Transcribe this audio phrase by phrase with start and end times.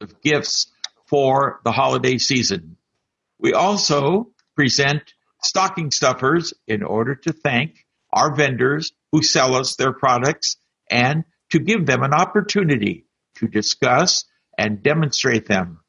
[0.00, 0.66] of gifts
[1.06, 2.76] for the holiday season.
[3.38, 5.02] We also present
[5.42, 10.56] stocking stuffers in order to thank our vendors who sell us their products
[10.90, 13.06] and to give them an opportunity
[13.36, 14.24] to discuss
[14.58, 15.80] and demonstrate them.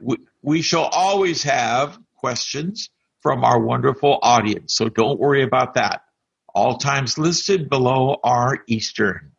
[0.00, 2.90] We, we shall always have questions
[3.20, 6.02] from our wonderful audience, so don't worry about that.
[6.54, 9.32] All times listed below are Eastern.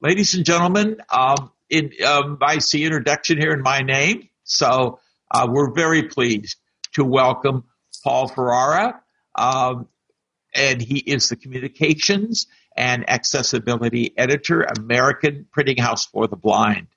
[0.00, 5.00] Ladies and gentlemen, um, in, um, I see introduction here in my name, so
[5.30, 6.56] uh, we're very pleased
[6.94, 7.64] to welcome
[8.02, 9.00] Paul Ferrara,
[9.34, 9.88] um,
[10.54, 12.46] and he is the communications
[12.76, 16.88] and accessibility editor, American Printing House for the Blind.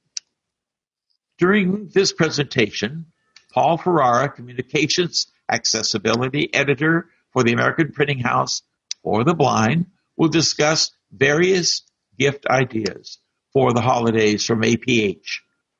[1.37, 3.07] During this presentation,
[3.53, 8.63] Paul Ferrara, communications accessibility editor for the American Printing House
[9.03, 9.87] for the Blind,
[10.17, 11.83] will discuss various
[12.17, 13.19] gift ideas
[13.57, 15.39] for the holidays from APH.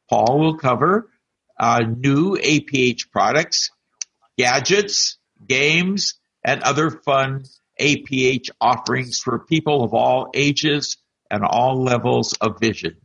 [0.10, 1.12] Paul will cover
[1.60, 3.70] uh, new APH products,
[4.36, 7.44] gadgets, games, and other fun
[7.80, 10.98] APH offerings for people of all ages
[11.30, 12.98] and all levels of vision.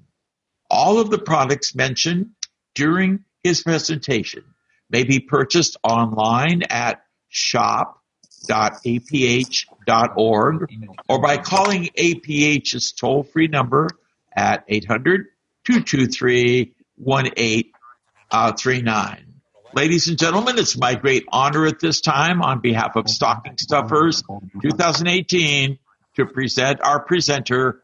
[0.70, 2.30] All of the products mentioned
[2.74, 4.42] during his presentation
[4.88, 7.96] may be purchased online at shop.aph.org
[11.10, 13.90] or by calling APH's toll free number
[14.36, 15.26] at 800
[15.64, 19.26] 223 1839.
[19.74, 24.22] Ladies and gentlemen, it's my great honor at this time on behalf of Stocking Stuffers
[24.60, 25.78] 2018
[26.16, 27.82] to present our presenter,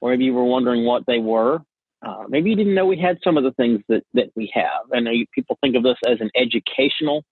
[0.02, 1.62] or maybe you were wondering what they were.
[2.06, 4.92] Uh, maybe you didn't know we had some of the things that, that we have.
[4.94, 7.24] I know you, people think of this as an educational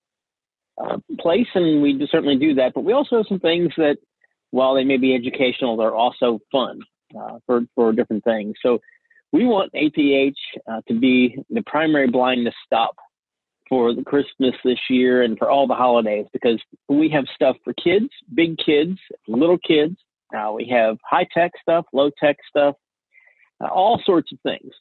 [0.83, 2.73] uh, place, and we do certainly do that.
[2.73, 3.97] But we also have some things that,
[4.51, 6.81] while they may be educational, they're also fun
[7.17, 8.55] uh, for, for different things.
[8.61, 8.79] So
[9.31, 10.33] we want APH
[10.69, 12.95] uh, to be the primary blindness stop
[13.67, 17.73] for the Christmas this year and for all the holidays because we have stuff for
[17.73, 18.97] kids, big kids,
[19.27, 19.95] little kids,
[20.33, 22.75] uh, we have high tech stuff, low tech stuff,
[23.63, 24.71] uh, all sorts of things.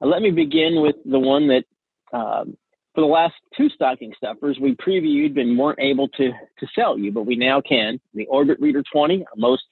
[0.00, 1.64] Uh, let me begin with the one that
[2.12, 2.56] um,
[2.94, 7.12] for the last two stocking stuffers we previewed and weren't able to to sell you,
[7.12, 8.00] but we now can.
[8.14, 9.24] The Orbit Reader 20.
[9.36, 9.62] Most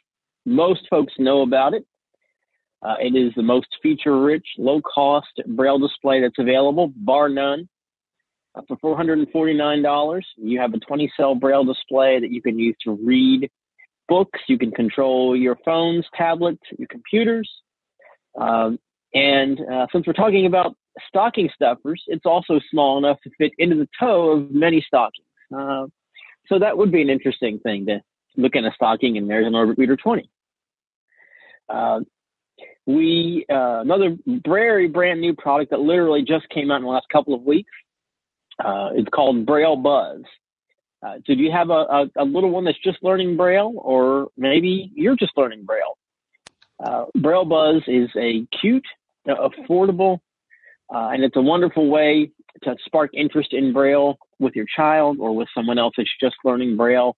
[0.47, 1.85] most folks know about it.
[2.83, 7.69] Uh, it is the most feature-rich, low-cost braille display that's available, bar none.
[8.55, 13.51] Uh, for $449, you have a 20-cell braille display that you can use to read
[14.11, 14.41] books.
[14.49, 17.49] You can control your phones, tablets, your computers.
[18.39, 18.79] Um,
[19.15, 20.75] and uh, since we're talking about
[21.09, 25.27] stocking stuffers, it's also small enough to fit into the toe of many stockings.
[25.57, 25.87] Uh,
[26.49, 28.01] so that would be an interesting thing to
[28.37, 30.29] look in a stocking, and there's an Orbit Reader 20.
[31.69, 32.01] Uh,
[32.87, 37.07] we uh, another very brand new product that literally just came out in the last
[37.13, 37.71] couple of weeks.
[38.63, 40.23] Uh, it's called Braille Buzz.
[41.03, 44.29] Uh, so do you have a, a, a, little one that's just learning Braille, or
[44.37, 45.97] maybe you're just learning Braille?
[46.83, 48.85] Uh, Braille Buzz is a cute,
[49.29, 50.19] uh, affordable,
[50.95, 52.31] uh, and it's a wonderful way
[52.65, 56.77] to spark interest in Braille with your child or with someone else that's just learning
[56.77, 57.17] Braille.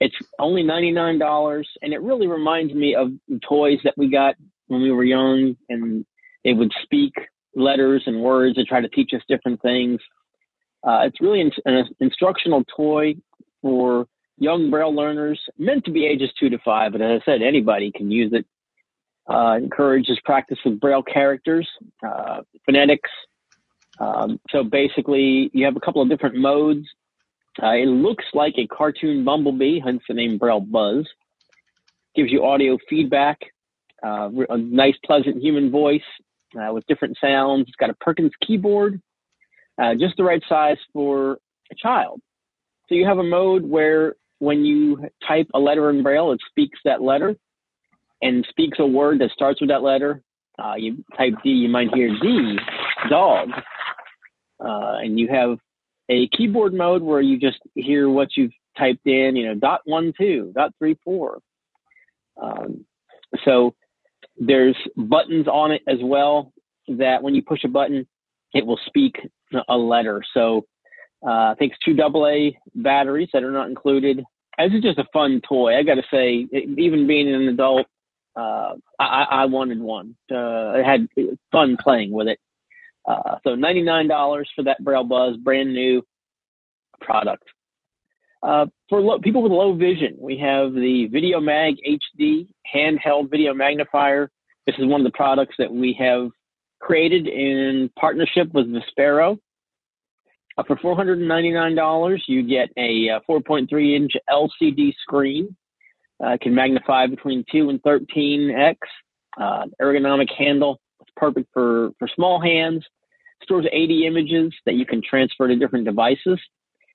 [0.00, 3.12] It's only $99, and it really reminds me of
[3.46, 4.34] toys that we got
[4.68, 6.06] when we were young, and
[6.42, 7.12] it would speak
[7.54, 10.00] letters and words and try to teach us different things.
[10.86, 13.14] Uh, it's really an, an, instructional toy
[13.62, 17.42] for young Braille learners, meant to be ages two to five, but as I said,
[17.42, 18.44] anybody can use it.
[19.26, 21.66] Uh, encourages practice with Braille characters,
[22.06, 23.10] uh, phonetics,
[23.98, 26.86] Um, so basically, you have a couple of different modes.
[27.62, 31.06] Uh, it looks like a cartoon bumblebee, hence the name Braille Buzz.
[32.16, 33.38] Gives you audio feedback,
[34.02, 36.02] uh, a nice, pleasant human voice
[36.60, 37.66] uh, with different sounds.
[37.68, 39.00] It's got a Perkins keyboard,
[39.80, 41.38] uh, just the right size for
[41.70, 42.20] a child.
[42.88, 46.78] So you have a mode where when you type a letter in Braille, it speaks
[46.84, 47.34] that letter
[48.20, 50.22] and speaks a word that starts with that letter.
[50.58, 52.56] Uh, you type D, you might hear D,
[53.08, 53.48] dog.
[54.60, 55.58] Uh, and you have
[56.08, 60.12] a keyboard mode where you just hear what you've typed in, you know, dot one,
[60.18, 61.38] two, dot three, four.
[62.40, 62.84] Um,
[63.44, 63.74] so
[64.38, 66.52] there's buttons on it as well
[66.88, 68.06] that when you push a button,
[68.52, 69.16] it will speak
[69.68, 70.22] a letter.
[70.32, 70.66] So
[71.26, 74.22] uh, I think it's two AA batteries that are not included.
[74.58, 75.76] This is just a fun toy.
[75.76, 76.46] I got to say,
[76.78, 77.86] even being an adult,
[78.36, 80.16] uh, I, I, wanted one.
[80.30, 80.36] Uh,
[80.70, 81.08] I had
[81.52, 82.38] fun playing with it.
[83.06, 86.02] Uh, so $99 for that Braille Buzz, brand new
[87.00, 87.44] product.
[88.42, 94.30] Uh, for people with low vision, we have the Video Mag HD handheld video magnifier.
[94.66, 96.30] This is one of the products that we have
[96.80, 99.38] created in partnership with Vispero.
[100.56, 105.56] Uh, for $499, you get a uh, 4.3 inch LCD screen.
[106.24, 108.76] Uh, can magnify between 2 and 13x.
[109.40, 110.80] Uh, ergonomic handle.
[111.00, 112.84] It's perfect for, for small hands.
[113.42, 116.38] Stores 80 images that you can transfer to different devices.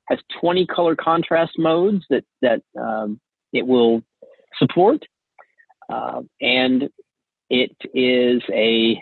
[0.07, 3.19] Has 20 color contrast modes that, that um,
[3.51, 4.01] it will
[4.57, 5.03] support.
[5.91, 6.89] Uh, and
[7.49, 9.01] it is a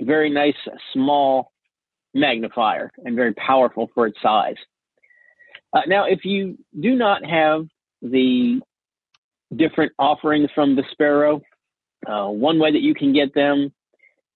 [0.00, 0.54] very nice
[0.92, 1.50] small
[2.16, 4.56] magnifier and very powerful for its size.
[5.72, 7.66] Uh, now, if you do not have
[8.02, 8.60] the
[9.54, 11.40] different offerings from Vispero,
[12.06, 13.72] uh, one way that you can get them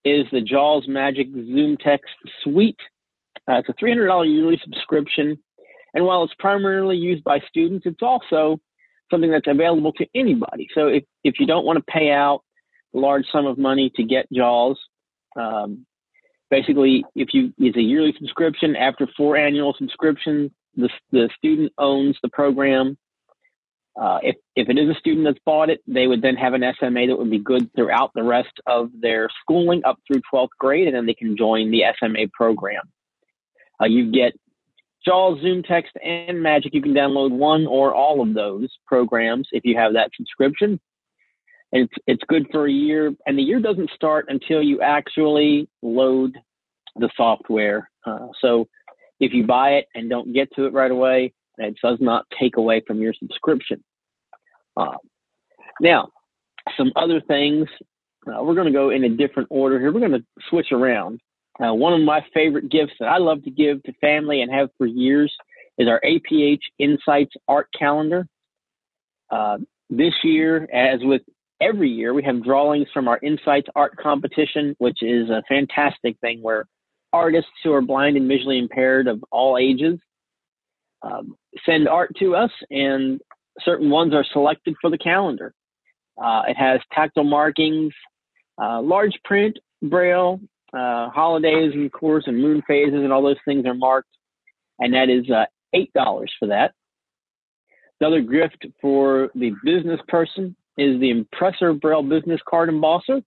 [0.05, 1.99] is the JAWS Magic ZoomText
[2.43, 2.79] Suite.
[3.49, 5.39] Uh, it's a $300 yearly subscription.
[5.95, 8.61] And while it's primarily used by students, it's also
[9.11, 10.69] something that's available to anybody.
[10.75, 12.43] So if, if you don't want to pay out
[12.95, 14.79] a large sum of money to get JAWS,
[15.37, 15.87] um,
[16.51, 22.19] basically, if you it's a yearly subscription, after four annual subscriptions, the the student owns
[22.23, 22.99] the program.
[24.01, 26.63] Uh, if if it is a student that's bought it, they would then have an
[26.79, 30.87] SMA that would be good throughout the rest of their schooling up through 12th grade,
[30.87, 32.83] and then they can join the SMA program.
[33.81, 34.33] Uh, you get
[35.07, 36.75] JAWS, ZoomText, and Magic.
[36.75, 40.79] You can download one or all of those programs if you have that subscription
[41.73, 43.13] it's it's good for a year.
[43.27, 46.37] And the year doesn't start until you actually load
[46.97, 47.91] the software.
[48.05, 48.67] Uh, so
[49.21, 52.57] if you buy it and don't get to it right away, it does not take
[52.57, 53.85] away from your subscription.
[54.77, 54.97] Uh,
[55.81, 56.09] now,
[56.77, 57.69] some other things.
[58.27, 59.93] Uh, we're going to go in a different order here.
[59.93, 61.21] We're going to switch around.
[61.63, 64.71] Uh, one of my favorite gifts that I love to give to family and have
[64.79, 65.35] for years
[65.79, 68.27] is our APH Insights Art Calendar.
[69.31, 69.59] Uh,
[69.89, 71.23] this year, as with
[71.61, 76.41] every year we have drawings from our Insights Art Competition, which is a fantastic thing
[76.43, 76.67] where
[77.13, 79.99] artists who are blind and visually impaired of all ages
[81.03, 83.21] um, send art to us, and
[83.61, 85.53] certain ones are selected for the calendar.
[86.23, 87.93] Uh, it has tactile markings,
[88.63, 90.41] uh, large print, braille,
[90.75, 94.11] uh, holidays, of course, and moon phases, and all those things are marked.
[94.79, 96.73] And that is uh, $8 for that.
[98.01, 103.23] Another gift for the business person is the Impressor Braille Business Card Embosser.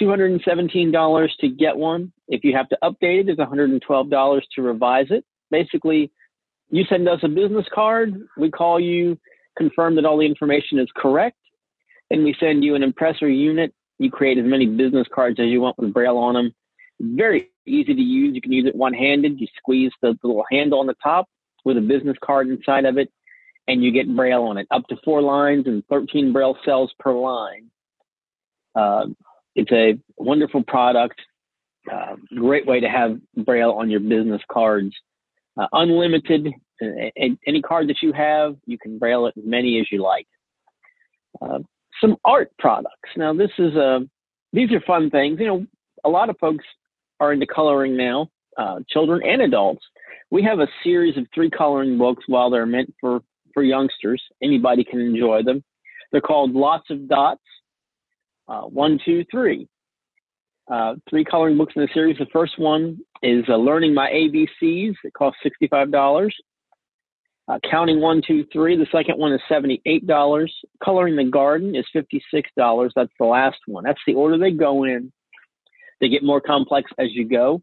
[0.00, 2.12] $217 to get one.
[2.28, 5.24] If you have to update it, it's $112 to revise it.
[5.50, 6.10] Basically,
[6.70, 9.18] you send us a business card, we call you,
[9.56, 11.38] confirm that all the information is correct,
[12.10, 13.72] and we send you an impressor unit.
[13.98, 16.54] You create as many business cards as you want with Braille on them.
[17.00, 18.34] Very easy to use.
[18.34, 19.40] You can use it one handed.
[19.40, 21.26] You squeeze the, the little handle on the top
[21.64, 23.10] with a business card inside of it
[23.68, 27.12] and you get Braille on it, up to four lines and 13 Braille cells per
[27.12, 27.70] line.
[28.74, 29.06] Uh,
[29.54, 31.20] it's a wonderful product,
[31.92, 34.94] uh, great way to have Braille on your business cards.
[35.58, 36.48] Uh, unlimited,
[36.80, 40.26] any card that you have, you can Braille it as many as you like.
[41.40, 41.60] Uh,
[42.00, 43.08] some art products.
[43.16, 44.00] Now, this is a, uh,
[44.52, 45.38] these are fun things.
[45.40, 45.66] You know,
[46.04, 46.64] a lot of folks
[47.20, 49.84] are into coloring now, uh, children and adults.
[50.30, 53.20] We have a series of three coloring books while they're meant for
[53.56, 54.22] for youngsters.
[54.42, 55.64] Anybody can enjoy them.
[56.12, 57.40] They're called Lots of Dots.
[58.46, 59.66] Uh, one, two, three.
[60.70, 62.18] Uh, three coloring books in the series.
[62.18, 64.94] The first one is uh, Learning My ABCs.
[65.02, 66.30] It costs $65.
[67.48, 68.76] Uh, counting one, two, three.
[68.76, 70.48] The second one is $78.
[70.84, 72.90] Coloring the Garden is $56.
[72.94, 73.84] That's the last one.
[73.84, 75.10] That's the order they go in.
[76.02, 77.62] They get more complex as you go.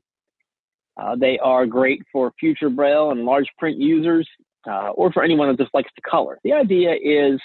[0.98, 4.28] Uh, they are great for future braille and large print users,
[4.68, 6.40] uh, or for anyone that just likes to color.
[6.44, 7.40] The idea is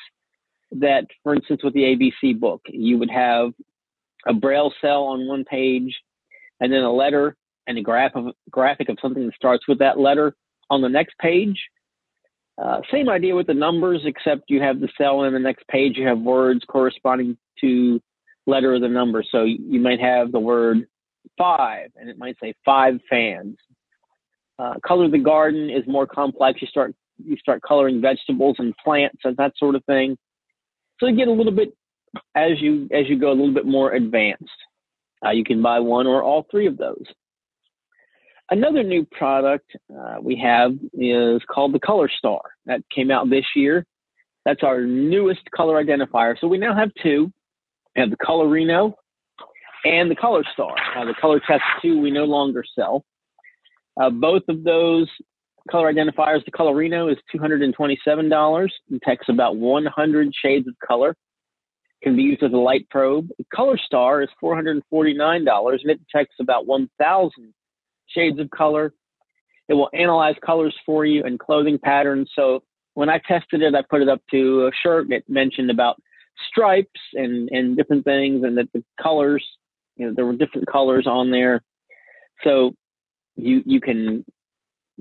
[0.72, 3.52] that, for instance, with the ABC book, you would have
[4.26, 5.96] a braille cell on one page,
[6.60, 9.98] and then a letter and a graph of, graphic of something that starts with that
[9.98, 10.34] letter
[10.70, 11.58] on the next page.
[12.62, 15.96] Uh, same idea with the numbers, except you have the cell and the next page
[15.96, 18.00] you have words corresponding to
[18.46, 19.22] letter of the number.
[19.30, 20.86] So you might have the word
[21.36, 23.56] five, and it might say five fans.
[24.58, 26.60] Uh, color the garden is more complex.
[26.60, 30.16] You start you start coloring vegetables and plants and that sort of thing.
[30.98, 31.74] So you get a little bit
[32.34, 34.50] as you as you go a little bit more advanced.
[35.24, 37.04] Uh, you can buy one or all three of those.
[38.50, 42.40] Another new product uh, we have is called the Color Star.
[42.66, 43.84] That came out this year.
[44.44, 46.34] That's our newest color identifier.
[46.40, 47.30] So we now have two.
[47.94, 48.94] We have the Colorino
[49.84, 50.74] and the Color Star.
[51.04, 53.04] The Color Test 2 we no longer sell.
[54.00, 55.08] Uh, both of those
[55.68, 58.64] color identifiers, the Colorino is $227.
[58.64, 61.16] It detects about 100 shades of color.
[62.02, 63.28] Can be used as a light probe.
[63.54, 67.54] Color Star is $449 and it detects about 1,000
[68.06, 68.92] shades of color.
[69.68, 72.30] It will analyze colors for you and clothing patterns.
[72.34, 72.62] So
[72.94, 75.10] when I tested it, I put it up to a shirt.
[75.10, 76.00] It mentioned about
[76.48, 79.44] stripes and, and different things and that the colors,
[79.96, 81.62] you know, there were different colors on there.
[82.44, 82.72] So
[83.34, 84.24] you, you can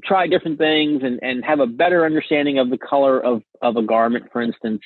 [0.03, 3.81] try different things and, and have a better understanding of the color of, of a
[3.81, 4.81] garment, for instance,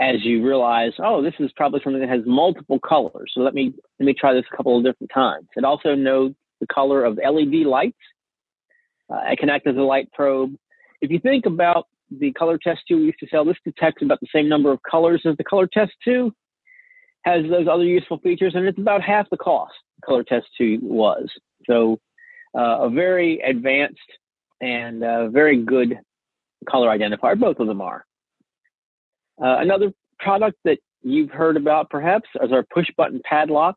[0.00, 3.30] as you realize, oh, this is probably something that has multiple colors.
[3.34, 5.46] So let me let me try this a couple of different times.
[5.56, 7.96] It also knows the color of LED lights.
[9.12, 10.54] Uh, it can act as a light probe.
[11.00, 14.20] If you think about the color test 2 we used to sell, this detects about
[14.20, 16.32] the same number of colors as the color test 2,
[17.24, 19.74] has those other useful features, and it's about half the cost
[20.04, 21.28] color test 2 was.
[21.66, 22.00] So
[22.56, 23.98] uh, a very advanced
[24.60, 25.98] and uh, very good
[26.68, 27.38] color identifier.
[27.38, 28.04] Both of them are.
[29.42, 33.76] Uh, another product that you've heard about perhaps is our push button padlock.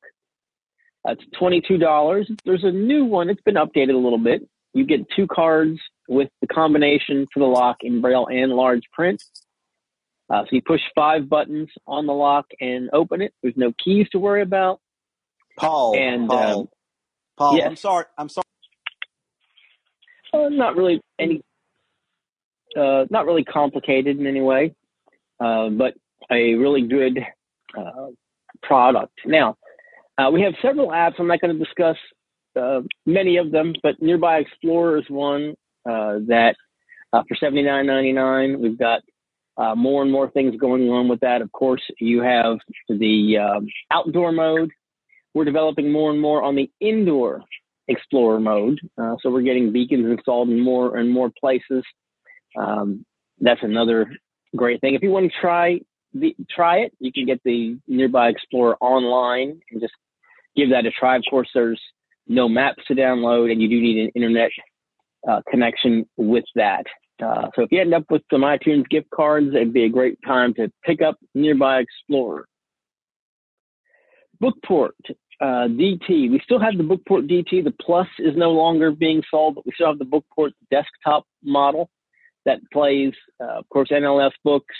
[1.05, 2.25] It's $22.
[2.45, 3.29] There's a new one.
[3.29, 4.47] It's been updated a little bit.
[4.73, 9.23] You get two cards with the combination for the lock in braille and large print.
[10.29, 13.33] Uh, so you push five buttons on the lock and open it.
[13.41, 14.81] There's no keys to worry about.
[15.57, 16.67] Paul, and Paul, um,
[17.37, 17.67] Paul, yes.
[17.67, 18.05] I'm sorry.
[18.17, 18.43] I'm sorry.
[20.33, 21.41] Not really any,
[22.77, 24.75] uh, not really complicated in any way,
[25.39, 25.93] uh, but
[26.31, 27.19] a really good
[27.77, 28.07] uh,
[28.61, 29.13] product.
[29.25, 29.55] Now,
[30.17, 31.13] uh, we have several apps.
[31.19, 31.97] I'm not going to discuss
[32.59, 35.53] uh, many of them, but Nearby Explorer is one
[35.85, 36.55] that
[37.11, 39.01] for $79.99 we've got
[39.77, 41.41] more and more things going on with that.
[41.41, 42.57] Of course, you have
[42.89, 44.71] the um, outdoor mode.
[45.33, 47.43] We're developing more and more on the indoor
[47.87, 48.79] Explorer mode.
[48.97, 51.83] Uh, so we're getting beacons installed in more and more places.
[52.57, 53.05] Um,
[53.39, 54.11] that's another
[54.55, 54.95] great thing.
[54.95, 55.79] If you want to try
[56.13, 59.93] the try it, you can get the Nearby Explorer online and just
[60.55, 61.15] give that a try.
[61.15, 61.81] Of course, there's
[62.27, 64.49] no maps to download, and you do need an internet
[65.29, 66.83] uh, connection with that.
[67.23, 70.17] Uh, so if you end up with some iTunes gift cards, it'd be a great
[70.25, 72.47] time to pick up Nearby Explorer.
[74.39, 74.95] Bookport
[75.39, 76.31] uh, DT.
[76.31, 77.63] We still have the Bookport DT.
[77.63, 81.89] The Plus is no longer being sold, but we still have the Bookport desktop model
[82.45, 84.73] that plays, uh, of course, NLS books,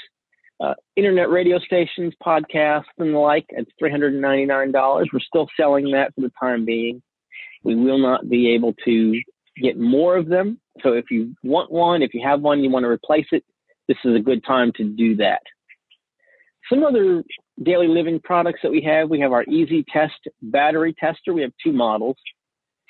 [0.60, 3.46] uh, internet radio stations, podcasts, and the like.
[3.50, 5.06] It's $399.
[5.14, 7.02] We're still selling that for the time being.
[7.64, 9.22] We will not be able to
[9.62, 10.60] get more of them.
[10.82, 13.44] So if you want one, if you have one, you want to replace it,
[13.88, 15.42] this is a good time to do that.
[16.70, 17.24] Some other
[17.62, 21.34] daily living products that we have, we have our Easy Test battery tester.
[21.34, 22.18] We have two models.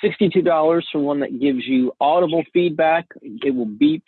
[0.04, 3.08] $62 for one that gives you audible feedback.
[3.22, 4.04] It will beep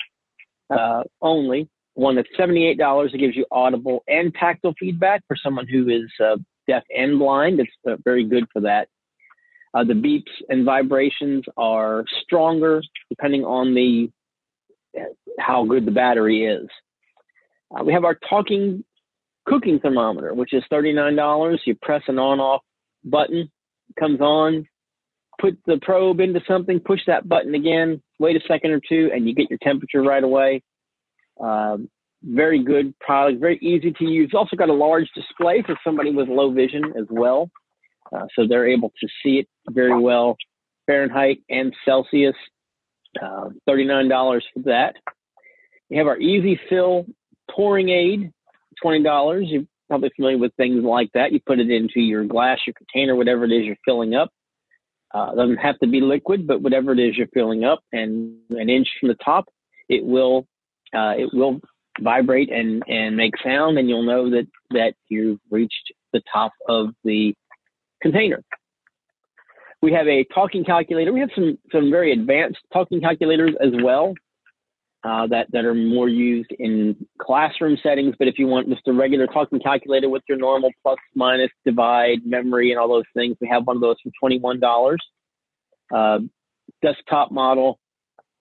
[0.70, 1.68] uh, only.
[1.96, 6.38] One that's $78 that gives you audible and tactile feedback for someone who is uh,
[6.68, 7.60] deaf and blind.
[7.60, 8.88] It's uh, very good for that.
[9.74, 14.12] Uh, the beeps and vibrations are stronger depending on the
[15.40, 16.68] how good the battery is.
[17.72, 18.84] Uh, we have our talking
[19.50, 21.58] cooking thermometer, which is $39.
[21.66, 22.62] You press an on off
[23.04, 23.52] button,
[24.00, 24.68] comes on,
[25.42, 29.28] put the probe into something, push that button again, wait a second or two, and
[29.28, 30.62] you get your temperature right away.
[31.42, 31.90] Um,
[32.22, 34.32] very good product, very easy to use.
[34.34, 37.50] Also got a large display for somebody with low vision as well.
[38.14, 40.38] Uh, so they're able to see it very well,
[40.86, 42.36] Fahrenheit and Celsius.
[43.20, 44.94] Uh, $39 for that.
[45.90, 47.08] We have our Easy Fill
[47.50, 48.32] pouring aid
[48.82, 49.46] twenty dollars.
[49.48, 51.32] You're probably familiar with things like that.
[51.32, 54.30] You put it into your glass, your container, whatever it is you're filling up.
[55.14, 58.70] Uh, doesn't have to be liquid, but whatever it is you're filling up, and an
[58.70, 59.46] inch from the top,
[59.88, 60.46] it will
[60.94, 61.60] uh, it will
[62.02, 66.90] vibrate and and make sound, and you'll know that that you've reached the top of
[67.04, 67.34] the
[68.02, 68.44] container.
[69.82, 71.12] We have a talking calculator.
[71.12, 74.14] We have some some very advanced talking calculators as well
[75.04, 78.16] uh, that that are more used in classroom settings.
[78.20, 82.26] But if you want just a regular talking calculator with your normal plus, minus, divide,
[82.26, 85.00] memory, and all those things, we have one of those for twenty one dollars.
[85.94, 86.20] Uh,
[86.82, 87.80] desktop model,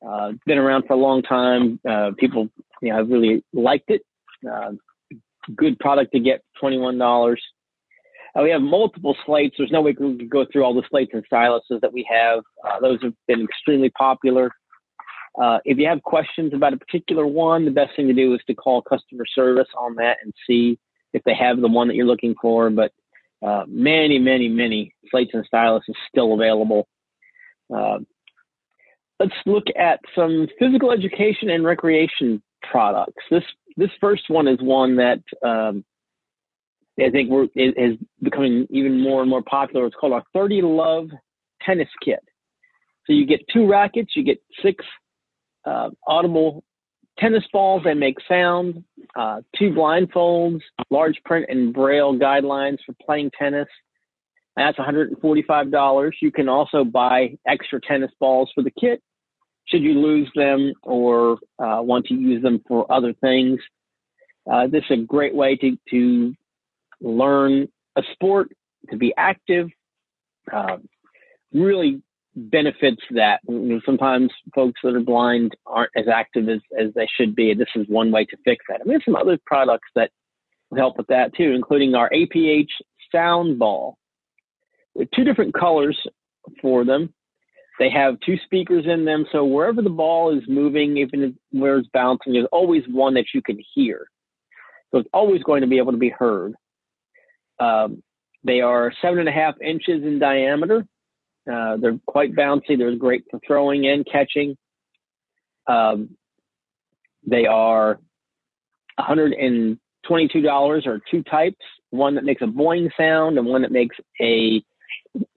[0.06, 1.80] uh, been around for a long time.
[1.88, 2.48] Uh, people,
[2.82, 4.02] you know, have really liked it.
[4.48, 4.72] Uh,
[5.56, 7.40] good product to get twenty one dollars.
[8.36, 9.54] Uh, we have multiple slates.
[9.56, 12.40] There's no way we can go through all the slates and styluses that we have.
[12.82, 14.50] those have been extremely popular.
[15.40, 18.40] Uh, if you have questions about a particular one, the best thing to do is
[18.46, 20.78] to call customer service on that and see
[21.12, 22.70] if they have the one that you're looking for.
[22.70, 22.92] But
[23.44, 26.88] uh, many, many, many slates and stylus is still available.
[27.74, 27.98] Uh,
[29.20, 33.22] let's look at some physical education and recreation products.
[33.30, 33.44] This
[33.76, 35.84] this first one is one that um,
[36.98, 39.86] I think we're, is becoming even more and more popular.
[39.86, 41.10] It's called our 30 Love
[41.62, 42.20] Tennis Kit.
[43.06, 44.84] So you get two rackets, you get six
[45.64, 46.64] uh, audible
[47.18, 48.84] tennis balls that make sound,
[49.16, 50.60] uh, two blindfolds,
[50.90, 53.68] large print and braille guidelines for playing tennis.
[54.56, 56.12] That's $145.
[56.20, 59.02] You can also buy extra tennis balls for the kit
[59.68, 63.60] should you lose them or uh, want to use them for other things.
[64.50, 66.34] Uh, this is a great way to, to
[67.00, 68.50] learn a sport,
[68.90, 69.68] to be active,
[70.52, 70.78] uh,
[71.52, 72.02] really
[72.38, 73.40] benefits that.
[73.48, 77.54] You know, sometimes folks that are blind aren't as active as, as they should be.
[77.54, 78.80] This is one way to fix that.
[78.80, 80.10] I mean, there's some other products that
[80.76, 82.68] help with that too, including our APH
[83.12, 83.96] sound ball.
[84.94, 85.98] With two different colors
[86.60, 87.12] for them.
[87.78, 91.88] They have two speakers in them, so wherever the ball is moving, even where it's
[91.92, 94.08] bouncing, there's always one that you can hear.
[94.90, 96.54] So it's always going to be able to be heard.
[97.60, 98.02] Um,
[98.42, 100.86] they are seven and a half inches in diameter,
[101.50, 102.76] uh, they're quite bouncy.
[102.76, 104.56] They're great for throwing and catching.
[105.66, 106.16] Um,
[107.26, 107.98] they are
[108.98, 109.78] $122
[110.86, 111.56] or two types,
[111.90, 114.62] one that makes a boing sound and one that makes a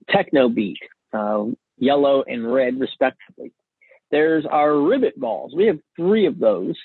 [0.09, 0.77] techno beat,
[1.13, 1.45] uh,
[1.77, 3.51] yellow and red respectively.
[4.09, 5.53] There's our ribbit balls.
[5.55, 6.75] We have three of those,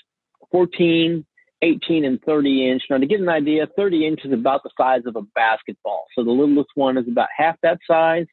[0.53, 1.25] 14,
[1.63, 2.83] 18, and 30 inch.
[2.89, 6.05] Now to get an idea, 30 inch is about the size of a basketball.
[6.15, 8.27] So the littlest one is about half that size.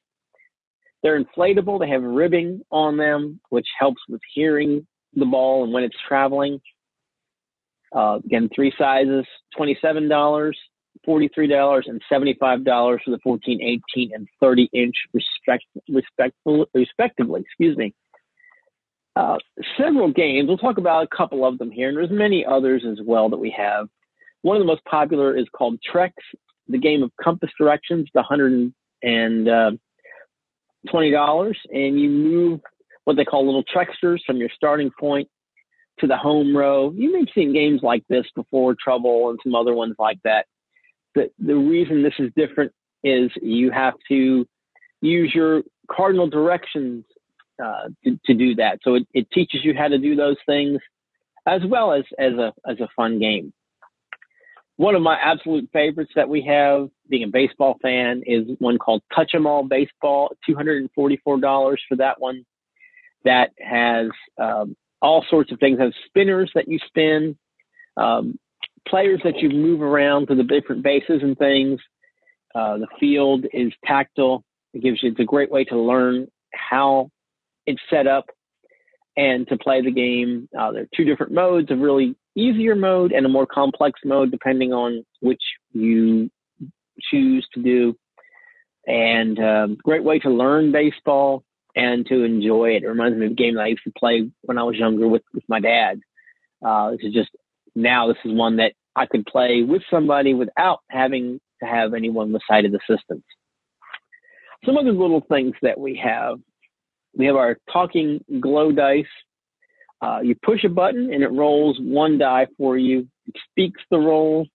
[1.03, 1.79] They're inflatable.
[1.79, 6.61] They have ribbing on them, which helps with hearing the ball and when it's traveling.
[7.93, 9.25] Uh, again, three sizes,
[9.59, 10.53] $27,
[11.07, 12.65] $43, and $75
[13.03, 13.61] for the 14,
[13.95, 15.65] 18, and 30 inch respect,
[16.73, 17.41] respectively.
[17.41, 17.93] Excuse me.
[19.15, 19.37] Uh,
[19.77, 20.47] several games.
[20.47, 23.37] We'll talk about a couple of them here, and there's many others as well that
[23.37, 23.87] we have.
[24.41, 26.13] One of the most popular is called Trex,
[26.67, 29.71] the game of compass directions, the 100 and uh,
[30.87, 32.59] $20 and you move
[33.05, 35.29] what they call little trexters from your starting point
[35.99, 36.91] to the home row.
[36.95, 40.47] You may have seen games like this before, Trouble and some other ones like that.
[41.15, 42.71] The, the reason this is different
[43.03, 44.47] is you have to
[45.01, 47.05] use your cardinal directions
[47.63, 48.79] uh, to, to do that.
[48.83, 50.79] So it, it teaches you how to do those things
[51.45, 53.53] as well as, as a, as a fun game.
[54.77, 59.03] One of my absolute favorites that we have, being a baseball fan, is one called
[59.15, 60.35] Touch 'em All Baseball.
[60.45, 62.43] Two hundred and forty-four dollars for that one.
[63.23, 64.07] That has
[64.37, 65.79] um, all sorts of things.
[65.79, 67.37] It has spinners that you spin,
[67.97, 68.39] um,
[68.87, 71.79] players that you move around to the different bases and things.
[72.55, 74.43] Uh, the field is tactile.
[74.73, 75.11] It gives you.
[75.11, 77.11] It's a great way to learn how
[77.65, 78.25] it's set up
[79.15, 80.49] and to play the game.
[80.57, 84.31] Uh, there are two different modes of really easier mode and a more complex mode,
[84.31, 85.41] depending on which
[85.71, 86.29] you
[87.11, 87.95] choose to do.
[88.85, 91.43] And um, great way to learn baseball
[91.75, 92.83] and to enjoy it.
[92.83, 95.07] It reminds me of a game that I used to play when I was younger
[95.07, 95.99] with, with my dad.
[96.65, 97.29] Uh, this is just
[97.75, 102.33] now, this is one that I could play with somebody without having to have anyone
[102.35, 103.23] of assistance.
[104.65, 106.39] Some other little things that we have
[107.15, 109.05] we have our talking glow dice
[110.03, 113.07] uh, you push a button and it rolls one die for you.
[113.27, 114.45] It speaks the roll.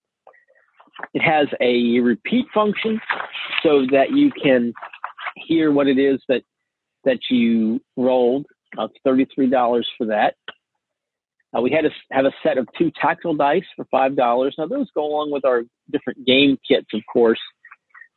[1.14, 3.00] It has a repeat function
[3.62, 4.72] so that you can
[5.36, 6.42] hear what it is that
[7.04, 8.46] that you rolled.
[8.76, 10.34] Uh, thirty-three dollars for that.
[11.56, 14.54] Uh, we had to have a set of two tactile dice for five dollars.
[14.58, 17.40] Now those go along with our different game kits, of course,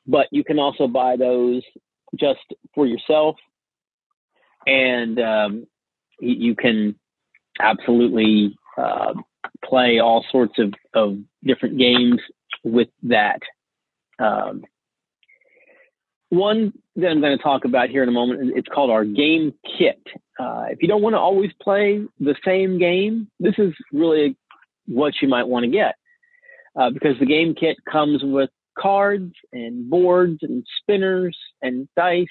[0.05, 1.63] but you can also buy those
[2.19, 2.41] just
[2.75, 3.37] for yourself,
[4.67, 5.67] and um,
[6.19, 6.99] you can
[7.61, 9.13] absolutely uh,
[9.63, 12.19] play all sorts of, of different games
[12.63, 13.39] with that.
[14.19, 14.63] Um,
[16.29, 19.53] one that I'm going to talk about here in a moment, it's called our game
[19.77, 20.01] kit.
[20.39, 24.37] Uh, if you don't want to always play the same game, this is really
[24.87, 25.95] what you might want to get
[26.79, 32.25] uh, because the game kit comes with cards and boards and spinners and dice.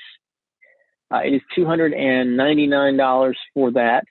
[1.12, 4.04] Uh, it is $299 for that.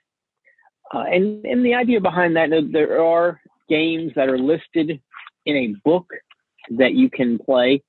[0.92, 5.00] Uh, and, and the idea behind that, there are games that are listed
[5.46, 6.06] in a book
[6.70, 7.82] that you can play.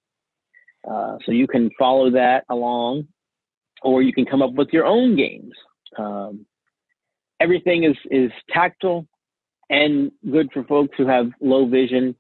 [0.90, 3.08] Uh, so you can follow that along,
[3.84, 5.52] or you can come up with your own games.
[5.98, 6.46] Um,
[7.40, 9.08] everything is, is tactile
[9.70, 12.16] and good for folks who have low vision.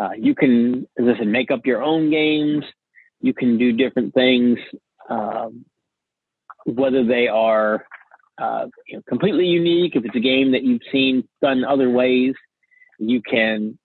[0.00, 2.64] Uh, you can, said, make up your own games.
[3.20, 4.58] You can do different things,
[5.10, 5.64] um,
[6.66, 7.84] whether they are
[8.40, 9.96] uh, you know, completely unique.
[9.96, 12.34] If it's a game that you've seen done other ways,
[12.98, 13.78] you can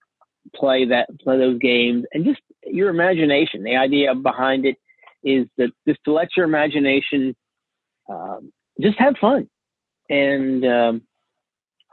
[0.55, 3.63] play that, play those games, and just your imagination.
[3.63, 4.77] The idea behind it
[5.23, 7.35] is that just to let your imagination
[8.09, 9.49] um, just have fun.
[10.09, 11.01] And um,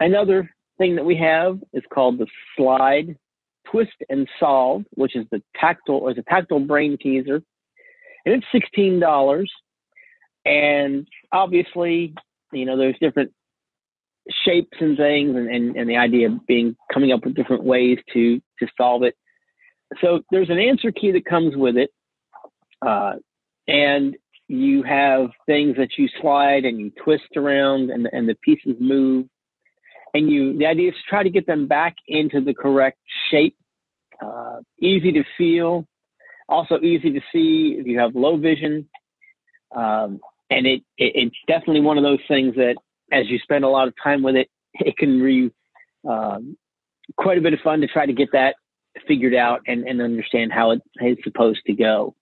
[0.00, 3.16] another thing that we have is called the slide
[3.70, 7.42] twist and solve, which is the tactile or the tactile brain teaser,
[8.24, 9.50] and it's sixteen dollars.
[10.44, 12.14] And obviously,
[12.52, 13.32] you know, there's different
[14.44, 17.98] shapes and things, and, and, and the idea of being coming up with different ways
[18.12, 19.14] to to solve it.
[20.00, 21.90] So there's an answer key that comes with it,
[22.86, 23.14] uh,
[23.66, 28.76] and you have things that you slide and you twist around, and and the pieces
[28.80, 29.26] move.
[30.12, 32.98] And you, the idea is to try to get them back into the correct
[33.30, 33.56] shape.
[34.20, 35.86] Uh, easy to feel,
[36.48, 38.88] also easy to see if you have low vision.
[39.74, 42.76] Um, and it, it, it's definitely one of those things that
[43.12, 45.50] as you spend a lot of time with it, it can be
[46.08, 46.56] um,
[47.16, 48.56] quite a bit of fun to try to get that
[49.06, 52.14] figured out and, and understand how it is supposed to go.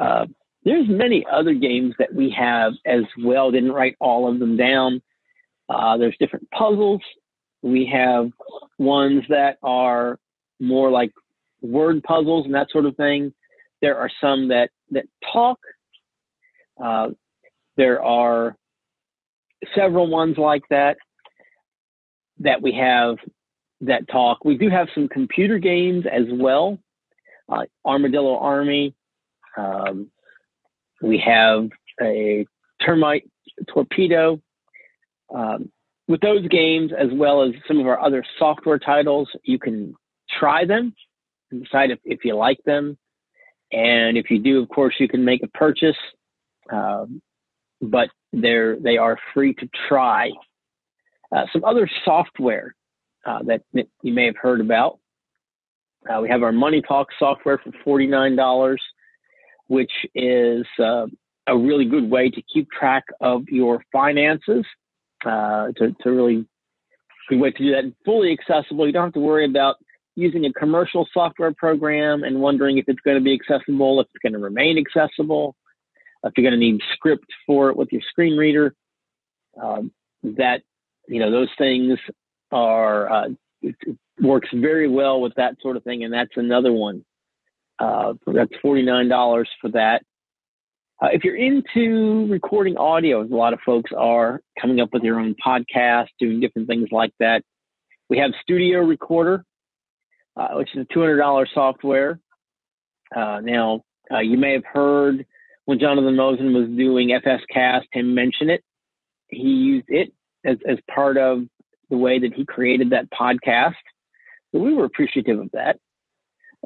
[0.00, 0.26] Uh,
[0.64, 3.50] there's many other games that we have as well.
[3.50, 5.02] Didn't write all of them down.
[5.68, 7.00] Uh, there's different puzzles.
[7.62, 8.30] We have
[8.78, 10.18] ones that are
[10.60, 11.12] more like
[11.62, 13.32] word puzzles and that sort of thing.
[13.80, 15.58] There are some that that talk.
[16.82, 17.08] Uh,
[17.76, 18.56] there are
[19.74, 20.96] several ones like that
[22.40, 23.16] that we have
[23.80, 24.44] that talk.
[24.44, 26.78] We do have some computer games as well.
[27.48, 28.94] Uh, Armadillo Army.
[29.56, 30.10] Um,
[31.00, 31.68] we have
[32.00, 32.46] a
[32.84, 33.28] termite
[33.72, 34.40] torpedo.
[35.34, 35.70] Um,
[36.06, 39.94] with those games, as well as some of our other software titles, you can
[40.38, 40.94] try them
[41.50, 42.96] and decide if, if you like them.
[43.72, 45.96] And if you do, of course, you can make a purchase.
[46.70, 47.20] Um,
[47.80, 50.30] but they're they are free to try.
[51.34, 52.74] Uh, some other software
[53.26, 53.62] uh, that,
[54.02, 54.98] you may have heard about.
[56.08, 58.82] Uh, we have our Money Talk software for forty nine dollars,
[59.66, 61.06] which is uh,
[61.46, 64.64] a really good way to keep track of your finances.
[65.24, 66.46] Uh, to to really
[67.28, 68.86] good way to do that fully accessible.
[68.86, 69.76] You don't have to worry about
[70.14, 74.22] using a commercial software program and wondering if it's going to be accessible, if it's
[74.22, 75.54] going to remain accessible
[76.24, 78.74] if you're going to need script for it with your screen reader,
[79.62, 80.62] um, that
[81.06, 81.98] you know those things
[82.50, 83.28] are uh,
[83.62, 87.04] it, it works very well with that sort of thing, and that's another one.
[87.78, 90.02] Uh, that's forty nine dollars for that.
[91.00, 95.04] Uh, if you're into recording audio, as a lot of folks are, coming up with
[95.04, 97.42] your own podcast, doing different things like that,
[98.10, 99.44] we have Studio Recorder,
[100.36, 102.18] uh, which is a $200 software.
[103.14, 105.24] Uh, now, uh, you may have heard
[105.68, 108.64] when Jonathan Mosen was doing FSCast, him mention it.
[109.26, 111.42] He used it as, as part of
[111.90, 113.74] the way that he created that podcast.
[114.50, 115.78] So we were appreciative of that.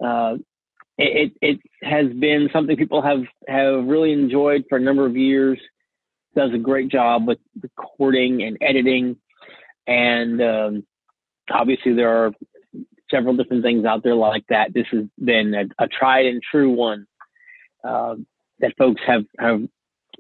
[0.00, 0.36] Uh,
[0.98, 5.58] it, it has been something people have, have really enjoyed for a number of years.
[6.36, 9.16] Does a great job with recording and editing.
[9.84, 10.86] And um,
[11.50, 12.30] obviously, there are
[13.10, 14.72] several different things out there like that.
[14.72, 17.08] This has been a, a tried and true one.
[17.82, 18.14] Uh,
[18.62, 19.60] that folks have, have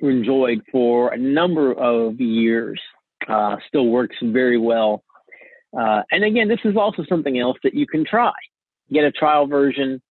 [0.00, 2.80] enjoyed for a number of years.
[3.26, 5.02] Uh, still works very well.
[5.78, 8.32] Uh, and again, this is also something else that you can try.
[8.92, 10.02] Get a trial version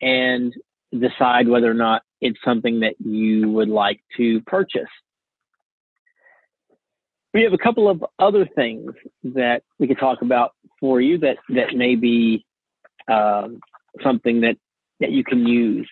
[0.00, 0.52] and
[0.92, 4.88] decide whether or not it's something that you would like to purchase.
[7.34, 11.36] We have a couple of other things that we could talk about for you that,
[11.50, 12.44] that may be
[13.12, 13.60] um,
[14.02, 14.56] something that,
[15.00, 15.88] that you can use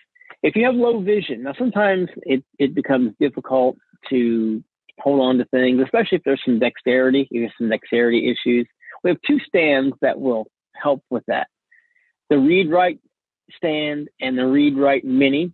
[0.47, 3.77] if you have low vision, now sometimes it, it becomes difficult
[4.11, 4.63] to
[5.01, 8.65] hold on to things, especially if there's some dexterity, you have some dexterity issues.
[9.03, 10.47] We have two stands that will
[10.81, 11.49] help with that.
[12.31, 13.01] The read write
[13.57, 15.53] stand and the read write mini.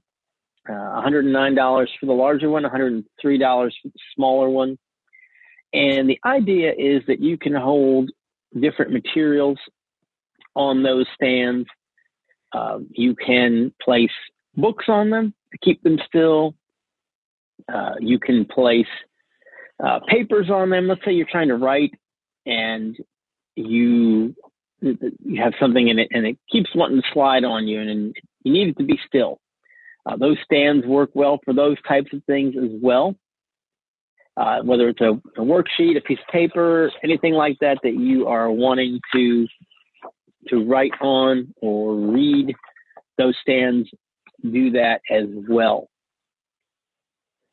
[0.68, 4.78] Uh, $109 for the larger one, $103 for the smaller one.
[5.72, 8.10] And the idea is that you can hold
[8.60, 9.58] different materials
[10.54, 11.66] on those stands.
[12.52, 14.10] Uh, you can place
[14.56, 16.54] books on them to keep them still.
[17.72, 18.86] Uh, you can place
[19.82, 20.88] uh, papers on them.
[20.88, 21.92] Let's say you're trying to write
[22.46, 22.96] and
[23.56, 24.34] you
[24.80, 28.16] you have something in it and it keeps wanting to slide on you and, and
[28.42, 29.38] you need it to be still.
[30.04, 33.14] Uh, those stands work well for those types of things as well.
[34.36, 35.10] Uh, whether it's a,
[35.40, 39.46] a, worksheet, a piece of paper, anything like that that you are wanting to
[40.48, 42.52] to write on or read,
[43.18, 43.88] those stands
[44.50, 45.88] do that as well.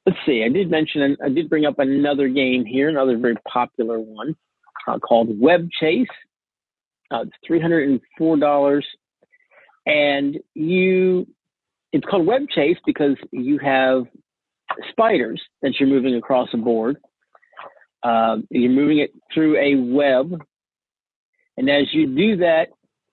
[0.05, 0.43] Let's see.
[0.43, 4.35] I did mention, I did bring up another game here, another very popular one
[4.87, 6.07] uh, called Web Chase.
[7.11, 8.85] Uh, it's three hundred and four dollars,
[9.85, 11.27] and you.
[11.91, 14.03] It's called Web Chase because you have
[14.91, 16.97] spiders that you're moving across a board.
[18.03, 20.39] Uh, you're moving it through a web,
[21.57, 22.67] and as you do that,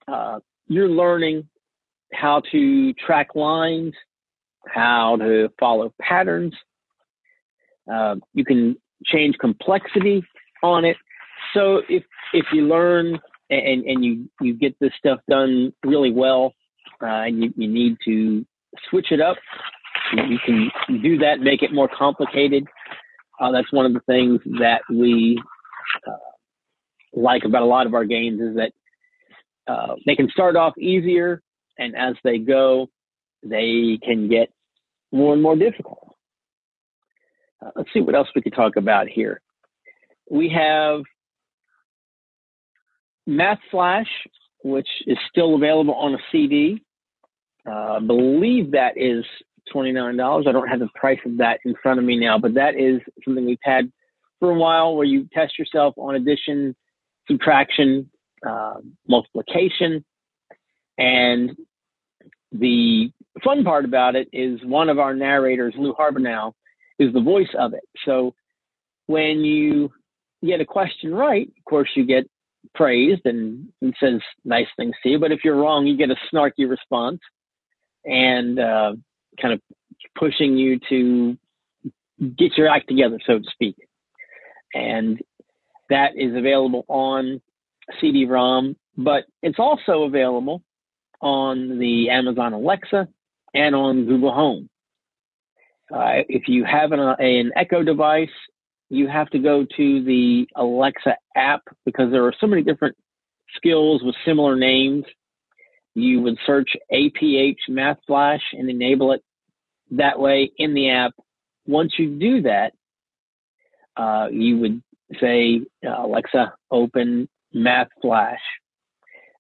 [0.07, 1.49] uh, you're learning
[2.13, 3.95] how to track lines,
[4.69, 6.55] how to follow patterns.
[7.93, 10.25] Uh, you can change complexity
[10.63, 10.97] on it.
[11.55, 13.19] So if if you learn
[13.51, 16.53] and and you you get this stuff done really well,
[17.03, 18.45] uh, and you, you need to
[18.91, 19.37] switch it up,
[20.13, 20.71] you can
[21.03, 22.65] do that, make it more complicated.
[23.41, 25.41] Uh, that's one of the things that we
[26.07, 26.17] uh,
[27.13, 28.73] like about a lot of our games is that
[29.69, 31.43] uh, they can start off easier
[31.79, 32.89] and as they go,
[33.43, 34.51] they can get
[35.13, 36.15] more and more difficult.
[37.65, 39.41] Uh, let's see what else we could talk about here.
[40.31, 41.03] We have
[43.27, 44.09] Math Flash,
[44.63, 46.83] which is still available on a CD.
[47.67, 49.25] Uh, I believe that is
[49.75, 50.47] $29.
[50.47, 53.01] I don't have the price of that in front of me now, but that is
[53.25, 53.91] something we've had
[54.39, 56.77] for a while where you test yourself on addition,
[57.29, 58.11] subtraction,
[58.47, 58.75] uh,
[59.09, 60.05] multiplication,
[60.99, 61.57] and
[62.53, 63.11] the
[63.45, 66.55] fun part about it is one of our narrators, Lou Harborough,
[66.99, 67.85] is the voice of it.
[68.05, 68.35] So
[69.07, 69.93] when you
[70.45, 72.25] get a question right, of course, you get
[72.75, 75.19] praised and, and says nice things to you.
[75.19, 77.21] But if you're wrong, you get a snarky response
[78.05, 78.93] and uh,
[79.41, 79.61] kind of
[80.19, 81.37] pushing you to
[82.21, 83.77] get your act together, so to speak.
[84.75, 85.21] And
[85.91, 87.41] that is available on
[88.01, 90.63] CD-ROM, but it's also available
[91.21, 93.09] on the Amazon Alexa
[93.55, 94.69] and on Google Home.
[95.93, 98.29] Uh, if you have an, an Echo device,
[98.89, 102.97] you have to go to the Alexa app because there are so many different
[103.57, 105.05] skills with similar names.
[105.95, 109.23] You would search APH Math Flash and enable it
[109.93, 111.13] that way in the app.
[111.67, 112.73] Once you do that,
[113.97, 114.83] uh, you would
[115.21, 118.41] say, uh, Alexa, open Math Flash.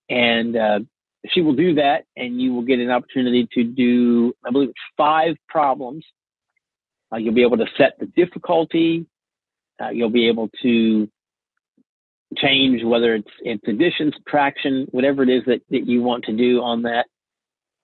[0.08, 0.78] And uh,
[1.32, 4.78] she will do that, and you will get an opportunity to do, I believe, it's
[4.96, 6.04] five problems.
[7.12, 9.06] Uh, you'll be able to set the difficulty.
[9.80, 11.08] Uh, you'll be able to
[12.36, 16.60] change whether it's it's addition, subtraction, whatever it is that, that you want to do
[16.62, 17.06] on that.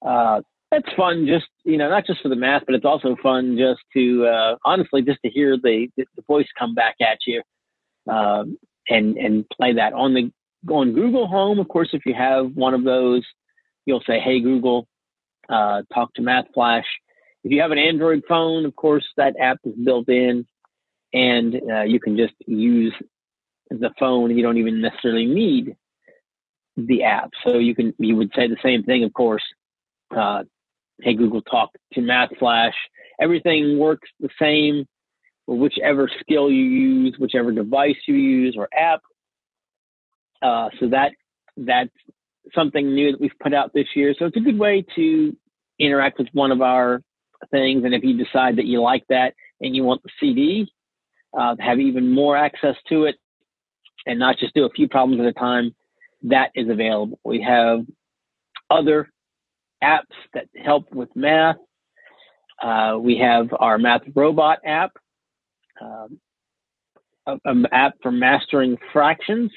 [0.05, 3.57] Uh, that's fun, just you know, not just for the math, but it's also fun
[3.59, 7.43] just to uh, honestly just to hear the the voice come back at you
[8.11, 10.33] um, and and play that on the
[10.69, 13.25] on Google Home, of course, if you have one of those,
[13.87, 14.87] you'll say, "Hey Google,
[15.49, 16.87] uh, talk to Math Flash."
[17.45, 20.47] If you have an Android phone, of course, that app is built in,
[21.13, 22.95] and uh, you can just use
[23.71, 24.37] the phone.
[24.37, 25.77] You don't even necessarily need
[26.77, 27.31] the app.
[27.45, 29.45] So you can you would say the same thing, of course.
[30.15, 30.45] Uh,
[31.01, 32.75] hey Google, talk to Math Flash.
[33.21, 34.87] Everything works the same,
[35.47, 39.01] whichever skill you use, whichever device you use or app
[40.43, 41.13] uh, so that
[41.57, 41.91] that's
[42.55, 44.15] something new that we've put out this year.
[44.19, 45.37] So it's a good way to
[45.79, 47.03] interact with one of our
[47.51, 47.85] things.
[47.85, 50.67] And if you decide that you like that and you want the CD,
[51.39, 53.17] uh, have even more access to it,
[54.07, 55.75] and not just do a few problems at a time,
[56.23, 57.19] that is available.
[57.25, 57.81] We have
[58.71, 59.09] other
[59.83, 61.57] apps that help with math.
[62.63, 64.93] Uh, we have our Math Robot app,
[65.81, 66.21] um,
[67.45, 69.51] an app for mastering fractions.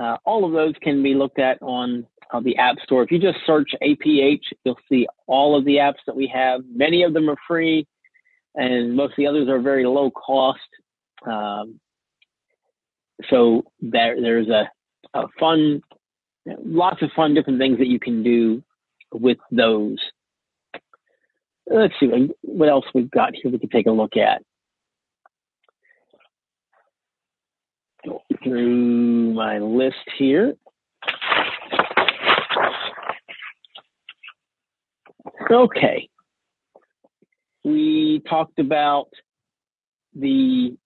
[0.00, 3.02] Uh, all of those can be looked at on uh, the App Store.
[3.02, 6.62] If you just search APH, you'll see all of the apps that we have.
[6.70, 7.86] Many of them are free,
[8.54, 10.60] and most of the others are very low cost.
[11.26, 11.80] Um,
[13.30, 14.70] so there, there's a,
[15.14, 15.82] a fun,
[16.46, 18.62] lots of fun different things that you can do
[19.12, 19.98] with those.
[21.66, 24.42] Let's see what else we've got here we can take a look at.
[28.06, 30.54] Go through my list here.
[35.50, 36.08] Okay.
[37.64, 39.08] We talked about
[40.14, 40.76] the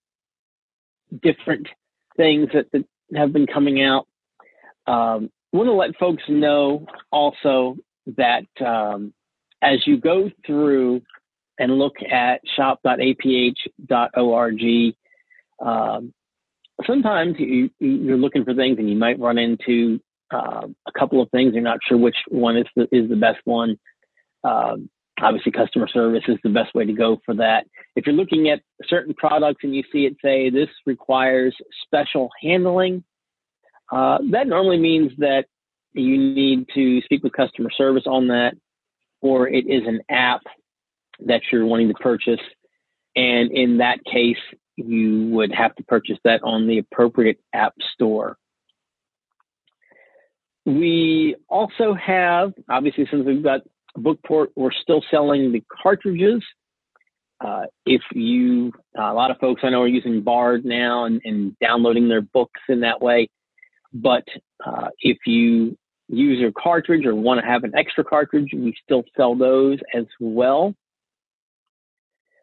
[1.21, 1.67] different
[2.17, 4.07] things that, that have been coming out.
[4.87, 7.77] Um, want to let folks know also
[8.17, 9.13] that um,
[9.61, 11.01] as you go through
[11.59, 12.95] and look at shop.aph.org,
[15.59, 16.13] um,
[16.85, 19.99] sometimes you, you're looking for things and you might run into
[20.33, 21.53] uh, a couple of things.
[21.53, 23.77] You're not sure which one is the, is the best one.
[24.43, 24.89] Um,
[25.21, 27.65] obviously, customer service is the best way to go for that.
[27.95, 33.03] If you're looking at certain products and you see it say this requires special handling,
[33.91, 35.45] uh, that normally means that
[35.93, 38.53] you need to speak with customer service on that,
[39.21, 40.41] or it is an app
[41.25, 42.39] that you're wanting to purchase.
[43.15, 44.37] And in that case,
[44.75, 48.37] you would have to purchase that on the appropriate app store.
[50.65, 53.61] We also have, obviously, since we've got
[53.95, 56.43] Bookport, we're still selling the cartridges.
[57.43, 61.19] Uh, if you, uh, a lot of folks I know are using Bard now and,
[61.25, 63.29] and downloading their books in that way.
[63.93, 64.23] But
[64.65, 69.03] uh, if you use your cartridge or want to have an extra cartridge, we still
[69.17, 70.75] sell those as well.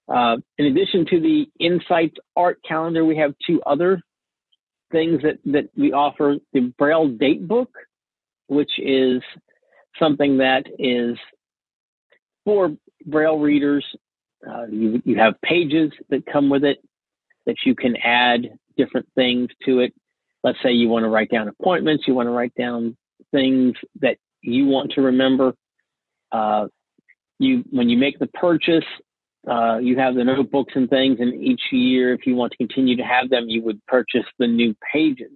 [0.08, 4.00] Uh, in addition to the Insights Art Calendar, we have two other
[4.90, 7.70] things that, that we offer the Braille Date Book,
[8.46, 9.22] which is
[9.98, 11.18] something that is
[12.44, 13.84] for Braille readers.
[14.46, 16.78] Uh, you, you have pages that come with it
[17.44, 19.92] that you can add different things to it.
[20.44, 22.96] Let's say you want to write down appointments, you want to write down
[23.32, 25.54] things that you want to remember.
[26.30, 26.68] Uh,
[27.38, 28.84] you when you make the purchase,
[29.48, 32.96] uh, you have the notebooks and things, and each year, if you want to continue
[32.96, 35.32] to have them, you would purchase the new pages.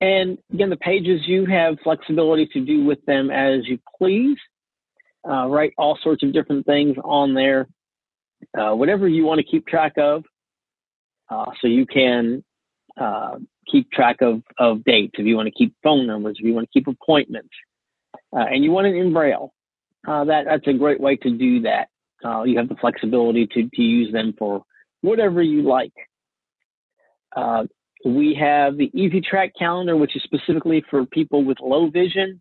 [0.00, 4.38] And again, the pages you have flexibility to do with them as you please.
[5.28, 7.68] Uh, write all sorts of different things on there,
[8.58, 10.24] uh, whatever you want to keep track of.
[11.28, 12.42] Uh, so you can
[12.98, 13.36] uh,
[13.70, 16.66] keep track of, of dates, if you want to keep phone numbers, if you want
[16.66, 17.50] to keep appointments,
[18.34, 19.52] uh, and you want it in Braille.
[20.06, 21.88] that that's a great way to do that.
[22.24, 24.62] Uh, you have the flexibility to, to use them for
[25.00, 25.92] whatever you like.
[27.34, 27.64] Uh,
[28.04, 32.40] we have the EZ Track calendar, which is specifically for people with low vision.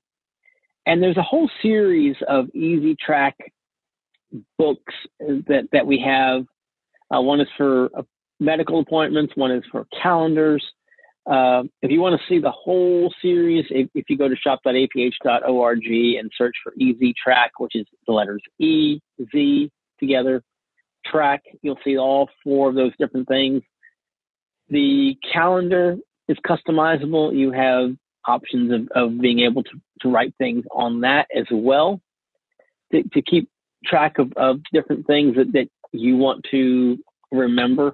[0.85, 3.35] And there's a whole series of EZ Track
[4.57, 6.45] books that, that we have.
[7.13, 8.03] Uh, one is for uh,
[8.39, 10.65] medical appointments, one is for calendars.
[11.29, 15.85] Uh, if you want to see the whole series, if, if you go to shop.aph.org
[15.85, 18.99] and search for EZ Track, which is the letters E,
[19.31, 20.41] Z together,
[21.05, 23.61] track, you'll see all four of those different things.
[24.69, 27.35] The calendar is customizable.
[27.35, 27.95] You have
[28.27, 32.01] options of, of being able to, to write things on that as well
[32.91, 33.49] to, to keep
[33.85, 36.97] track of, of different things that, that you want to
[37.31, 37.93] remember.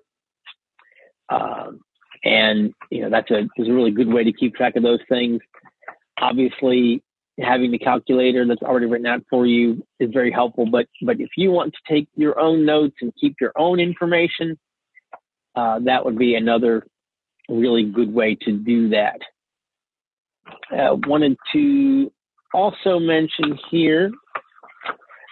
[1.30, 1.82] Um,
[2.25, 4.99] and you know that's a is a really good way to keep track of those
[5.07, 5.39] things.
[6.19, 7.03] Obviously,
[7.39, 10.65] having the calculator that's already written out for you is very helpful.
[10.65, 14.57] But but if you want to take your own notes and keep your own information,
[15.55, 16.85] uh, that would be another
[17.47, 19.19] really good way to do that.
[20.71, 22.11] Uh, wanted to
[22.53, 24.11] also mention here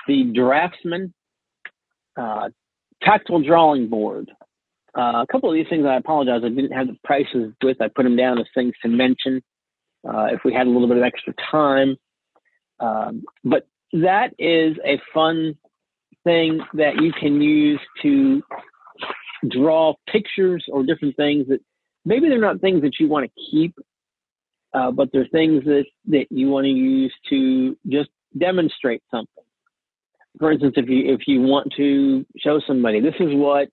[0.08, 1.13] the Draftsman
[2.17, 2.49] uh,
[3.01, 4.29] tactile drawing board.
[4.97, 7.82] Uh, a couple of these things, I apologize, I didn't have the prices with.
[7.82, 9.41] I put them down as things to mention
[10.08, 11.98] uh, if we had a little bit of extra time.
[12.79, 15.58] Um, but that is a fun
[16.23, 18.44] thing that you can use to
[19.50, 21.60] draw pictures or different things that
[22.06, 23.75] maybe they're not things that you want to keep,
[24.73, 29.44] uh, but they're things that, that you want to use to just demonstrate something.
[30.39, 33.69] For instance, if you if you want to show somebody this is what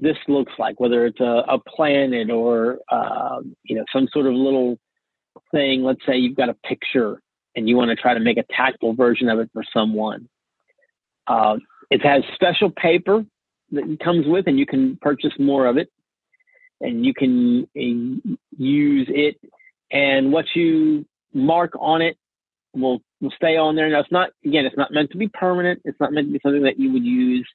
[0.00, 4.34] this looks like, whether it's a, a planet or uh, you know some sort of
[4.34, 4.78] little
[5.52, 5.82] thing.
[5.82, 7.20] Let's say you've got a picture
[7.56, 10.28] and you want to try to make a tactile version of it for someone.
[11.26, 11.56] Uh,
[11.90, 13.24] it has special paper
[13.72, 15.90] that comes with, and you can purchase more of it,
[16.80, 19.36] and you can uh, use it.
[19.92, 22.16] And what you mark on it
[22.74, 23.90] will will stay on there.
[23.90, 25.82] Now it's not again, it's not meant to be permanent.
[25.84, 27.48] It's not meant to be something that you would use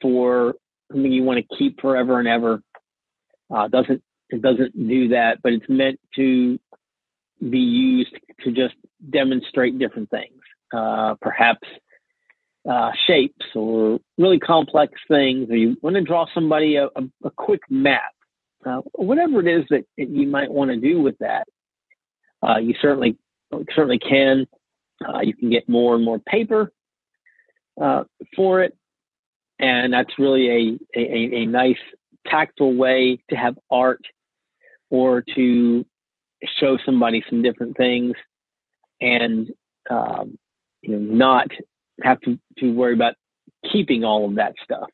[0.00, 0.54] for
[0.92, 2.62] something you want to keep forever and ever.
[3.54, 6.58] Uh, doesn't it doesn't do that, but it's meant to
[7.50, 8.74] be used to just
[9.10, 10.40] demonstrate different things,
[10.72, 11.68] uh, perhaps
[12.70, 17.30] uh, shapes or really complex things, or you want to draw somebody a, a, a
[17.36, 18.12] quick map,
[18.64, 21.46] uh, whatever it is that you might want to do with that.
[22.42, 23.16] Uh, you certainly
[23.74, 24.46] certainly can.
[25.06, 26.72] Uh, you can get more and more paper
[28.36, 28.76] for it,
[29.58, 31.78] and that's really a, a, a nice
[32.26, 34.02] tactile way to have art
[34.90, 35.84] or to
[36.58, 38.14] show somebody some different things
[39.00, 39.50] and
[39.90, 40.38] um,
[40.82, 41.48] you know not
[42.02, 43.14] have to, to worry about
[43.70, 44.88] keeping all of that stuff.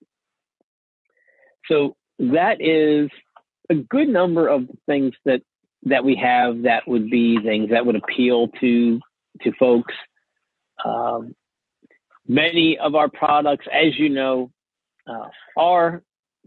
[1.66, 3.10] So that is
[3.70, 5.42] a good number of things that
[5.84, 9.00] that we have that would be things that would appeal to
[9.42, 9.94] to folks.
[10.84, 11.34] Um,
[12.28, 14.50] many of our products, as you know,
[15.06, 16.02] uh, are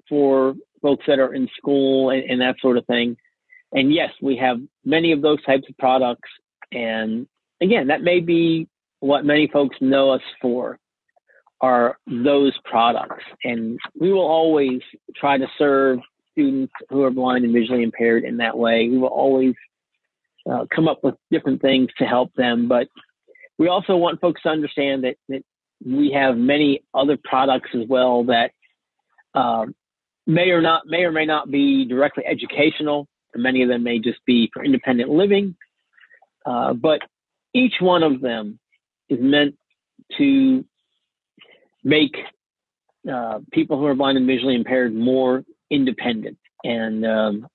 [0.08, 3.18] for folks that are in school and, and, that sort of thing.
[3.72, 6.30] And yes, we have many of those types of products.
[6.72, 7.28] And
[7.62, 8.68] again, that may be
[9.00, 10.78] what many folks know us for
[11.62, 13.24] are those products.
[13.44, 14.82] And we will always
[15.16, 16.00] try to serve
[16.32, 18.90] students who are blind and visually impaired in that way.
[18.90, 19.54] We will always
[20.50, 22.88] uh, come up with different things to help them, but
[23.60, 25.44] we also want folks to understand that, that
[25.86, 28.52] we have many other products as well that
[29.34, 29.76] um,
[30.28, 33.08] may or not may or may not be directly educational.
[33.36, 35.56] Many of them may just be for independent living,
[36.46, 37.00] uh, but
[37.54, 38.60] each one of them
[39.10, 39.56] is meant
[40.18, 40.66] to
[41.84, 42.16] make
[43.12, 47.48] uh, people who are blind and visually impaired more independent, and um,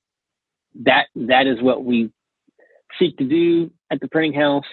[0.84, 2.10] that that is what we
[2.98, 4.64] seek to do at the printing house.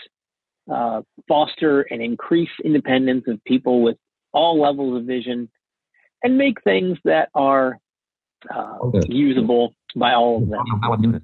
[0.71, 3.97] Uh, foster and increase independence of people with
[4.31, 5.49] all levels of vision,
[6.23, 7.77] and make things that are
[8.53, 9.01] uh, okay.
[9.09, 11.21] usable by all of them.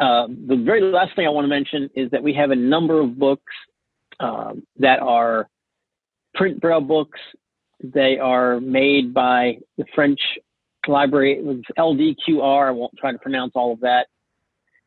[0.00, 3.00] Uh, the very last thing I want to mention is that we have a number
[3.00, 3.52] of books
[4.18, 5.48] um, that are
[6.34, 7.20] print braille books
[7.82, 10.20] they are made by the French
[10.86, 11.38] library.
[11.38, 12.68] It was LDQR.
[12.68, 14.06] I won't try to pronounce all of that.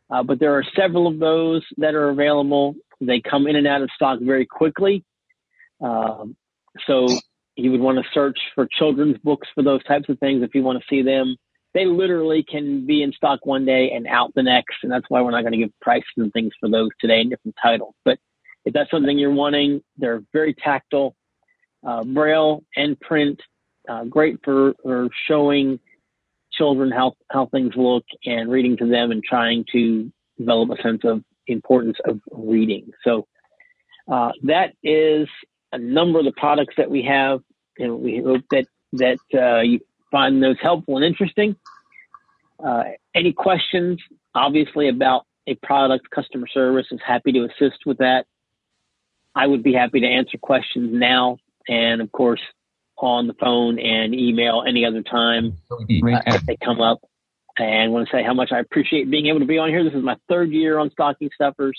[0.10, 2.76] Uh, but there are several of those that are available.
[3.02, 5.04] They come in and out of stock very quickly.
[5.82, 6.36] Um,
[6.86, 7.08] so
[7.56, 10.64] you would want to search for children's books for those types of things if you
[10.64, 11.36] want to see them.
[11.74, 15.22] They literally can be in stock one day and out the next, and that's why
[15.22, 17.94] we're not going to give prices and things for those today in different titles.
[18.06, 18.18] But
[18.66, 21.16] if that's something you're wanting, they're very tactile
[21.86, 23.40] uh, braille and print,
[23.88, 25.80] uh, great for, for showing
[26.58, 31.02] children how, how things look and reading to them and trying to develop a sense
[31.04, 32.92] of importance of reading.
[33.04, 33.28] So
[34.12, 35.28] uh, that is
[35.72, 37.42] a number of the products that we have,
[37.78, 39.80] and we hope that that uh, you
[40.12, 41.56] find those helpful and interesting.
[42.64, 42.84] Uh,
[43.14, 44.00] any questions,
[44.34, 48.26] obviously, about a product, customer service is happy to assist with that.
[49.36, 51.38] I would be happy to answer questions now
[51.68, 52.42] and of course
[52.98, 55.78] on the phone and email any other time uh,
[56.28, 57.00] if they come up.
[57.58, 59.84] And I want to say how much I appreciate being able to be on here.
[59.84, 61.78] This is my third year on Stocking Stuffers.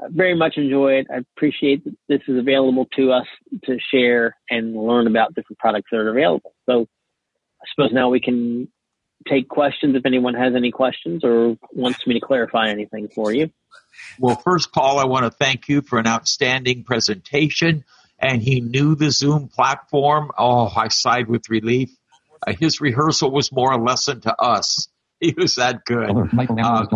[0.00, 1.06] I very much enjoy it.
[1.12, 3.26] I appreciate that this is available to us
[3.64, 6.54] to share and learn about different products that are available.
[6.66, 6.86] So
[7.60, 8.68] I suppose now we can
[9.28, 13.50] take questions if anyone has any questions or wants me to clarify anything for you.
[14.18, 17.84] Well, first, Paul, I want to thank you for an outstanding presentation
[18.20, 20.30] and he knew the Zoom platform.
[20.36, 21.90] Oh, I sighed with relief.
[22.46, 24.88] Uh, his rehearsal was more a lesson to us.
[25.22, 26.32] He was that good.
[26.32, 26.86] Michael uh.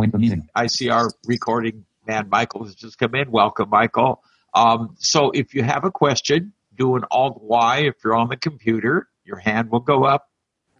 [0.54, 3.30] I see our recording man, Michael, has just come in.
[3.30, 4.22] Welcome, Michael.
[4.54, 8.38] Um, so if you have a question, do an alt Y if you're on the
[8.38, 9.08] computer.
[9.26, 10.30] Your hand will go up,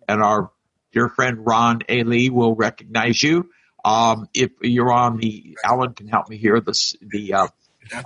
[0.09, 0.51] and our
[0.93, 3.51] dear friend Ron Ailey will recognize you.
[3.85, 6.61] Um, if you're on the, Alan can help me here.
[6.61, 7.49] The the uh,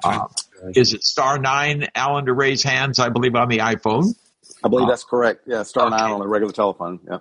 [0.05, 0.27] uh,
[0.75, 2.99] is it star nine, Alan, to raise hands?
[2.99, 4.15] I believe on the iPhone.
[4.63, 5.43] I believe uh, that's correct.
[5.47, 5.97] Yeah, star okay.
[5.97, 7.01] nine on the regular telephone.
[7.09, 7.19] Yeah.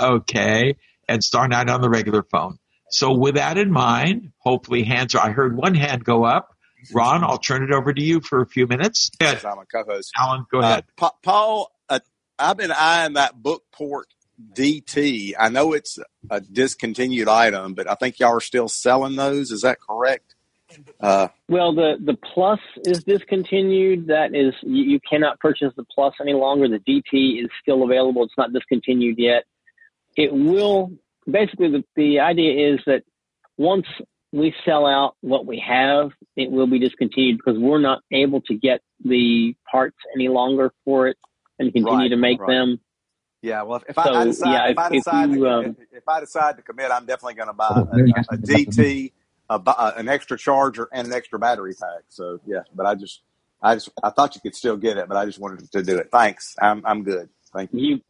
[0.00, 0.76] Okay,
[1.08, 2.58] and star nine on the regular phone.
[2.90, 5.26] So with that in mind, hopefully hands are.
[5.26, 6.56] I heard one hand go up.
[6.92, 9.10] Ron, I'll turn it over to you for a few minutes.
[9.20, 10.12] Yes, I'm a co-host.
[10.16, 10.84] Alan, go ahead.
[11.00, 11.98] Uh, Paul, uh,
[12.38, 14.06] I've been eyeing that Bookport
[14.54, 15.32] DT.
[15.38, 15.98] I know it's
[16.30, 19.50] a discontinued item, but I think y'all are still selling those.
[19.50, 20.35] Is that correct?
[21.00, 24.06] Uh, well, the the plus is discontinued.
[24.08, 26.68] That is, you, you, cannot purchase the plus any longer.
[26.68, 28.24] The DT is still available.
[28.24, 29.44] It's not discontinued yet.
[30.16, 30.92] It will.
[31.30, 33.02] Basically, the, the idea is that
[33.58, 33.86] once
[34.32, 38.54] we sell out what we have, it will be discontinued because we're not able to
[38.54, 41.16] get the parts any longer for it
[41.58, 42.48] and continue Right, to make right.
[42.48, 42.80] them.
[43.42, 45.36] Yeah, well, if, if So, I, I decide, yeah, if, I if- if decide, you,
[45.44, 48.34] to, um, if, if I decide to commit, I'm definitely going to buy Oh, a,
[48.34, 48.42] a go.
[48.42, 49.12] DT,
[49.48, 52.04] a, bu- uh, an extra charger, and an extra battery pack.
[52.08, 53.22] So yeah, but I just,
[53.62, 55.98] I just, I thought you could still get it, but I just wanted to do
[55.98, 56.08] it.
[56.10, 57.28] Thanks, I'm, I'm good.
[57.52, 57.80] Thank you.
[57.80, 58.00] You,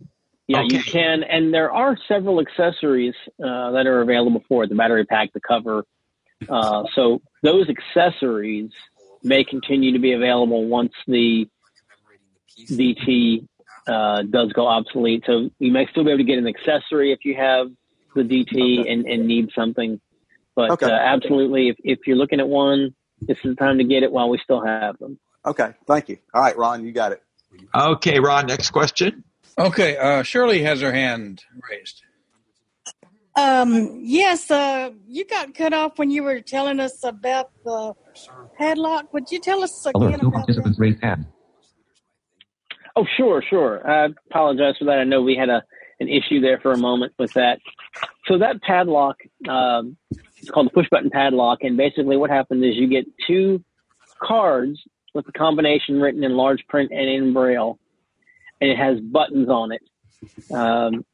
[0.49, 4.77] yeah, you can, and there are several accessories uh, that are available for it: the
[4.77, 5.85] battery pack, the cover.
[6.49, 8.71] Uh, so those accessories
[9.23, 11.49] may continue to be available once the
[12.71, 13.47] DT
[13.87, 15.25] uh, does go obsolete.
[15.27, 17.69] So you may still be able to get an accessory if you have
[18.15, 18.91] the DT Okay.
[18.91, 20.01] and, and need something.
[20.57, 20.87] But Okay.
[20.87, 24.11] uh, absolutely, if, if you're looking at one, this is the time to get it
[24.11, 25.19] while we still have them.
[25.45, 26.19] Okay, thank you.
[26.35, 27.23] All right, Ron, you got it.
[27.75, 29.23] Okay, Ron, next question.
[29.59, 32.03] Okay, uh, Shirley has her hand raised.
[33.37, 37.95] Um, yes, uh, you got cut off when you were telling us about the
[38.59, 39.13] padlock.
[39.13, 40.37] Would you tell us Alert, again about that?
[40.39, 41.27] participants raised hand.
[42.97, 43.89] Oh, sure, sure.
[43.89, 44.99] I apologize for that.
[44.99, 45.63] I know we had a
[46.01, 47.59] an issue there for a moment with that.
[48.27, 49.17] So that padlock,
[49.49, 49.97] um,
[50.47, 53.65] it's called the push button padlock, and basically what happens is you get two
[54.23, 54.81] cards
[55.13, 57.81] with the combination written in large print and in braille,
[58.61, 59.83] and it has buttons on it.
[60.53, 61.05] Um,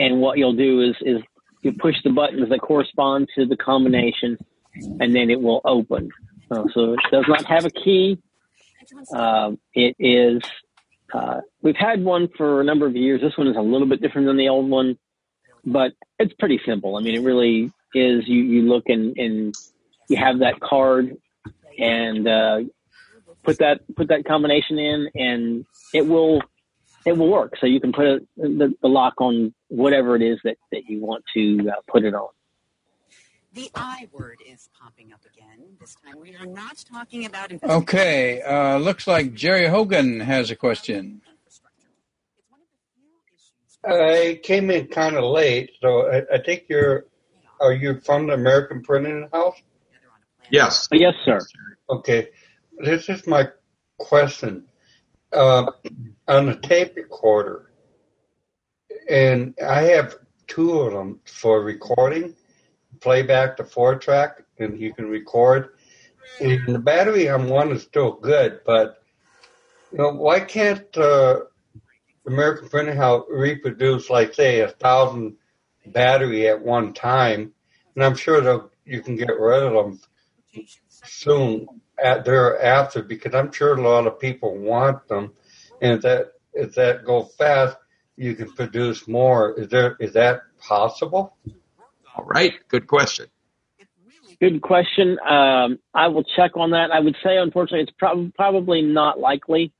[0.00, 1.22] and what you'll do is is
[1.62, 4.36] you push the buttons that correspond to the combination,
[4.74, 6.10] and then it will open.
[6.50, 8.18] Uh, so it does not have a key.
[9.14, 10.42] Um, it is
[11.14, 13.20] uh, we've had one for a number of years.
[13.20, 14.98] This one is a little bit different than the old one,
[15.64, 16.96] but it's pretty simple.
[16.96, 18.26] I mean, it really is.
[18.26, 19.54] You you look and, and
[20.08, 21.16] you have that card
[21.78, 22.60] and uh,
[23.42, 26.40] put that put that combination in, and it will
[27.06, 27.54] it will work.
[27.60, 31.00] So you can put a, the, the lock on whatever it is that, that you
[31.00, 32.28] want to uh, put it on.
[33.52, 35.58] The I word is popping up again.
[35.80, 40.56] This time we are not talking about Okay, uh, looks like Jerry Hogan has a
[40.56, 41.20] question.
[43.84, 47.06] I came in kind of late, so I, I think you're.
[47.60, 49.60] Are you from the American Printing House?
[50.50, 50.88] Yes.
[50.92, 51.38] Yes, sir.
[51.88, 52.28] Okay,
[52.78, 53.48] this is my
[53.98, 54.64] question.
[55.32, 55.70] Uh,
[56.26, 57.70] on a tape recorder,
[59.08, 60.16] and I have
[60.48, 62.34] two of them for recording,
[63.00, 65.68] playback the four track, and you can record.
[66.40, 69.02] And the battery on one is still good, but
[69.92, 71.40] you know why can't uh,
[72.26, 75.36] American Printing House reproduce, like say, a thousand
[75.86, 77.52] battery at one time?
[77.94, 80.00] And I'm sure they'll, you can get rid of them
[81.04, 81.66] soon
[82.02, 85.32] at thereafter because I'm sure a lot of people want them,
[85.80, 87.76] and if that if that go fast,
[88.16, 89.58] you can produce more.
[89.58, 91.36] Is there is that possible?
[92.16, 92.54] All right.
[92.68, 93.26] Good question.
[94.40, 95.18] Good question.
[95.20, 96.90] Um, I will check on that.
[96.90, 99.72] I would say, unfortunately, it's prob- probably not likely.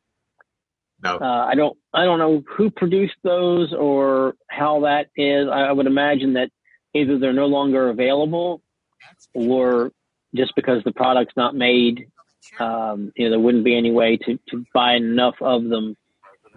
[1.02, 1.16] No.
[1.16, 1.76] Uh, I don't.
[1.94, 5.48] I don't know who produced those or how that is.
[5.48, 6.50] I, I would imagine that
[6.94, 8.60] either they're no longer available,
[9.34, 9.92] or
[10.34, 12.08] just because the product's not made,
[12.58, 15.96] um, you know, there wouldn't be any way to, to buy enough of them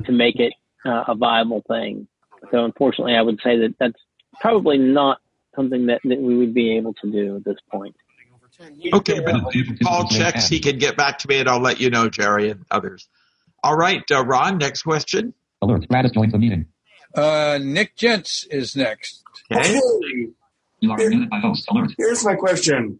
[0.06, 0.54] to make it
[0.86, 2.08] uh, a viable thing.
[2.52, 4.00] So, unfortunately, I would say that that's
[4.41, 5.20] probably not
[5.56, 7.96] something that, that we would be able to do at this point.
[8.94, 11.89] Okay, but if Paul checks, he can get back to me and I'll let you
[11.89, 13.08] know, Jerry and others.
[13.64, 15.34] All right, uh, Ron, next question.
[15.61, 16.66] Alert, Gladys joins the meeting.
[17.16, 19.24] Uh, Nick Gents is next.
[19.51, 19.78] Okay.
[19.78, 20.32] Okay,
[20.82, 21.66] You are muted by host.
[21.72, 21.91] Alert.
[21.97, 22.99] here's my question.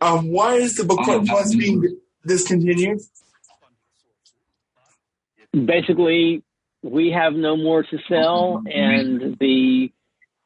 [0.00, 3.00] Um, why is the Bookport Plus being discontinued?
[5.66, 6.42] basically
[6.82, 9.90] we have no more to sell and the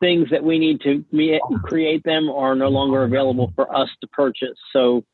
[0.01, 4.07] things that we need to me- create them are no longer available for us to
[4.09, 5.05] purchase so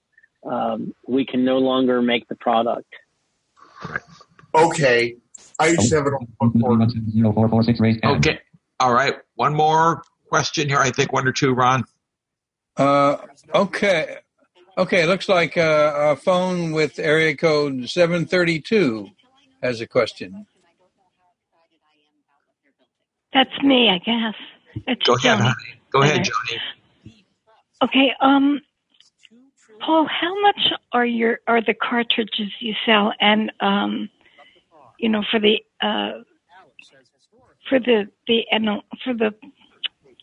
[0.49, 2.87] um, we can no longer make the product
[4.55, 5.17] Okay,
[5.59, 6.91] I used to have it on Book Club.
[7.13, 8.27] Zero four four six raised hand.
[8.27, 8.39] Okay.
[8.81, 9.15] All right.
[9.35, 10.79] One more question here.
[10.79, 11.85] I think one or two, Ron.
[12.77, 13.19] Uh,
[13.55, 14.17] okay,
[14.79, 15.07] okay.
[15.07, 19.09] Looks like uh, a phone with area code seven thirty two
[19.63, 20.47] has a question.
[23.33, 24.35] That's me, I guess.
[24.87, 25.43] It's Go ahead, Joni.
[25.43, 25.81] honey.
[25.93, 26.61] Go ahead, Johnny.
[27.83, 28.61] Okay, um,
[29.81, 30.61] Paul, how much
[30.93, 34.09] are your are the cartridges you sell, and um,
[34.99, 36.23] you know, for the uh,
[37.69, 39.35] for the the NL for the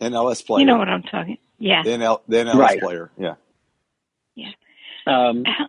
[0.00, 0.60] NLS player.
[0.60, 1.38] you know what I'm talking?
[1.58, 1.82] Yeah.
[1.82, 2.80] The, NL, the NLS Right.
[2.80, 3.10] player.
[3.18, 3.34] Yeah.
[5.06, 5.68] um, How-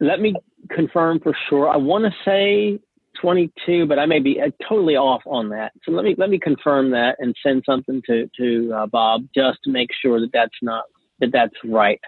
[0.00, 0.32] let me
[0.70, 2.78] confirm for sure i want to say
[3.20, 6.38] 22 but i may be uh, totally off on that so let me let me
[6.38, 10.54] confirm that and send something to to uh, bob just to make sure that that's
[10.62, 10.84] not
[11.20, 12.00] that that's right.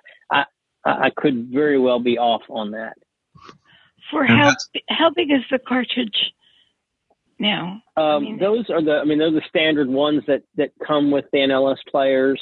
[0.85, 2.97] I I I could very well be off on that.
[4.11, 4.55] For And how
[4.89, 6.33] how big is the cartridge
[7.39, 7.83] now?
[7.97, 11.27] Um, those are the I mean those are the standard ones that that come with
[11.33, 12.41] the NLS players.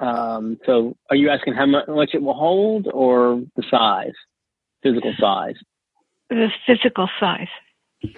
[0.00, 4.12] Um, so are you asking how much it will hold or the size,
[4.82, 5.54] physical size?
[6.30, 7.46] The physical size.
[8.04, 8.08] Uh,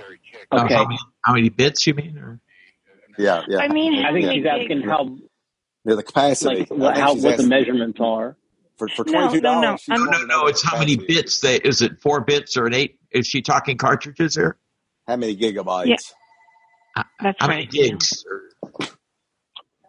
[0.65, 0.75] Okay.
[0.75, 2.17] how, many, how many bits you mean?
[2.19, 2.41] Or?
[3.19, 3.59] Yeah, yeah.
[3.59, 5.17] I mean, I think how she's big- asking how
[5.85, 6.61] Yeah, the capacity.
[6.61, 8.37] like what, how what the measurements are.
[8.77, 9.63] For for No, twenty two no, no.
[9.63, 9.85] dollars.
[9.89, 10.47] No, no, no.
[10.47, 12.99] It's how many bits they, is it four bits or an eight?
[13.11, 14.57] Is she talking cartridges here?
[15.07, 15.87] How many gigabytes?
[15.87, 17.03] Yeah.
[17.21, 18.25] That's How many gigs?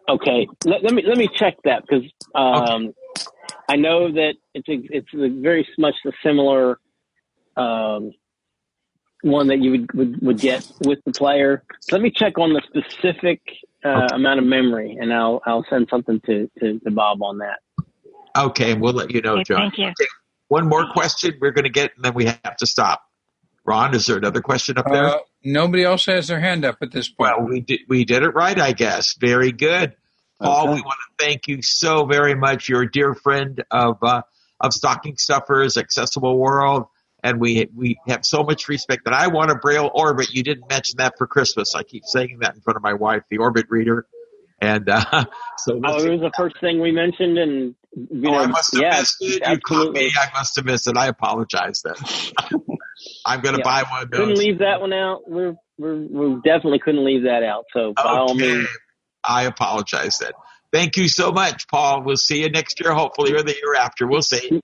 [0.08, 2.94] Okay, let, let me let me check that because um,
[3.68, 6.78] I know that it's a, it's a very much a similar
[7.56, 8.12] um,
[9.22, 11.62] one that you would, would would get with the player.
[11.90, 13.40] Let me check on the specific
[13.84, 17.58] uh, amount of memory, and I'll I'll send something to, to, to Bob on that.
[18.36, 19.58] Okay, and we'll let you know, Okay, John.
[19.70, 19.86] thank you.
[19.86, 20.06] Okay,
[20.48, 23.02] one more question we're going to get, and then we have to stop.
[23.64, 25.04] Ron, is there another question up there?
[25.06, 27.32] Uh, nobody else has their hand up at this point.
[27.38, 29.14] Well, we did we did it right, I guess.
[29.20, 29.94] Very good,
[30.40, 30.68] Paul.
[30.68, 30.74] Okay.
[30.76, 32.68] We want to thank you so very much.
[32.68, 34.22] You're a dear friend of uh,
[34.60, 36.86] of Stocking Stuffers, Accessible World,
[37.22, 39.04] and we we have so much respect.
[39.04, 40.32] that I want a Braille Orbit.
[40.32, 41.74] You didn't mention that for Christmas.
[41.74, 44.06] I keep saying that in front of my wife, the Orbit reader,
[44.62, 45.04] and uh,
[45.58, 48.74] so Oh, it was the first thing we mentioned, and you Oh, know, I must
[48.74, 49.32] have yeah, missed it.
[49.34, 50.00] You caught absolutely.
[50.04, 50.12] me.
[50.20, 50.96] I must have missed it.
[50.96, 51.94] I apologize then.
[53.26, 53.64] I'm going to Yeah.
[53.64, 55.22] buy one of Couldn't leave that one out.
[55.28, 57.64] We're, we're we definitely couldn't leave that out.
[57.72, 58.40] So by all Okay.
[58.40, 58.68] means,
[59.24, 60.32] I apologize then.
[60.72, 62.02] Thank you so much, Paul.
[62.04, 64.06] We'll see you next year, hopefully, or the year after.
[64.06, 64.60] We'll see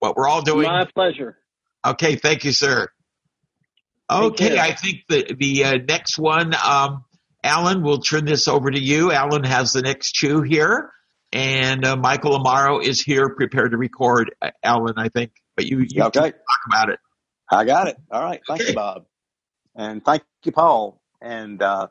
[0.00, 0.66] what we're all doing.
[0.66, 1.38] my pleasure.
[1.86, 2.88] Okay, thank you, sir.
[4.10, 4.58] Okay.
[4.58, 7.04] I think the the uh, next one, um,
[7.44, 9.12] Alan, we'll turn this over to you.
[9.12, 10.90] Alan has the next chew here,
[11.32, 14.34] and uh, Michael Amaro is here, prepared to record.
[14.40, 16.20] Uh, Alan, I think, but you you Okay.
[16.20, 16.34] talk
[16.66, 17.00] about it.
[17.50, 17.96] I got it.
[18.10, 18.40] All right.
[18.46, 18.70] Thank Okay.
[18.70, 19.06] you, Bob.
[19.74, 21.00] And thank you, Paul.
[21.20, 21.88] And uh,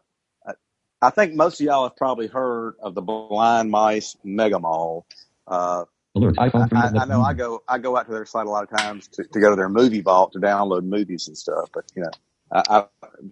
[1.01, 5.05] I think most of y'all have probably heard of the Blind Mice Mega Mall.
[5.47, 5.85] Uh,
[6.15, 6.35] Alert.
[6.39, 9.07] I, I know I go I go out to their site a lot of times
[9.09, 11.69] to, to go to their movie vault to download movies and stuff.
[11.71, 12.11] But you know,
[12.51, 12.85] I,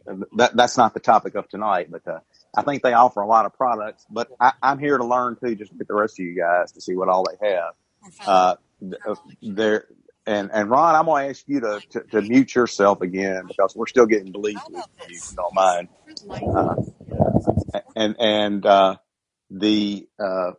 [0.07, 1.89] I, that that's not the topic of tonight.
[1.89, 2.19] But uh,
[2.55, 4.05] I think they offer a lot of products.
[4.09, 6.81] But I, I'm here to learn too, just with the rest of you guys to
[6.81, 7.73] see what all they have.
[8.25, 8.55] Uh,
[9.07, 9.85] uh, there
[10.25, 13.75] and and Ron, I'm going to ask you to, to to mute yourself again because
[13.75, 14.43] we're still getting you.
[14.45, 15.89] If you don't mind.
[16.29, 16.75] Uh,
[17.95, 18.95] and and uh,
[19.49, 20.51] the uh,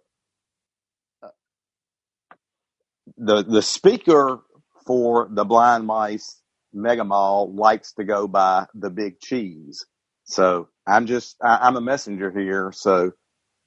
[3.17, 4.41] the the speaker
[4.87, 6.41] for the Blind Mice
[6.73, 9.87] Mega Mall likes to go by the Big Cheese.
[10.25, 12.73] So I'm just I, I'm a messenger here.
[12.75, 13.13] So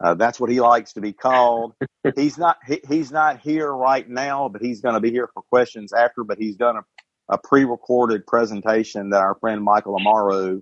[0.04, 1.74] uh, that's what he likes to be called.
[2.16, 5.44] He's not he, he's not here right now, but he's going to be here for
[5.44, 6.24] questions after.
[6.24, 10.62] But he's done a, a pre-recorded presentation that our friend Michael Amaro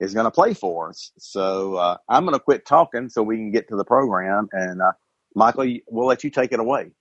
[0.00, 1.12] is going to play for us.
[1.18, 4.48] So uh, I'm going to quit talking so we can get to the program.
[4.52, 4.92] And uh,
[5.34, 6.92] Michael, we'll let you take it away.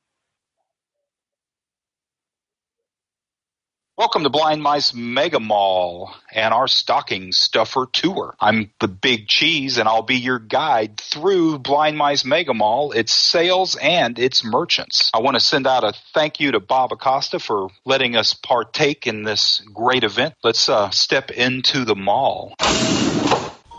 [3.97, 8.35] Welcome to Blind Mice Mega Mall and our stocking stuffer tour.
[8.39, 13.11] I'm the Big Cheese and I'll be your guide through Blind Mice Mega Mall, its
[13.11, 15.09] sales and its merchants.
[15.15, 19.07] I want to send out a thank you to Bob Acosta for letting us partake
[19.07, 20.35] in this great event.
[20.43, 22.53] Let's uh, step into the mall.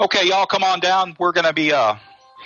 [0.00, 1.14] Okay, y'all come on down.
[1.20, 1.94] We're going to be uh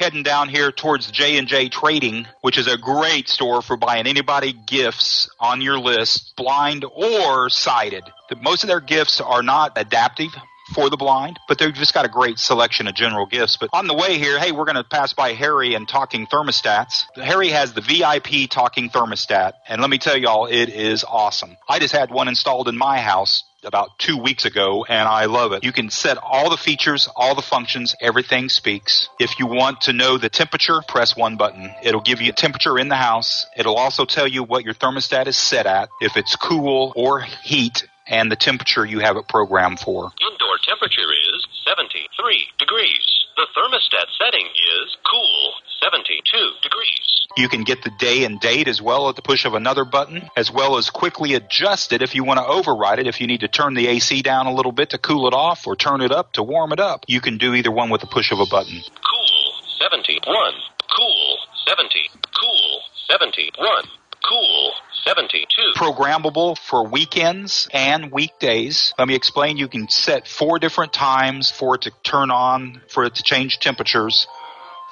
[0.01, 5.28] heading down here towards J&J Trading, which is a great store for buying anybody gifts
[5.38, 8.03] on your list, blind or sighted.
[8.40, 10.30] Most of their gifts are not adaptive
[10.74, 13.59] for the blind, but they've just got a great selection of general gifts.
[13.59, 17.05] But on the way here, hey, we're going to pass by Harry and Talking Thermostats.
[17.16, 21.57] Harry has the VIP Talking Thermostat, and let me tell y'all, it is awesome.
[21.68, 25.52] I just had one installed in my house about two weeks ago and I love
[25.52, 25.64] it.
[25.64, 29.08] You can set all the features, all the functions, everything speaks.
[29.18, 31.70] If you want to know the temperature, press one button.
[31.82, 33.46] It'll give you temperature in the house.
[33.56, 37.86] It'll also tell you what your thermostat is set at, if it's cool or heat,
[38.06, 40.11] and the temperature you have it programmed for.
[40.20, 43.09] Indoor temperature is 73 degrees.
[43.41, 47.26] The thermostat setting is cool, 72 degrees.
[47.38, 50.28] You can get the day and date as well at the push of another button,
[50.36, 53.07] as well as quickly adjust it if you want to override it.
[53.07, 55.66] If you need to turn the AC down a little bit to cool it off
[55.66, 58.09] or turn it up to warm it up, you can do either one with the
[58.09, 58.78] push of a button.
[59.09, 60.53] Cool, 71.
[60.95, 62.11] Cool, 70.
[62.38, 63.99] Cool, 71.
[64.28, 64.72] Cool,
[65.04, 65.46] 72.
[65.76, 68.94] Programmable for weekends and weekdays.
[68.98, 69.56] Let me explain.
[69.56, 73.58] You can set four different times for it to turn on, for it to change
[73.60, 74.26] temperatures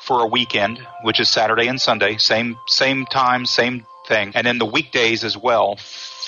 [0.02, 2.16] for a weekend, which is Saturday and Sunday.
[2.16, 4.32] Same same time, same thing.
[4.34, 5.78] And then the weekdays as well.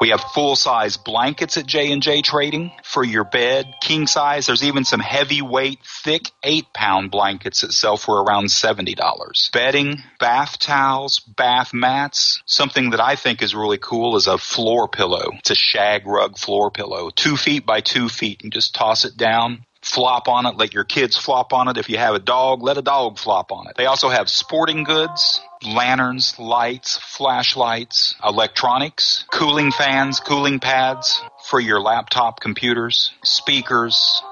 [0.00, 4.46] We have full size blankets at J&J Trading for your bed, king size.
[4.46, 9.52] There's even some heavyweight, thick 8 pound blankets that sell for around $70.
[9.52, 12.42] Bedding, bath towels, bath mats.
[12.44, 15.30] Something that I think is really cool is a floor pillow.
[15.38, 17.10] It's a shag rug floor pillow.
[17.14, 18.42] Two feet by two feet.
[18.42, 21.76] and just toss it down flop on it, let your kids flop on it.
[21.76, 23.76] If you have a dog, let a dog flop on it.
[23.76, 31.80] They also have sporting goods, lanterns, lights, flashlights, electronics, cooling fans, cooling pads for your
[31.80, 34.22] laptop computers, speakers,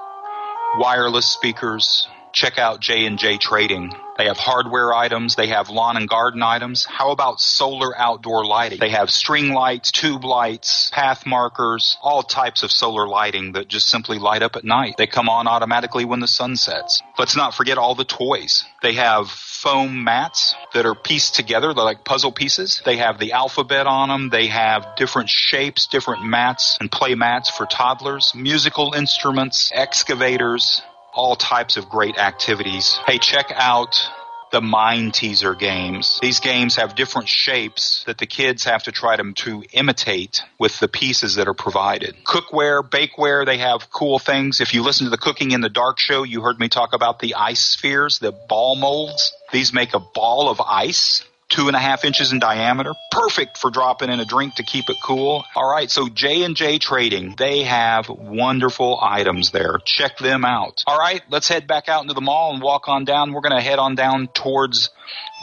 [0.77, 2.07] wireless speakers.
[2.33, 5.35] Check out J&J Trading They have hardware items.
[5.35, 6.85] They have lawn and garden items.
[6.85, 8.79] How about solar outdoor lighting?
[8.79, 13.89] They have string lights, tube lights, path markers, all types of solar lighting that just
[13.89, 14.95] simply light up at night.
[14.97, 17.01] They come on automatically when the sun sets.
[17.17, 18.65] Let's not forget all the toys.
[18.81, 21.73] They have foam mats that are pieced together.
[21.73, 22.81] They're like puzzle pieces.
[22.85, 24.29] They have the alphabet on them.
[24.29, 30.81] They have different shapes, different mats and play mats for toddlers, musical instruments, excavators,
[31.13, 32.99] all types of great activities.
[33.05, 34.09] Hey, check out
[34.53, 36.19] the mind teaser games.
[36.21, 40.79] These games have different shapes that the kids have to try to, to imitate with
[40.79, 42.15] the pieces that are provided.
[42.23, 44.61] Cookware, bakeware, they have cool things.
[44.61, 47.17] If you listen to the Cooking in the Dark show, you heard me talk about
[47.17, 49.33] the ice spheres, the ball molds.
[49.51, 52.93] These make a ball of ice two and a half inches in diameter.
[53.11, 55.45] Perfect for dropping in a drink to keep it cool.
[55.55, 59.77] All right, so J and J Trading, they have wonderful items there.
[59.85, 60.83] Check them out.
[60.87, 63.33] All right, let's head back out into the mall and walk on down.
[63.33, 64.89] We're going to head on down towards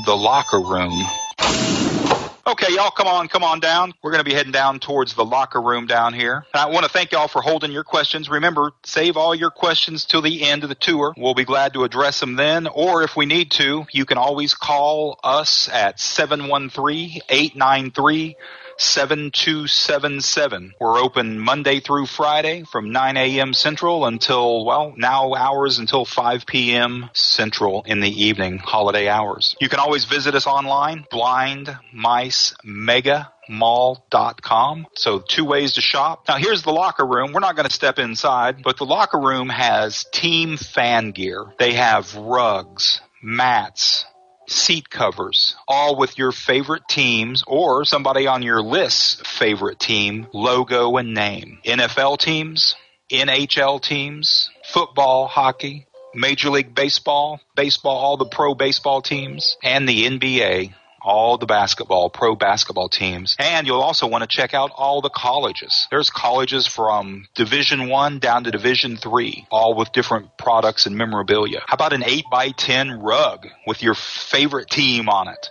[0.05, 2.00] the locker room.
[2.51, 3.95] Okay, y'all, come on, come on down.
[4.03, 6.45] We're going to be heading down towards the locker room down here.
[6.53, 8.29] And I want to thank y'all for holding your questions.
[8.29, 11.15] Remember, save all your questions till the end of the tour.
[11.17, 14.55] We'll be glad to address them then, or if we need to, you can always
[14.55, 18.35] call us at 713 893
[18.81, 20.75] 7277.
[20.81, 23.53] We're open Monday through Friday from 9 a.m.
[23.53, 27.11] Central until, well, now hours until 5 p.m.
[27.13, 29.55] Central in the evening, holiday hours.
[29.61, 32.55] You can always visit us online, Blind Mice
[33.51, 34.87] mall.com.
[34.95, 36.25] So two ways to shop.
[36.29, 37.33] Now here's the locker room.
[37.33, 41.47] We're not going to step inside, but the locker room has team fan gear.
[41.59, 44.07] They have rugs, mats,
[44.51, 50.97] seat covers, all with your favorite teams or somebody on your list's favorite team, logo
[50.97, 51.59] and name.
[51.65, 52.75] NFL teams,
[53.11, 60.07] NHL teams, football, hockey, Major League Baseball, baseball, all the pro baseball teams, and the
[60.07, 63.37] NBA all the basketball, pro basketball teams.
[63.39, 65.87] And you'll also want to check out all the colleges.
[65.91, 71.61] There's colleges from Division One down to Division Three, all with different products and memorabilia.
[71.67, 75.49] How about an 8 by 10 rug with your favorite team on it?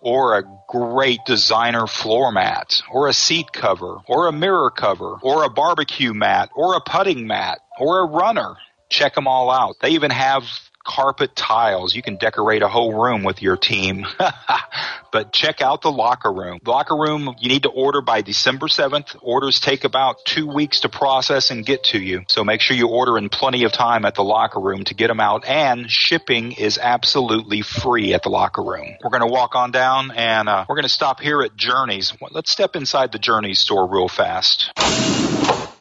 [0.00, 5.44] Or a great designer floor mat, or a seat cover, or a mirror cover, or
[5.44, 8.56] a barbecue mat, or a putting mat, or a runner.
[8.90, 9.76] Check them all out.
[9.80, 10.42] They even have
[10.84, 11.94] carpet tiles.
[11.94, 14.06] You can decorate a whole room with your team.
[15.12, 16.58] but check out the locker room.
[16.64, 19.16] Locker room, you need to order by December 7th.
[19.22, 22.22] Orders take about two weeks to process and get to you.
[22.28, 25.08] So make sure you order in plenty of time at the locker room to get
[25.08, 25.44] them out.
[25.46, 28.96] And shipping is absolutely free at the locker room.
[29.02, 32.12] We're going to walk on down and uh, we're going to stop here at Journeys.
[32.30, 34.72] Let's step inside the Journeys store real fast.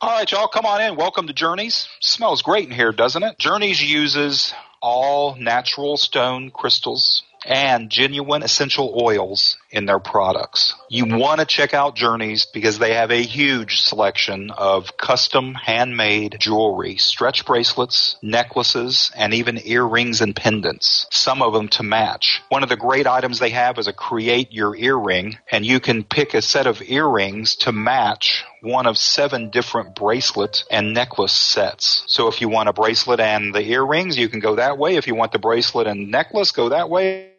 [0.04, 0.96] All right, y'all, come on in.
[0.96, 1.88] Welcome to Journeys.
[2.00, 3.38] Smells great in here, doesn't it?
[3.38, 10.76] Journeys uses all natural stone crystals and genuine essential oils in their products.
[10.90, 16.38] You want to check out Journeys because they have a huge selection of custom handmade
[16.40, 22.42] jewelry, stretch bracelets, necklaces, and even earrings and pendants, some of them to match.
[22.50, 26.04] One of the great items they have is a create your earring and you can
[26.04, 32.04] pick a set of earrings to match one of seven different bracelet and necklace sets.
[32.08, 34.96] So if you want a bracelet and the earrings, you can go that way.
[34.96, 37.31] If you want the bracelet and necklace, go that way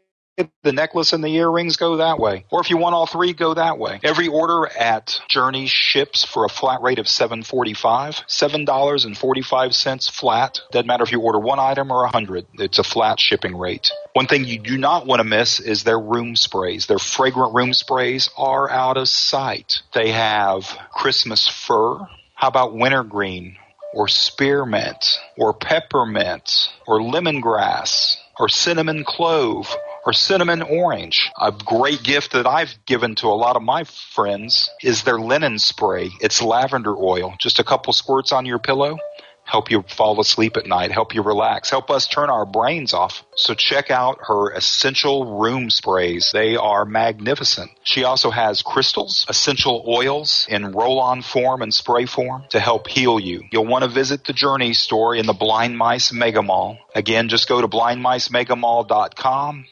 [0.62, 2.44] the necklace and the earrings go that way.
[2.50, 4.00] Or if you want all three, go that way.
[4.02, 9.04] Every order at Journey ships for a flat rate of seven forty five, seven dollars
[9.04, 10.60] and forty five cents flat.
[10.70, 12.46] Doesn't matter if you order one item or a hundred.
[12.54, 13.90] It's a flat shipping rate.
[14.14, 16.86] One thing you do not want to miss is their room sprays.
[16.86, 19.80] Their fragrant room sprays are out of sight.
[19.94, 21.98] They have Christmas fir.
[22.34, 23.56] How about wintergreen?
[23.94, 31.30] Or spearmint, or peppermint, or lemongrass, or cinnamon clove, or cinnamon orange.
[31.40, 35.58] A great gift that I've given to a lot of my friends is their linen
[35.58, 36.10] spray.
[36.20, 37.34] It's lavender oil.
[37.38, 38.98] Just a couple squirts on your pillow.
[39.44, 43.24] Help you fall asleep at night, help you relax, help us turn our brains off.
[43.34, 46.30] So check out her essential room sprays.
[46.32, 47.72] They are magnificent.
[47.82, 53.18] She also has crystals, essential oils in roll-on form and spray form to help heal
[53.18, 53.42] you.
[53.50, 56.78] You'll want to visit the Journey store in the Blind Mice Mega Mall.
[56.94, 59.66] Again, just go to blindmicemegamall.com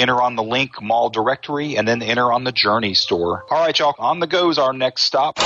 [0.00, 3.44] enter on the link mall directory and then enter on the journey store.
[3.50, 3.94] All right, y'all.
[3.98, 5.38] On the go is our next stop.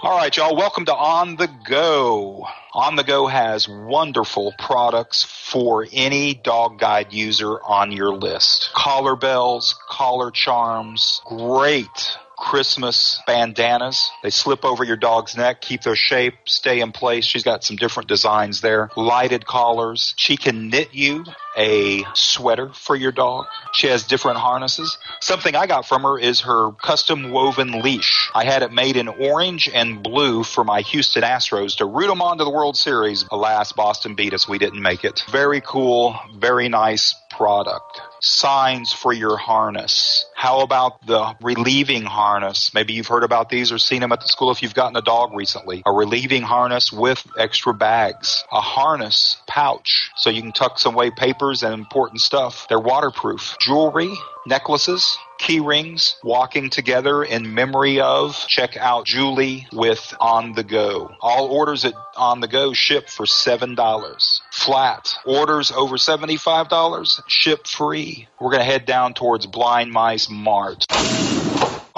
[0.00, 0.54] All right, y'all.
[0.56, 2.46] Welcome to On the Go.
[2.72, 8.70] On the Go has wonderful products for any dog guide user on your list.
[8.74, 14.10] Collar bells, collar charms, great Christmas bandanas.
[14.22, 17.24] They slip over your dog's neck, keep their shape, stay in place.
[17.24, 18.90] She's got some different designs there.
[18.96, 20.14] Lighted collars.
[20.16, 21.24] She can knit you
[21.56, 23.46] a sweater for your dog.
[23.74, 24.96] She has different harnesses.
[25.20, 28.30] Something I got from her is her custom woven leash.
[28.34, 32.22] I had it made in orange and blue for my Houston Astros to root them
[32.22, 33.24] on to the World Series.
[33.32, 34.48] Alas, Boston beat us.
[34.48, 35.22] We didn't make it.
[35.30, 38.00] Very cool, very nice product.
[38.20, 40.26] Signs for your harness.
[40.34, 42.72] How about the relieving harness?
[42.74, 45.02] Maybe you've heard about these or seen them at the school if you've gotten a
[45.02, 45.82] dog recently.
[45.86, 48.44] A relieving harness with extra bags.
[48.52, 52.66] A harness pouch so you can tuck some away papers and important stuff.
[52.68, 53.56] They're waterproof.
[53.60, 54.12] Jewelry,
[54.46, 58.36] necklaces, key rings, walking together in memory of.
[58.48, 61.14] Check out Julie with On the Go.
[61.20, 64.40] All orders at On the Go ship for $7.
[64.52, 65.14] Flat.
[65.24, 68.28] Orders over $75 ship free.
[68.40, 70.84] We're going to head down towards Blind Mice Mart.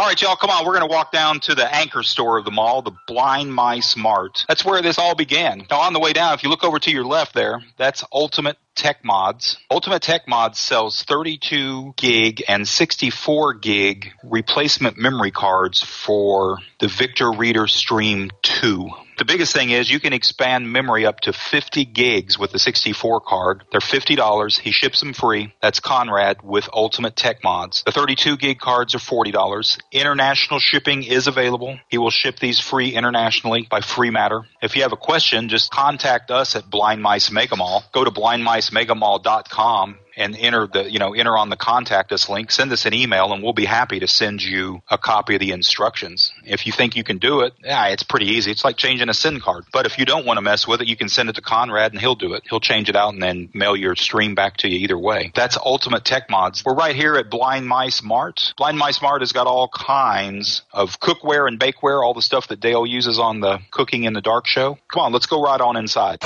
[0.00, 0.64] All right, y'all, come on.
[0.64, 3.98] We're going to walk down to the anchor store of the mall, the Blind Mice
[3.98, 4.46] Mart.
[4.48, 5.66] That's where this all began.
[5.70, 8.56] Now, on the way down, if you look over to your left there, that's Ultimate
[8.74, 9.58] Tech Mods.
[9.70, 17.30] Ultimate Tech Mods sells 32 gig and 64 gig replacement memory cards for the Victor
[17.30, 18.88] Reader Stream 2.
[19.20, 23.20] The biggest thing is you can expand memory up to 50 gigs with the 64
[23.20, 23.64] card.
[23.70, 24.58] They're $50.
[24.58, 25.52] He ships them free.
[25.60, 27.82] That's Conrad with Ultimate Tech Mods.
[27.84, 29.78] The 32 gig cards are $40.
[29.92, 31.78] International shipping is available.
[31.88, 34.44] He will ship these free internationally by free matter.
[34.62, 37.84] If you have a question, just contact us at Blind Mice Mega Mall.
[37.92, 42.70] Go to blindmicemegamall.com and enter the you know enter on the contact us link send
[42.72, 46.32] us an email and we'll be happy to send you a copy of the instructions.
[46.44, 48.50] If you think you can do it yeah it's pretty easy.
[48.50, 49.64] It's like changing a sim card.
[49.72, 51.92] But if you don't want to mess with it you can send it to conrad
[51.92, 52.42] and he'll do it.
[52.48, 55.32] He'll change it out and then mail your stream back to you either way.
[55.34, 56.64] That's ultimate tech mods.
[56.64, 58.52] We're right here at blind mice mart.
[58.56, 62.60] Blind mice mart has got all kinds of cookware and bakeware all the stuff that
[62.60, 64.78] dale uses on the cooking in the dark show.
[64.92, 66.18] Come on let's go right on inside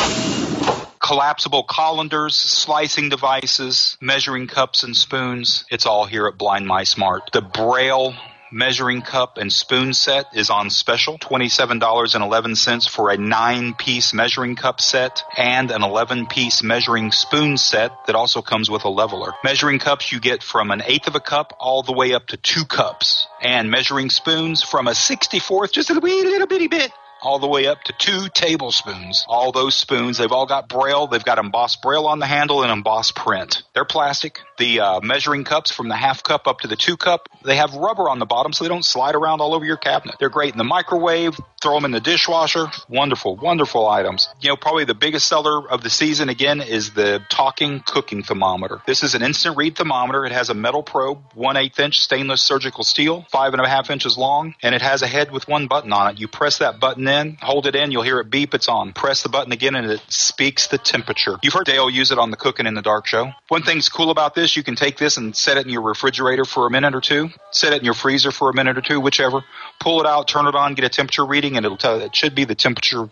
[1.04, 5.66] collapsible colanders, slicing devices, measuring cups and spoons.
[5.70, 7.28] It's all here at Blind Mice Mart.
[7.34, 8.14] The Braille
[8.50, 14.80] measuring cup and spoon set is on special $27.11 for a nine piece measuring cup
[14.80, 19.34] set and an 11 piece measuring spoon set that also comes with a leveler.
[19.44, 22.38] Measuring cups you get from an eighth of a cup all the way up to
[22.38, 26.90] two cups and measuring spoons from a 64th, just a wee little bitty bit
[27.24, 29.24] all the way up to two tablespoons.
[29.28, 31.06] All those spoons, they've all got braille.
[31.06, 33.62] They've got embossed braille on the handle and embossed print.
[33.74, 34.40] They're plastic.
[34.58, 37.74] The uh, measuring cups from the half cup up to the two cup, they have
[37.74, 40.16] rubber on the bottom so they don't slide around all over your cabinet.
[40.20, 41.38] They're great in the microwave.
[41.60, 42.66] Throw them in the dishwasher.
[42.88, 44.28] Wonderful, wonderful items.
[44.40, 48.82] You know, probably the biggest seller of the season again is the talking cooking thermometer.
[48.86, 50.26] This is an instant read thermometer.
[50.26, 53.90] It has a metal probe, one eighth inch stainless surgical steel, five and a half
[53.90, 56.20] inches long, and it has a head with one button on it.
[56.20, 58.92] You press that button in, hold it in, you'll hear it beep, it's on.
[58.92, 61.38] Press the button again and it speaks the temperature.
[61.42, 63.32] You've heard Dale use it on the Cooking in the Dark show.
[63.48, 66.44] One thing's cool about this, you can take this and set it in your refrigerator
[66.44, 69.00] for a minute or two, set it in your freezer for a minute or two,
[69.00, 69.44] whichever.
[69.80, 72.34] Pull it out, turn it on, get a temperature reading, and it'll tell it should
[72.34, 73.08] be the temperature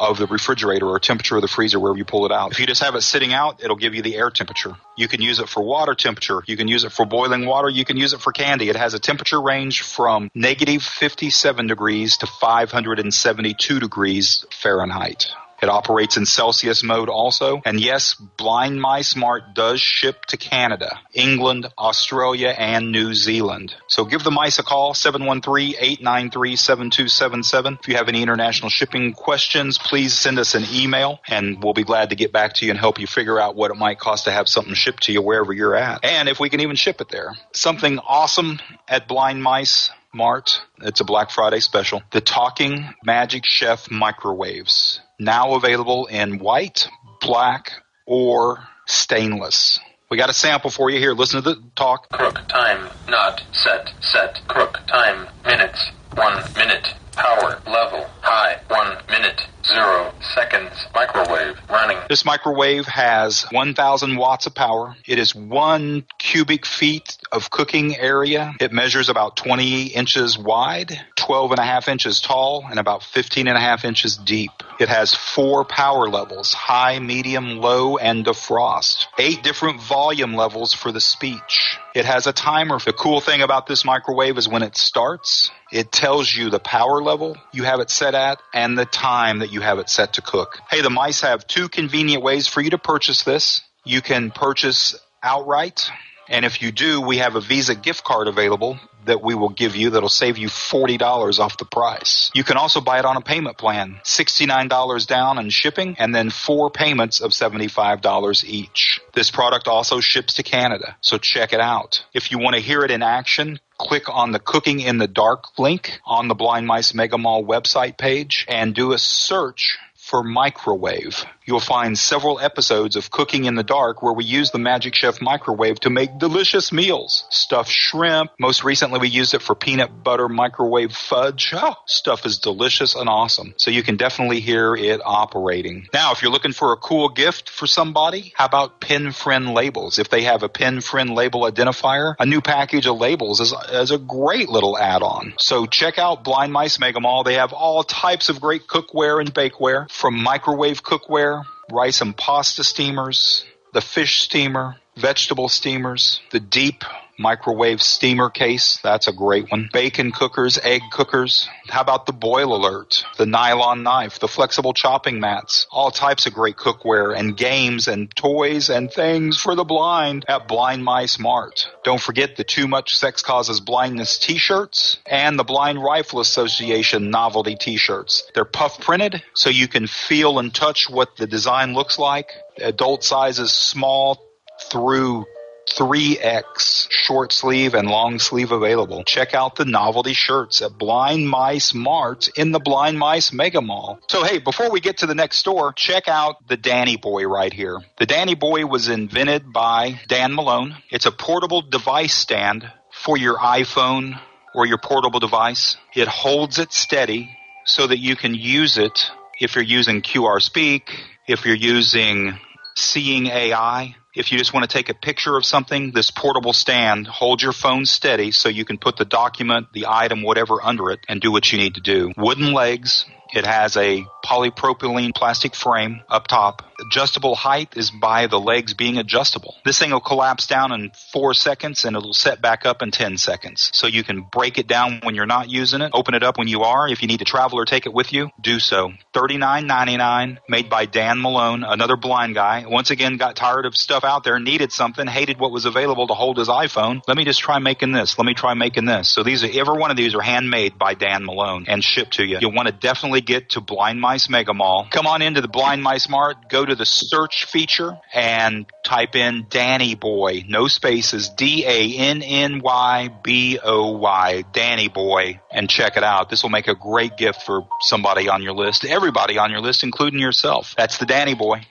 [0.00, 2.52] of the refrigerator or temperature of the freezer wherever you pull it out.
[2.52, 4.74] If you just have it sitting out, it'll give you the air temperature.
[4.96, 6.42] You can use it for water temperature.
[6.46, 7.68] You can use it for boiling water.
[7.68, 8.70] You can use it for candy.
[8.70, 15.26] It has a temperature range from negative 57 degrees to 572 degrees Fahrenheit.
[15.62, 17.62] It operates in Celsius mode also.
[17.64, 23.74] And yes, Blind Mice Mart does ship to Canada, England, Australia, and New Zealand.
[23.86, 27.78] So give the mice a call, 713-893-7277.
[27.80, 31.84] If you have any international shipping questions, please send us an email and we'll be
[31.84, 34.24] glad to get back to you and help you figure out what it might cost
[34.24, 36.04] to have something shipped to you wherever you're at.
[36.04, 37.34] And if we can even ship it there.
[37.52, 40.60] Something awesome at Blind Mice Mart.
[40.82, 42.02] It's a Black Friday special.
[42.10, 45.00] The Talking Magic Chef microwaves.
[45.20, 46.88] Now available in white,
[47.20, 47.72] black,
[48.06, 49.78] or stainless.
[50.10, 51.12] We got a sample for you here.
[51.12, 52.08] Listen to the talk.
[52.08, 59.46] Crook time not set set crook time minutes one minute power level high one minute
[59.64, 61.98] zero seconds microwave running.
[62.08, 64.96] This microwave has 1,000 watts of power.
[65.06, 68.54] It is one cubic feet of cooking area.
[68.60, 73.46] It measures about 20 inches wide, 12 and a half inches tall, and about 15
[73.46, 74.50] and a half inches deep.
[74.78, 79.06] It has four power levels, high, medium, low, and defrost.
[79.18, 81.78] Eight different volume levels for the speech.
[81.94, 82.78] It has a timer.
[82.78, 87.02] The cool thing about this microwave is when it starts, it tells you the power
[87.02, 90.22] level you have it set at and the time that you have it set to
[90.22, 90.58] cook.
[90.70, 93.60] Hey, the mice have two convenient ways for you to purchase this.
[93.84, 95.90] You can purchase outright.
[96.30, 98.78] And if you do, we have a Visa gift card available.
[99.06, 102.30] that we will give you that'll save you $40 off the price.
[102.34, 106.30] You can also buy it on a payment plan, $69 down and shipping, and then
[106.30, 109.00] four payments of $75 each.
[109.14, 112.04] This product also ships to Canada, so check it out.
[112.12, 115.58] If you want to hear it in action, click on the Cooking in the Dark
[115.58, 121.24] link on the Blind Mice Mega Mall website page and do a search for microwave.
[121.46, 125.20] You'll find several episodes of Cooking in the Dark where we use the Magic Chef
[125.22, 127.24] microwave to make delicious meals.
[127.30, 128.30] Stuffed shrimp.
[128.38, 131.52] Most recently we used it for peanut butter microwave fudge.
[131.54, 133.54] Oh, stuff is delicious and awesome.
[133.56, 135.88] So you can definitely hear it operating.
[135.92, 139.98] Now, if you're looking for a cool gift for somebody, how about Pen Friend labels?
[139.98, 143.90] If they have a Pen Friend label identifier, a new package of labels is, is
[143.90, 145.34] a great little add-on.
[145.38, 147.24] So check out Blind Mice Mega Mall.
[147.24, 151.39] They have all types of great cookware and bakeware from microwave cookware,
[151.70, 156.84] rice and pasta steamers, the fish steamer, vegetable steamers, the deep
[157.20, 158.80] microwave steamer case.
[158.82, 159.68] That's a great one.
[159.72, 161.48] Bacon cookers, egg cookers.
[161.68, 163.04] How about the boil alert?
[163.18, 165.66] The nylon knife, the flexible chopping mats.
[165.70, 170.48] All types of great cookware and games and toys and things for the blind at
[170.48, 171.68] Blind Mice Mart.
[171.84, 177.54] Don't forget the Too Much Sex Causes Blindness t-shirts and the Blind Rifle Association novelty
[177.54, 178.30] t-shirts.
[178.34, 182.30] They're puff printed so you can feel and touch what the design looks like.
[182.56, 184.29] Adult sizes small
[184.70, 185.26] through
[185.68, 189.04] 3X short sleeve and long sleeve available.
[189.04, 194.00] Check out the novelty shirts at Blind Mice Mart in the Blind Mice Mega Mall.
[194.08, 197.52] So hey, before we get to the next store, check out the Danny Boy right
[197.52, 197.78] here.
[197.98, 200.76] The Danny Boy was invented by Dan Malone.
[200.90, 204.20] It's a portable device stand for your iPhone
[204.54, 205.76] or your portable device.
[205.94, 210.90] It holds it steady so that you can use it if you're using QR Speak,
[211.26, 212.38] if you're using
[212.76, 217.06] Seeing AI, if you just want to take a picture of something, this portable stand,
[217.06, 221.00] hold your phone steady so you can put the document, the item, whatever under it
[221.08, 222.12] and do what you need to do.
[222.16, 223.06] Wooden legs.
[223.32, 226.62] It has a polypropylene plastic frame up top.
[226.86, 229.56] Adjustable height is by the legs being adjustable.
[229.64, 233.18] This thing will collapse down in four seconds and it'll set back up in 10
[233.18, 233.70] seconds.
[233.74, 236.48] So you can break it down when you're not using it, open it up when
[236.48, 236.88] you are.
[236.88, 238.92] If you need to travel or take it with you, do so.
[239.14, 242.64] $39.99 made by Dan Malone, another blind guy.
[242.66, 246.14] Once again, got tired of stuff out there, needed something, hated what was available to
[246.14, 247.02] hold his iPhone.
[247.06, 248.18] Let me just try making this.
[248.18, 249.12] Let me try making this.
[249.12, 252.24] So these are, every one of these are handmade by Dan Malone and shipped to
[252.24, 252.38] you.
[252.40, 254.86] You'll want to definitely get to Blind Mice Mega Mall.
[254.90, 259.46] Come on into the Blind Mice Mart, go to the search feature and type in
[259.48, 265.68] Danny Boy, no spaces, D A N N Y B O Y, Danny Boy, and
[265.68, 266.30] check it out.
[266.30, 269.82] This will make a great gift for somebody on your list, everybody on your list,
[269.84, 270.74] including yourself.
[270.76, 271.66] That's the Danny Boy.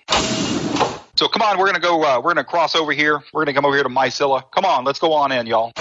[1.15, 2.01] So come on, we're gonna go.
[2.01, 3.21] Uh, we're gonna cross over here.
[3.33, 4.43] We're gonna come over here to Mycilla.
[4.51, 5.73] Come on, let's go on in, y'all.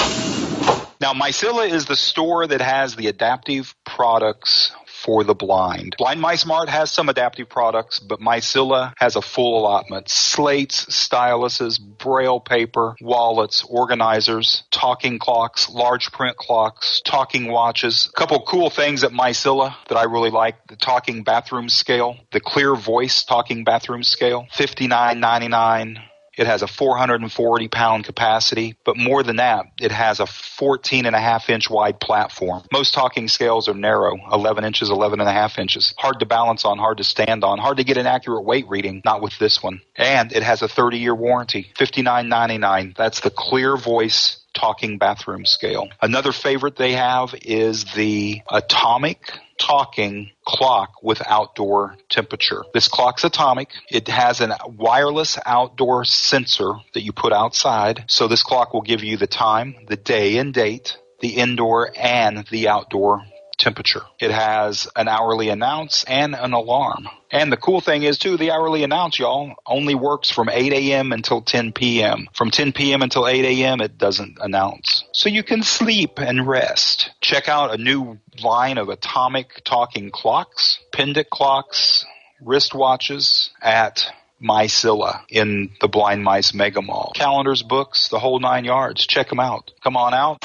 [1.01, 4.73] Now, Mycilla is the store that has the adaptive products
[5.09, 5.95] for the blind.
[5.97, 10.11] Blind Mice Mart has some adaptive products, but Mycilla has a full allotment.
[10.11, 18.11] Slates, styluses, braille paper, wallets, organizers, talking clocks, large print clocks, talking watches.
[18.15, 20.67] A couple cool things at Mycilla that I really like.
[20.67, 26.01] The talking bathroom scale, the clear voice talking bathroom scale, fifty nine ninety nine.
[26.39, 31.17] It has a 440 pound capacity, but more than that, it has a 14 and
[31.17, 32.63] a half inch wide platform.
[32.73, 35.93] Most talking scales are narrow, 11 inches, 11 and a half inches.
[35.99, 39.03] Hard to balance on, hard to stand on, hard to get an accurate weight reading,
[39.05, 39.81] not with this one.
[39.97, 42.97] And it has a 30 year warranty, 59.99.
[42.97, 45.89] That's the clear voice talking bathroom scale.
[46.01, 52.65] Another favorite they have is the atomic talking clock with outdoor temperature.
[52.73, 53.71] This clock's atomic.
[53.91, 58.05] It has a wireless outdoor sensor that you put outside.
[58.07, 62.47] So this clock will give you the time, the day and date, the indoor and
[62.51, 63.23] the outdoor
[63.59, 64.03] temperature.
[64.19, 67.09] It has an hourly announce and an alarm.
[67.31, 71.13] And the cool thing is too, the hourly announce, y'all, only works from 8 a.m.
[71.13, 72.29] until 10 p.m.
[72.33, 73.03] From 10 p.m.
[73.03, 75.05] until 8 a.m., it doesn't announce.
[75.13, 77.11] So you can sleep and rest.
[77.21, 82.07] Check out a new line of atomic talking clocks, pendant clocks,
[82.43, 84.07] wristwatches at
[84.43, 87.13] Mycilla in the Blind Mice Mega Mall.
[87.15, 89.07] Calendars, books, the whole nine yards.
[89.07, 89.73] Check them out.
[89.83, 90.39] Come on out.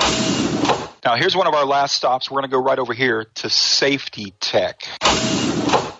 [1.05, 2.31] Now, here's one of our last stops.
[2.31, 4.87] We're going to go right over here to Safety Tech.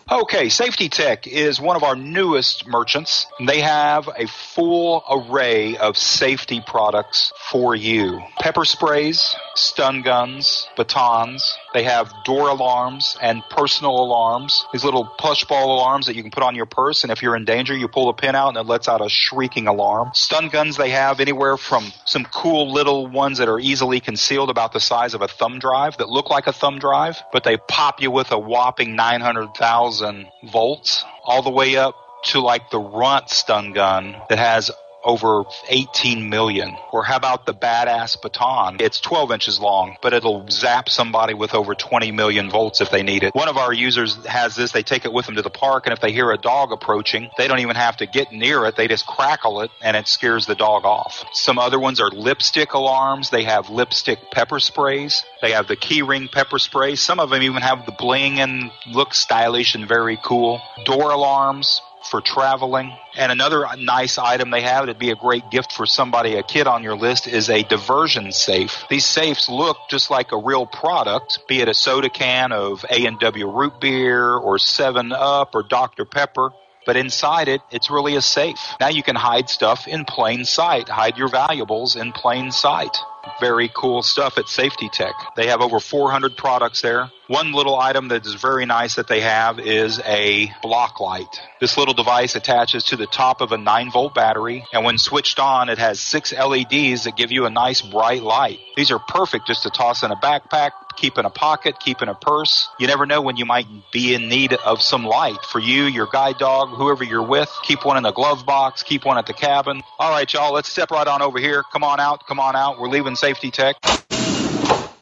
[0.10, 3.26] Okay, Safety Tech is one of our newest merchants.
[3.46, 8.22] They have a full array of safety products for you.
[8.40, 11.58] Pepper sprays, stun guns, batons.
[11.74, 14.66] They have door alarms and personal alarms.
[14.72, 17.36] These little push ball alarms that you can put on your purse, and if you're
[17.36, 20.12] in danger, you pull the pin out and it lets out a shrieking alarm.
[20.14, 24.74] Stun guns they have anywhere from some cool little ones that are easily concealed about
[24.74, 28.02] the size of a thumb drive that look like a thumb drive, but they pop
[28.02, 31.96] you with a whopping 900,000 volts all the way up
[32.26, 34.72] to like the Runt stun gun that has
[35.04, 36.76] over 18 million.
[36.92, 38.78] Or how about the badass baton?
[38.80, 43.04] It's 12 inches long, but it'll zap somebody with over 20 million volts if they
[43.04, 43.36] need it.
[43.36, 44.72] One of our users has this.
[44.72, 47.30] They take it with them to the park, and if they hear a dog approaching,
[47.38, 48.76] they don't even have to get near it.
[48.76, 51.24] They just crackle it, and it scares the dog off.
[51.34, 53.30] Some other ones are lipstick alarms.
[53.30, 55.24] They have lipstick pepper sprays.
[55.42, 56.96] They have the keyring pepper spray.
[56.96, 60.62] Some of them even have the bling and look stylish and very cool.
[60.86, 62.96] Door alarms for traveling.
[63.16, 66.68] And another nice item they have that'd be a great gift for somebody, a kid
[66.68, 68.84] on your list, is a diversion safe.
[68.90, 73.50] These safes look just like a real product, be it a soda can of A&W
[73.50, 76.06] root beer or 7 Up or Dr.
[76.06, 76.52] Pepper.
[76.86, 78.60] But inside it, it's really a safe.
[78.80, 82.98] Now you can hide stuff in plain sight, hide your valuables in plain sight.
[83.40, 85.14] Very cool stuff at Safety Tech.
[85.38, 87.10] They have over 400 products there.
[87.28, 91.34] One little item that is very nice that they have is a BlockLite.
[91.62, 95.40] This little device attaches to the top of a 9 volt battery, and when switched
[95.40, 98.60] on, it has six LEDs that give you a nice bright light.
[98.76, 102.10] These are perfect just to toss in a backpack, keep in a pocket, keep in
[102.10, 102.68] a purse.
[102.78, 105.38] You never know when you might be in need of some light.
[105.50, 109.06] For you, your guide dog, whoever you're with, keep one in the glove box, keep
[109.06, 109.82] one at the cabin.
[109.98, 111.64] All right, y'all, let's step right on over here.
[111.72, 112.82] Come on out, come on out.
[112.82, 113.78] We're leaving Safety Tech.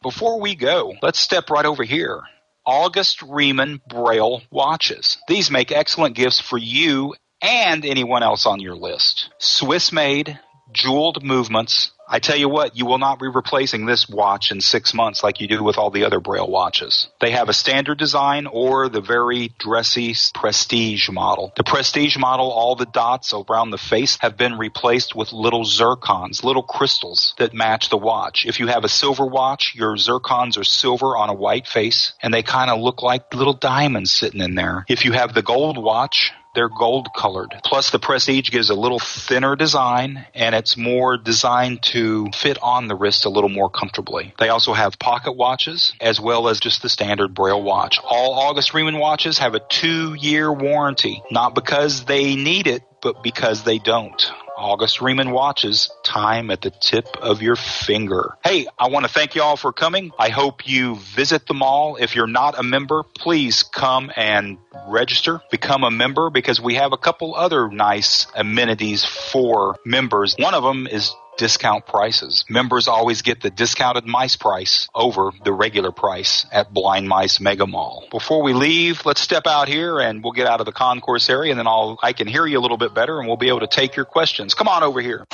[0.02, 2.22] Before we go, let's step right over here.
[2.66, 5.18] August Riemann Braille watches.
[5.28, 9.28] These make excellent gifts for you and anyone else on your list.
[9.38, 10.40] Swiss made,
[10.72, 11.92] jeweled movements.
[12.12, 15.40] I tell you what, you will not be replacing this watch in six months like
[15.40, 17.08] you do with all the other Braille watches.
[17.22, 21.54] They have a standard design or the very dressy prestige model.
[21.56, 26.44] The prestige model, all the dots around the face have been replaced with little zircons,
[26.44, 28.44] little crystals that match the watch.
[28.44, 32.34] If you have a silver watch, your zircons are silver on a white face and
[32.34, 34.84] they kind of look like little diamonds sitting in there.
[34.86, 37.54] If you have the gold watch, they're gold colored.
[37.64, 42.88] Plus the Prestige gives a little thinner design and it's more designed to fit on
[42.88, 44.34] the wrist a little more comfortably.
[44.38, 47.98] They also have pocket watches as well as just the standard Braille watch.
[48.04, 53.22] All August Riemann watches have a two year warranty, not because they need it, but
[53.22, 54.22] because they don't.
[54.56, 58.36] August Riemann watches, time at the tip of your finger.
[58.44, 60.12] Hey, I want to thank you all for coming.
[60.18, 61.96] I hope you visit the mall.
[61.96, 64.58] If you're not a member, please come and
[64.88, 70.36] register, become a member because we have a couple other nice amenities for members.
[70.38, 72.44] One of them is discount prices.
[72.48, 77.66] Members always get the discounted mice price over the regular price at Blind Mice Mega
[77.66, 78.06] Mall.
[78.10, 81.50] Before we leave, let's step out here and we'll get out of the concourse area
[81.50, 83.60] and then I'll, I can hear you a little bit better and we'll be able
[83.60, 84.54] to take your questions.
[84.54, 85.24] Come on over here.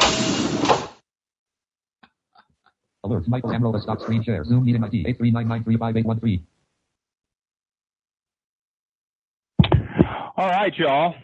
[3.05, 3.29] Alert.
[3.29, 4.45] Michael Amrola stop screen share.
[4.45, 6.43] Zoom meeting ID 839935813.
[10.37, 11.15] All right, y'all.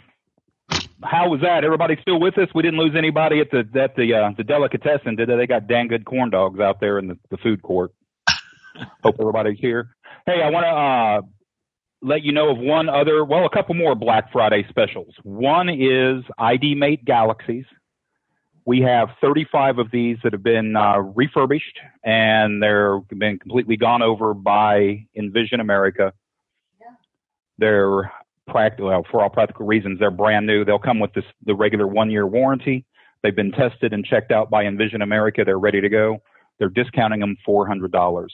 [1.05, 1.65] How was that?
[1.65, 2.49] Everybody still with us?
[2.55, 5.37] We didn't lose anybody at the at the uh, the delicatessen, did they?
[5.37, 7.93] They got dang good corn dogs out there in the, the food court.
[9.03, 9.95] Hope everybody's here.
[10.27, 11.21] Hey, I want to uh,
[12.05, 15.15] let you know of one other, well, a couple more Black Friday specials.
[15.23, 17.65] One is ID Mate Galaxies.
[18.67, 24.03] We have 35 of these that have been uh, refurbished and they're been completely gone
[24.03, 26.13] over by Envision America.
[27.59, 28.11] They're
[28.47, 30.65] practical, well, for all practical reasons, they're brand new.
[30.65, 32.85] They'll come with this, the regular one year warranty.
[33.23, 35.43] They've been tested and checked out by Envision America.
[35.45, 36.19] They're ready to go.
[36.59, 38.27] They're discounting them $400.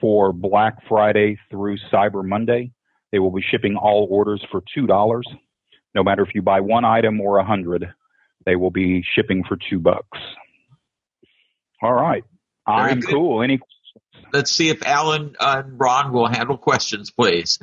[0.00, 2.72] for Black Friday through Cyber Monday.
[3.12, 5.22] They will be shipping all orders for $2.
[5.94, 7.86] No matter if you buy one item or a hundred,
[8.46, 10.18] they will be shipping for two bucks.
[11.82, 12.24] All right.
[12.66, 13.10] Very I'm good.
[13.10, 13.42] cool.
[13.42, 13.76] Any questions?
[14.32, 17.58] let's see if Alan and Ron will handle questions, please.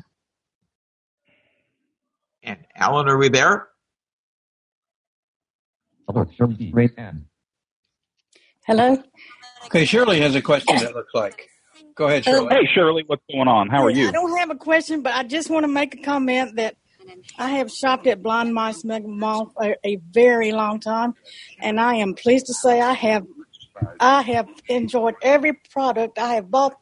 [2.43, 3.67] And Alan, are we there?
[6.09, 6.71] Alert, Shirley D.
[6.73, 6.91] Raise.
[8.65, 9.01] Hello?
[9.65, 11.49] Okay, Shirley has a question, it looks like.
[11.97, 12.47] Go ahead, Shirley.
[12.51, 13.69] Hey, Shirley, what's going on?
[13.69, 14.07] How are you?
[14.07, 16.75] I don't have a question, but I just want to make a comment that
[17.39, 21.15] I have shopped at Blind Mice Mega Mall for a very long time,
[21.59, 23.25] and I am pleased to say I have
[23.99, 26.75] I have enjoyed every product I have bought.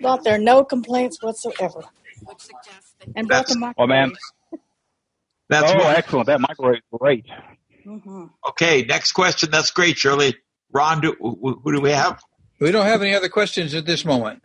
[0.00, 1.82] Bought there, no complaints whatsoever.
[3.14, 4.12] And bought the Oh, man.
[5.48, 5.90] That's oh, wonderful.
[5.90, 6.26] excellent.
[6.26, 7.26] That microwave is great.
[7.86, 8.30] Mhm.
[8.48, 9.50] Okay, next question.
[9.50, 10.36] That's great, Shirley.
[10.72, 12.20] Ron, do, who, who do we have?
[12.62, 14.42] We don't have any other questions at this moment.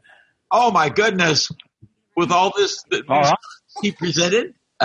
[0.52, 1.52] Oh my goodness!
[2.16, 3.38] With all this that All right.
[3.82, 4.56] he presented,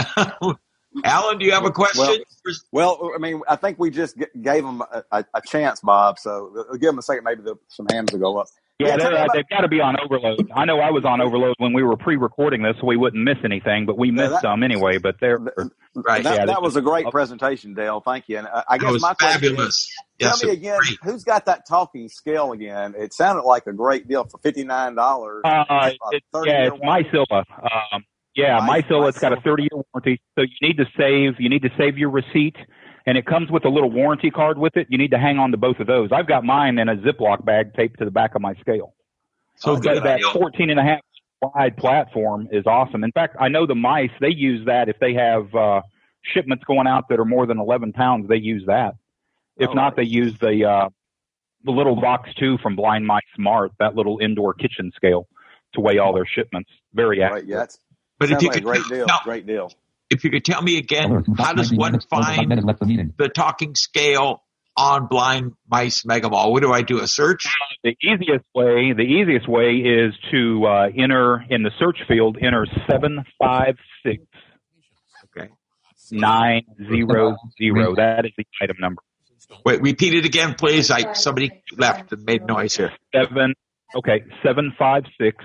[1.04, 2.24] Alan, do you have a question?
[2.72, 5.80] Well, well, I mean, I think we just g- gave them a, a, a chance,
[5.80, 6.18] Bob.
[6.18, 7.24] So uh, give them a second.
[7.24, 8.48] Maybe the, some hands will go up.
[8.78, 10.50] Yeah, tell they, me about- they've got to be on overload.
[10.54, 13.36] I know I was on overload when we were pre-recording this, so we wouldn't miss
[13.44, 14.98] anything, but we missed that- some anyway.
[14.98, 16.22] But they're right.
[16.24, 18.00] that, yeah, that was a great is- presentation, Dale.
[18.00, 18.38] Thank you.
[18.38, 19.68] And uh, I guess was my fabulous.
[19.78, 20.98] is, Yes, tell me again, great.
[21.02, 22.94] who's got that talking scale again?
[22.96, 25.42] It sounded like a great deal for fifty nine dollars.
[25.44, 27.44] Uh, it, yeah, it's MySilla.
[27.92, 28.04] Um,
[28.34, 29.08] yeah, My- MySilla.
[29.10, 31.38] It's got a 30 year warranty, so you need to save.
[31.40, 32.56] You need to save your receipt,
[33.06, 34.86] and it comes with a little warranty card with it.
[34.90, 36.10] You need to hang on to both of those.
[36.12, 38.94] I've got mine in a Ziploc bag taped to the back of my scale.
[39.56, 40.02] So But good.
[40.04, 41.00] that 14 and a half
[41.42, 43.04] wide platform is awesome.
[43.04, 45.82] In fact, I know the mice they use that if they have uh,
[46.22, 48.28] shipments going out that are more than 11 pounds.
[48.28, 48.94] They use that.
[49.56, 49.96] If All not, right.
[49.96, 50.88] they use the uh,
[51.64, 55.28] the little Vox 2 from Blind Mice Mart, that little indoor kitchen scale
[55.74, 56.70] to weigh all their shipments.
[56.94, 57.46] Very Right, accurate.
[57.46, 57.78] yeah, that's
[58.18, 59.06] But if you like a could great deal.
[59.06, 59.70] now, Great deal.
[60.12, 62.82] If you could tell me again, how does one minutes, over five find minutes left
[62.82, 64.42] of the the talking scale
[64.76, 66.52] on Blind Mice Mega Mall?
[66.52, 67.00] What do I do?
[67.00, 67.46] A search?
[67.82, 72.66] The easiest way, the easiest way is to uh, enter in the search field, enter
[72.90, 74.22] seven five six
[75.36, 75.48] Okay.
[76.10, 77.94] nine zero zero.
[77.96, 79.02] That is the item number.
[79.64, 80.90] Wait, repeat it again, please.
[80.90, 82.92] I somebody left and made noise here.
[83.14, 83.54] Seven.
[83.94, 85.44] Okay, seven five six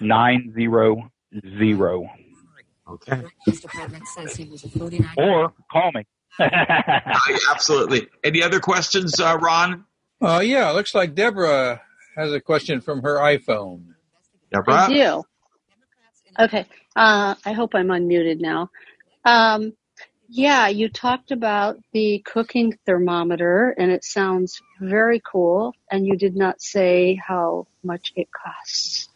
[0.00, 1.10] nine zero
[1.58, 2.08] zero.
[2.92, 3.22] Okay.
[5.16, 6.04] Or call me.
[7.50, 8.08] Absolutely.
[8.24, 9.84] Any other questions, uh, Ron?
[10.20, 11.80] Uh, yeah, it looks like Deborah
[12.16, 13.94] has a question from her iPhone.
[14.52, 14.84] Deborah?
[14.84, 15.22] I do.
[16.38, 16.66] Okay.
[16.94, 18.70] Uh, I hope I'm unmuted now.
[19.24, 19.72] Um,
[20.28, 25.74] yeah, you talked about the cooking thermometer, and it sounds very cool.
[25.90, 29.08] And you did not say how much it costs.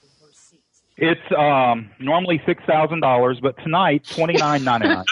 [0.98, 5.04] It's um, normally six thousand dollars, but tonight twenty nine ninety nine.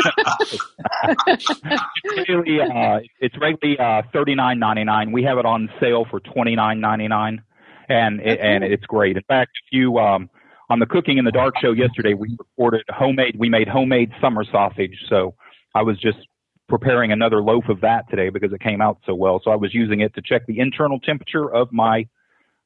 [1.27, 5.13] it's really uh, it's regularly uh, thirty nine ninety nine.
[5.13, 7.43] We have it on sale for twenty nine ninety nine,
[7.91, 9.19] and it, and it's great.
[9.19, 10.31] In fact, if you um,
[10.71, 13.37] on the Cooking in the Dark show yesterday, we recorded homemade.
[13.39, 14.97] We made homemade summer sausage.
[15.11, 15.35] So
[15.75, 16.19] I was just
[16.67, 19.39] preparing another loaf of that today because it came out so well.
[19.45, 22.07] So I was using it to check the internal temperature of my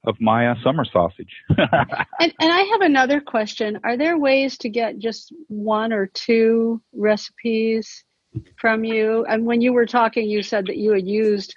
[0.04, 1.34] of my uh, summer sausage.
[2.20, 3.78] And, and I have another question.
[3.84, 8.04] Are there ways to get just one or two recipes
[8.60, 9.24] from you?
[9.24, 11.54] And when you were talking, you said that you had used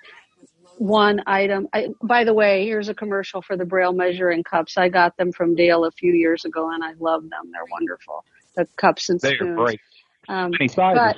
[0.77, 1.67] one item.
[1.73, 4.77] I, by the way, here's a commercial for the Braille measuring cups.
[4.77, 7.51] I got them from Dale a few years ago, and I love them.
[7.51, 8.23] They're wonderful.
[8.55, 9.39] The cups and spoons.
[9.39, 9.79] They are great.
[10.27, 10.99] Um, Many sizes.
[10.99, 11.17] but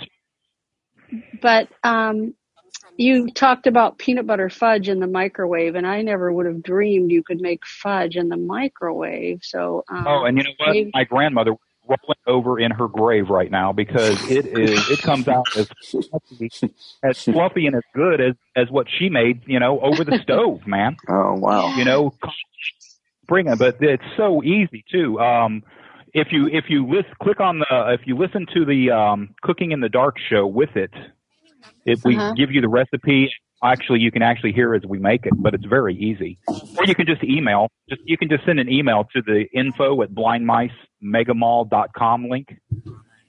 [1.42, 2.34] but um,
[2.98, 7.12] you talked about peanut butter fudge in the microwave, and I never would have dreamed
[7.12, 9.40] you could make fudge in the microwave.
[9.44, 10.70] So um, Oh, and you know what?
[10.74, 11.56] maybe- My grandmother
[11.86, 16.50] rolling over in her grave right now because it is it comes out as fluffy,
[17.04, 20.62] as fluffy and as good as as what she made, you know, over the stove,
[20.68, 20.96] man.
[21.10, 21.76] Oh wow.
[21.76, 22.14] You know,
[23.28, 25.20] bring it, but it's so easy too.
[25.20, 25.64] Um,
[26.14, 29.72] if you if you list, click on the if you listen to the um, Cooking
[29.72, 30.92] in the Dark show with it,
[31.86, 32.34] if we Uh-huh.
[32.34, 33.32] give you the recipe,
[33.64, 36.38] actually you can actually hear as we make it, but it's very easy.
[36.78, 37.70] Or you can just email.
[37.90, 42.56] Just you can just send an email to the info at blindmicemegamall.com link.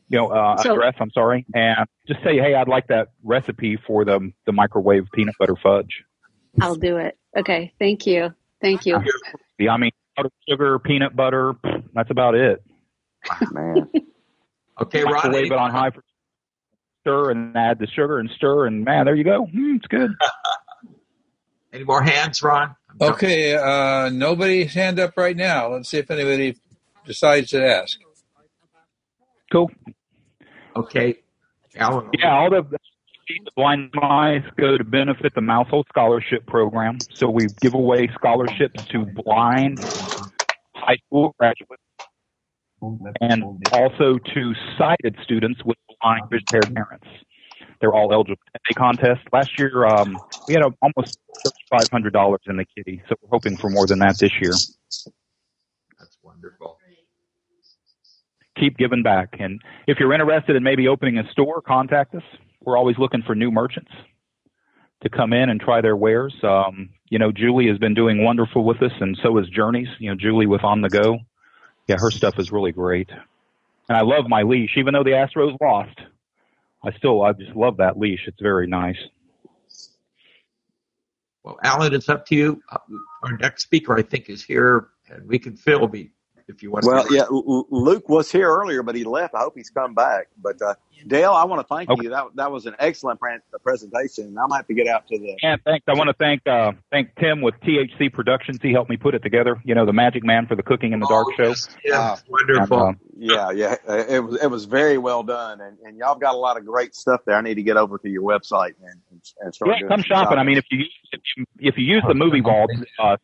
[0.08, 0.94] You know, uh, So- address.
[1.00, 5.34] I'm sorry, and just say, hey, I'd like that recipe for the the microwave peanut
[5.38, 6.04] butter fudge.
[6.60, 7.16] I'll do it.
[7.36, 9.02] Okay, thank you, thank you.
[9.58, 11.54] Yeah, I mean, powdered sugar, peanut butter.
[11.94, 12.62] That's about it.
[13.52, 13.88] Man.
[14.80, 15.12] Okay, Ron.
[15.14, 16.02] Microwave it on high for
[17.04, 19.46] stir and add the sugar and stir and man, there you go.
[19.46, 20.10] Mm, it's good.
[21.72, 22.76] Any more hands, Ron?
[23.00, 25.72] Okay, uh, nobody's hand up right now.
[25.72, 26.56] Let's see if anybody
[27.04, 27.98] decides to ask.
[29.50, 29.70] Cool.
[30.76, 31.16] Okay.
[31.76, 32.10] Alan.
[32.16, 36.98] Yeah, all the, the blind mice go to benefit the Mousehold Scholarship Program.
[37.12, 39.80] So we give away scholarships to blind
[40.74, 41.82] high school graduates,
[43.20, 45.78] and also to sighted students with
[46.30, 47.06] vision parents.
[47.80, 48.40] They're all eligible
[48.76, 49.20] contest.
[49.32, 50.18] Last year, um,
[50.48, 51.18] we had a, almost
[51.72, 54.52] $3,500 in the kitty, so we're hoping for more than that this year.
[55.98, 56.78] That's wonderful.
[58.58, 59.36] Keep giving back.
[59.40, 62.22] And if you're interested in maybe opening a store, contact us.
[62.62, 63.90] We're always looking for new merchants
[65.02, 66.34] to come in and try their wares.
[66.42, 69.88] Um, you know, Julie has been doing wonderful with us, and so is Journeys.
[69.98, 71.18] You know, Julie with On the Go.
[71.86, 73.10] Yeah, her stuff is really great.
[73.88, 75.98] And I love my leash, even though the Astros lost.
[76.84, 78.20] I still, I just love that leash.
[78.26, 78.96] It's very nice.
[81.42, 82.62] Well, Alan, it's up to you.
[82.70, 82.78] Uh,
[83.22, 86.10] Our next speaker, I think, is here, and we can fill me
[86.48, 86.84] if you want.
[86.84, 87.14] Well, to.
[87.14, 89.34] yeah, Luke was here earlier, but he left.
[89.34, 90.28] I hope he's come back.
[90.40, 90.74] But uh,
[91.06, 92.10] Dale, I want to thank you.
[92.10, 94.28] That that was an excellent pre- presentation.
[94.28, 95.36] I'm gonna have to get out to the.
[95.42, 95.84] And thanks.
[95.88, 98.58] I want to thank uh, thank Tim with THC Productions.
[98.62, 99.60] He helped me put it together.
[99.64, 101.54] You know, the Magic Man for the Cooking in the Dark show.
[101.84, 102.86] Yeah, wonderful.
[102.86, 103.76] And, uh, yeah, yeah.
[103.88, 106.64] uh, It was it was very well done, and, and y'all got a lot of
[106.64, 107.36] great stuff there.
[107.36, 109.70] I need to get over to your website and and, and start.
[109.70, 110.38] Yeah, doing come some shopping.
[110.38, 113.16] I mean, if you if you, if you use the movie vault, uh,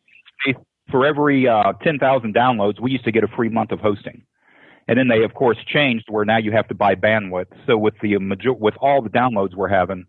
[0.91, 4.23] for every uh, ten thousand downloads, we used to get a free month of hosting,
[4.87, 7.47] and then they of course changed where now you have to buy bandwidth.
[7.65, 10.05] So with the major with all the downloads we're having,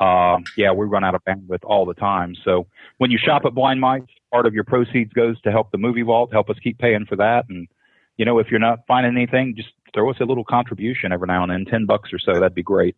[0.00, 2.34] uh, yeah, we run out of bandwidth all the time.
[2.44, 2.66] So
[2.98, 6.02] when you shop at Blind Mice, part of your proceeds goes to help the movie
[6.02, 7.68] vault, help us keep paying for that, and
[8.16, 11.42] you know if you're not finding anything, just throw us a little contribution every now
[11.42, 12.34] and then, ten bucks or so.
[12.34, 12.96] That'd be great.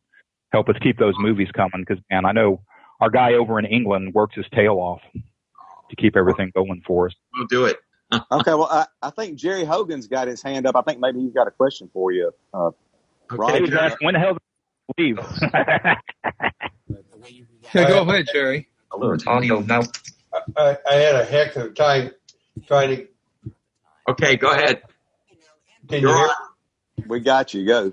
[0.53, 2.61] Help us keep those movies coming because man, I know
[3.01, 5.01] our guy over in England works his tail off
[5.90, 7.15] to keep everything going for us.
[7.35, 7.78] We'll do it.
[8.12, 10.77] okay, well, I, I think Jerry Hogan's got his hand up.
[10.77, 12.32] I think maybe he's got a question for you.
[12.52, 12.70] Uh,
[13.31, 13.66] Hey, Roger.
[13.69, 14.36] Jack, when the hell
[14.97, 15.19] did you leave?
[17.73, 18.69] Yeah, go ahead, Jerry.
[18.93, 19.81] audio now.
[20.56, 22.11] I, I had a heck of a time
[22.69, 23.09] trying to.
[24.11, 24.82] Okay, go ahead.
[25.89, 26.27] Can you You're hear?
[26.27, 27.09] on.
[27.09, 27.66] We got you.
[27.66, 27.93] Go.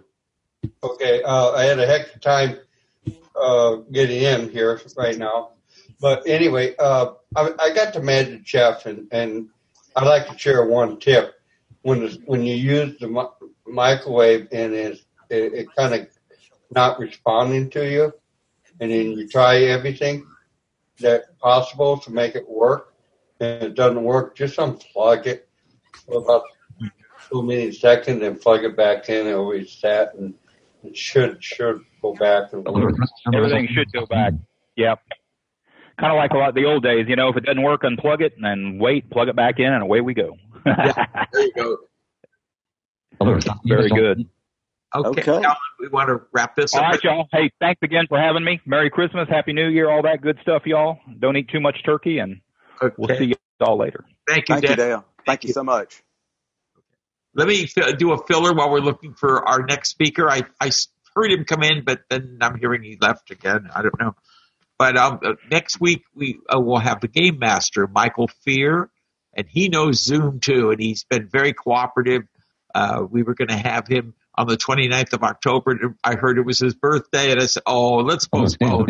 [0.84, 2.58] Okay, uh, I had a heck of a time
[3.36, 5.52] uh, getting in here right now.
[6.02, 9.50] But anyway, uh, I, I got to Magic Chef, and, and
[9.96, 11.36] I'd like to share one tip.
[11.84, 16.08] When when you use the mi- microwave and it's, it, it kind of
[16.72, 18.14] not responding to you,
[18.80, 20.26] and then you try everything
[21.00, 22.94] that possible to make it work,
[23.40, 25.48] and it doesn't work, just unplug it
[26.06, 26.44] for about
[27.30, 30.34] two many seconds and plug it back in and reset, and
[30.84, 32.96] it should should go back and work.
[33.34, 34.34] Everything should go back.
[34.76, 35.00] Yep.
[36.02, 37.84] Kind of like a lot of the old days, you know, if it doesn't work,
[37.84, 40.36] unplug it and then wait, plug it back in, and away we go.
[40.66, 41.78] There you go.
[43.66, 44.28] Very good.
[44.96, 45.32] Okay, Okay.
[45.32, 46.94] Alan, we want to wrap this All up.
[46.94, 47.28] right, y'all.
[47.32, 48.60] Hey, thanks again for having me.
[48.66, 50.98] Merry Christmas, Happy New Year, all that good stuff, y'all.
[51.20, 52.42] Don't eat too much turkey, and
[52.98, 54.04] we'll see you all later.
[54.28, 55.06] Thank you, Thank you, Dale.
[55.26, 56.02] Thank you so much.
[57.36, 60.28] Let me do a filler while we're looking for our next speaker.
[60.30, 60.42] I
[61.16, 63.70] heard him come in, but then I'm hearing he left again.
[63.74, 64.16] I don't know.
[64.82, 68.90] But um, uh, next week we uh, will have the game master, Michael Fear,
[69.32, 72.24] and he knows Zoom too, and he's been very cooperative.
[72.74, 75.96] Uh, we were going to have him on the 29th of October.
[76.04, 78.88] I heard it was his birthday, and I said, "Oh, let's postpone."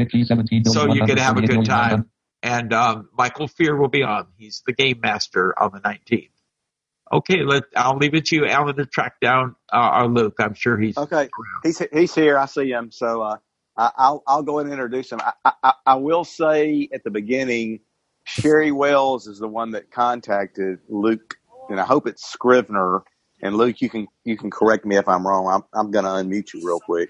[0.63, 2.09] so you can have a good time.
[2.41, 4.27] And um, Michael Fear will be on.
[4.37, 6.29] He's the game master on the 19th.
[7.11, 10.35] Okay, let I'll leave it to you, Alan, to track down uh, our Luke.
[10.39, 11.27] I'm sure he's Okay,
[11.63, 12.37] he's he's here.
[12.37, 12.91] I see him.
[12.91, 13.50] So uh, I,
[13.97, 15.21] I'll I'll go ahead and introduce him.
[15.21, 17.81] I, I I will say at the beginning,
[18.25, 21.35] Sherry Wells is the one that contacted Luke,
[21.69, 23.03] and I hope it's Scrivener.
[23.41, 25.47] And Luke, you can you can correct me if I'm wrong.
[25.47, 27.09] I'm I'm gonna unmute you real quick.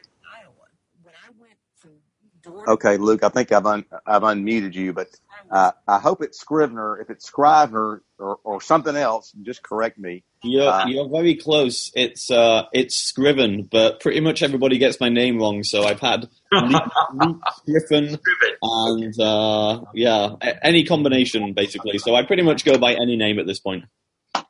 [2.68, 5.10] Okay, Luke, I think I've un, I've unmuted you, but
[5.52, 7.00] uh, I hope it's Scrivener.
[7.02, 10.24] If it's Scrivener or, or something else, just correct me.
[10.44, 11.92] You're Uh, you're very close.
[11.96, 15.64] It's uh it's Scriven, but pretty much everybody gets my name wrong.
[15.64, 18.20] So I've had Luke, Luke Griffin
[18.62, 22.00] and uh yeah, a- any combination basically.
[22.00, 23.86] So I pretty much go by any name at this point.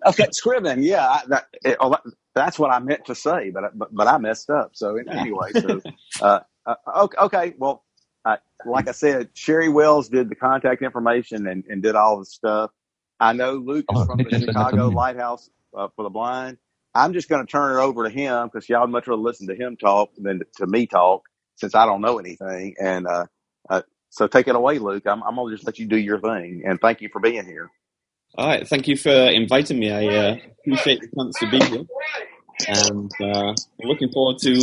[0.06, 0.84] Okay, Scriven.
[0.84, 2.02] Yeah, that, it, oh, that,
[2.34, 4.72] that's what I meant to say, but I- but, but I messed up.
[4.74, 5.82] So anyway, so
[6.22, 7.84] uh, uh, okay, okay, well,
[8.26, 12.26] uh, like I said, Sherry Wells did the contact information and, and did all the
[12.26, 12.72] stuff.
[13.20, 16.58] I know Luke is from the Chicago Lighthouse uh, for the Blind.
[16.96, 19.48] I'm just going to turn it over to him because y'all would much rather listen
[19.48, 21.24] to him talk than to me talk
[21.62, 22.76] since I don't know anything.
[22.82, 23.26] And uh,
[23.70, 25.06] uh, so take it away, Luke.
[25.08, 26.64] I'm, I'm going to just let you do your thing.
[26.66, 27.70] And thank you for being here.
[28.38, 29.92] All right, thank you for inviting me.
[29.92, 31.86] I uh, appreciate the chance to be here,
[32.68, 34.54] and uh, I'm looking forward to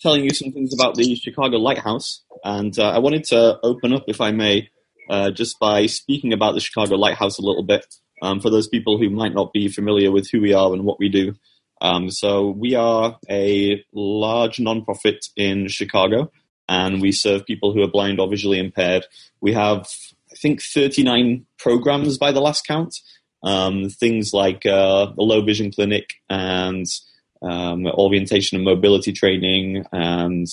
[0.00, 2.22] telling you some things about the Chicago Lighthouse.
[2.44, 4.68] And uh, I wanted to open up, if I may,
[5.08, 7.86] uh, just by speaking about the Chicago Lighthouse a little bit.
[8.24, 10.98] um, for those people who might not be familiar with who we are and what
[10.98, 11.34] we do.
[11.80, 16.30] Um, so we are a large nonprofit in Chicago,
[16.68, 19.06] and we serve people who are blind or visually impaired.
[19.40, 19.86] We have,
[20.30, 22.96] I think, 39 programs by the last count.
[23.42, 26.86] Um, things like uh, the low vision clinic and
[27.42, 30.46] um, orientation and mobility training and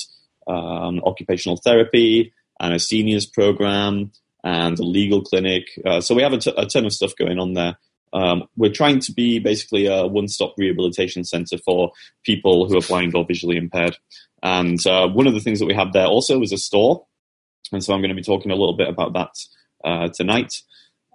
[0.46, 4.12] um, occupational therapy and a seniors program
[4.44, 5.68] and a legal clinic.
[5.86, 7.78] Uh, so we have a, t- a ton of stuff going on there.
[8.14, 11.92] Um, we're trying to be basically a one-stop rehabilitation center for
[12.24, 13.98] people who are blind or visually impaired.
[14.44, 17.06] And uh, one of the things that we have there also is a store.
[17.72, 19.32] And so I'm going to be talking a little bit about that
[19.84, 20.54] uh, tonight.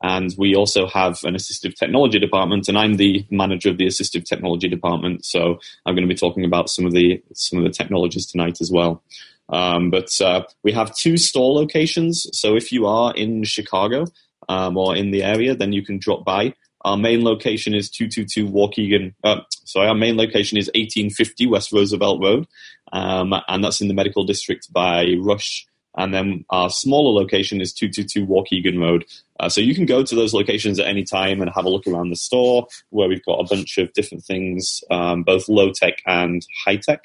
[0.02, 4.24] And we also have an assistive technology department, and I'm the manager of the assistive
[4.24, 5.24] technology department.
[5.24, 8.60] So I'm going to be talking about some of the some of the technologies tonight
[8.60, 9.02] as well.
[9.48, 12.26] Um, but uh, we have two store locations.
[12.32, 14.06] So if you are in Chicago
[14.48, 16.54] um, or in the area, then you can drop by.
[16.86, 19.12] Our main location is 222 Waukegan.
[19.24, 22.46] Uh, sorry, our main location is 1850 West Roosevelt Road,
[22.92, 25.66] um, and that's in the medical district by Rush.
[25.96, 29.04] And then our smaller location is 222 Waukegan Road.
[29.40, 31.88] Uh, so you can go to those locations at any time and have a look
[31.88, 35.94] around the store where we've got a bunch of different things, um, both low tech
[36.06, 37.00] and high tech.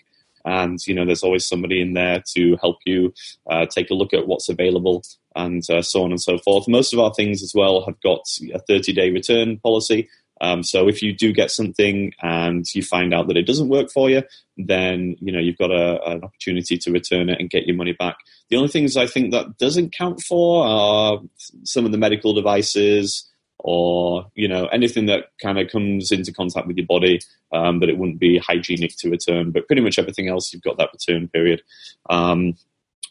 [0.46, 3.16] And, you know, there's always somebody in there to help you
[3.50, 5.04] uh, take a look at what's available
[5.36, 6.68] and uh, so on and so forth.
[6.68, 8.22] Most of our things as well have got
[8.54, 10.10] a 30 day return policy.
[10.42, 13.92] Um, so if you do get something and you find out that it doesn't work
[13.92, 14.24] for you,
[14.58, 17.94] then you know you've got a, an opportunity to return it and get your money
[17.94, 18.18] back.
[18.50, 21.20] The only things I think that doesn't count for are
[21.64, 23.28] some of the medical devices
[23.60, 27.20] or you know anything that kind of comes into contact with your body,
[27.54, 29.52] um, but it wouldn't be hygienic to return.
[29.52, 31.62] But pretty much everything else, you've got that return period.
[32.10, 32.56] Um,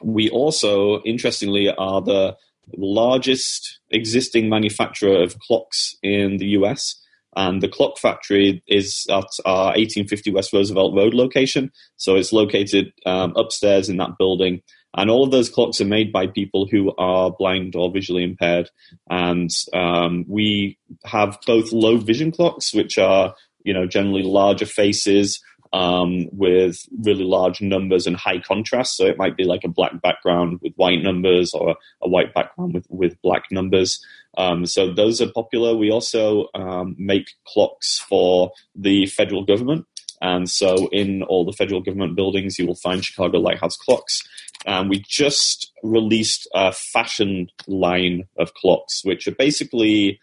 [0.03, 2.37] we also, interestingly, are the
[2.77, 6.97] largest existing manufacturer of clocks in the US.
[7.37, 11.71] And the clock factory is at our 1850 West Roosevelt Road location.
[11.97, 14.63] So it's located um, upstairs in that building.
[14.97, 18.69] And all of those clocks are made by people who are blind or visually impaired.
[19.09, 25.41] And um, we have both low vision clocks, which are you know generally larger faces
[25.73, 28.97] um, with really large numbers and high contrast.
[28.97, 32.75] So it might be like a black background with white numbers or a white background
[32.75, 34.05] with, with black numbers.
[34.37, 35.77] Um, so those are popular.
[35.77, 39.87] We also um, make clocks for the federal government.
[40.21, 44.21] And so in all the federal government buildings, you will find Chicago Lighthouse clocks.
[44.67, 50.21] And we just released a fashion line of clocks, which are basically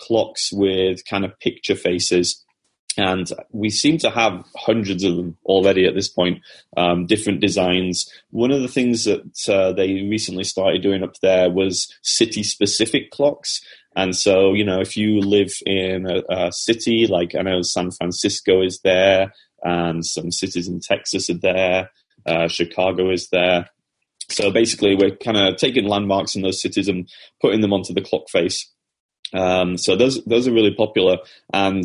[0.00, 2.44] clocks with kind of picture faces
[2.96, 6.40] and we seem to have hundreds of them already at this point,
[6.76, 8.10] um, different designs.
[8.30, 13.10] One of the things that uh, they recently started doing up there was city specific
[13.10, 13.60] clocks.
[13.94, 17.90] And so, you know, if you live in a, a, city, like I know San
[17.90, 19.32] Francisco is there,
[19.62, 21.90] and some cities in Texas are there,
[22.26, 23.68] uh, Chicago is there.
[24.28, 27.08] So basically, we're kind of taking landmarks in those cities and
[27.40, 28.70] putting them onto the clock face.
[29.34, 31.18] Um, so those those are really popular,
[31.52, 31.84] and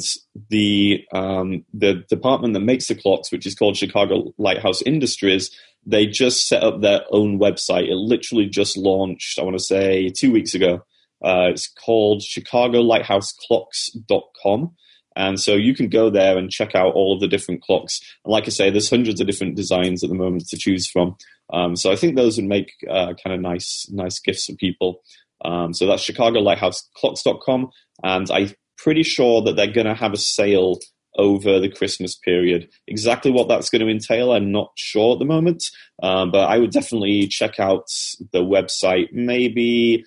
[0.49, 5.51] the um, the department that makes the clocks, which is called Chicago Lighthouse Industries,
[5.85, 7.89] they just set up their own website.
[7.89, 10.85] It literally just launched, I want to say, two weeks ago.
[11.23, 14.71] Uh, it's called ChicagoLighthouseClocks.com.
[15.15, 17.99] And so you can go there and check out all of the different clocks.
[18.23, 21.17] And like I say, there's hundreds of different designs at the moment to choose from.
[21.51, 25.01] Um, so I think those would make uh, kind of nice, nice gifts for people.
[25.43, 27.69] Um, so that's ChicagoLighthouseClocks.com,
[28.03, 30.79] and I'm pretty sure that they're going to have a sale
[31.17, 32.69] over the Christmas period.
[32.87, 35.63] Exactly what that's going to entail, I'm not sure at the moment,
[36.01, 37.87] um, but I would definitely check out
[38.31, 39.11] the website.
[39.11, 40.05] Maybe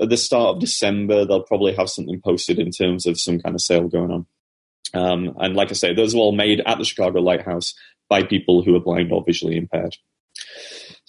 [0.00, 3.54] at the start of December, they'll probably have something posted in terms of some kind
[3.54, 4.26] of sale going on.
[4.94, 7.74] Um, and like I say, those are all made at the Chicago Lighthouse
[8.08, 9.96] by people who are blind or visually impaired.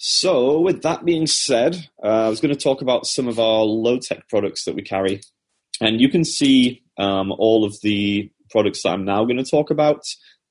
[0.00, 3.64] So, with that being said, uh, I was going to talk about some of our
[3.64, 5.20] low tech products that we carry.
[5.80, 9.70] And you can see um, all of the products that I'm now going to talk
[9.70, 10.04] about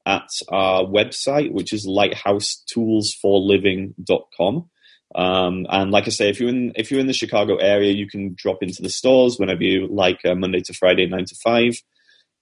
[0.05, 4.69] at our website, which is lighthousetoolsforliving.com.
[5.15, 8.09] Um, and like I say, if you're in if you're in the Chicago area, you
[8.09, 11.81] can drop into the stores whenever you like, uh, Monday to Friday, nine to five.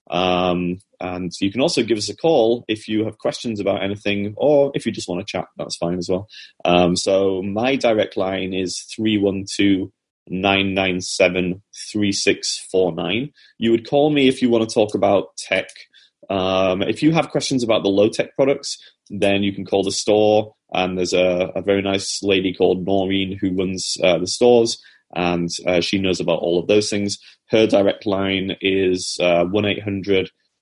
[0.09, 4.33] Um, and you can also give us a call if you have questions about anything
[4.37, 6.27] or if you just want to chat, that's fine as well.
[6.63, 9.91] Um, so my direct line is 312
[10.27, 11.61] 997
[11.91, 13.31] 3649.
[13.59, 15.69] You would call me if you want to talk about tech.
[16.29, 18.77] Um, if you have questions about the low tech products,
[19.09, 20.55] then you can call the store.
[20.73, 24.81] And there's a, a very nice lady called Noreen who runs uh, the stores
[25.15, 27.17] and uh, she knows about all of those things.
[27.49, 29.65] her direct line is uh, one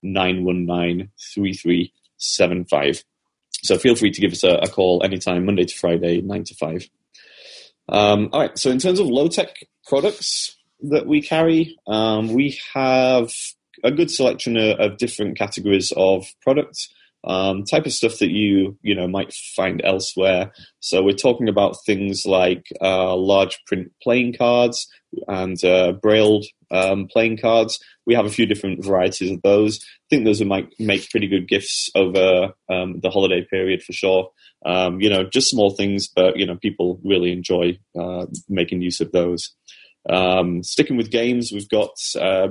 [0.03, 3.03] 919 3375
[3.63, 6.55] So feel free to give us a, a, call anytime, Monday to Friday, 9 to
[6.55, 6.89] 5.
[7.89, 9.49] Um, all right, so in terms of low tech
[9.87, 13.31] products that we carry, um, we have
[13.83, 16.89] a good selection of, of different categories of products
[17.25, 20.51] um, type of stuff that you you know might find elsewhere.
[20.79, 24.87] So we're talking about things like uh, large print playing cards
[25.27, 27.79] and uh, brailled um, playing cards.
[28.05, 29.79] We have a few different varieties of those.
[29.81, 34.29] I think those might make pretty good gifts over um, the holiday period for sure.
[34.65, 38.99] Um, you know, just small things, but you know, people really enjoy uh, making use
[38.99, 39.53] of those.
[40.09, 42.47] Um, sticking with games, we've got uh,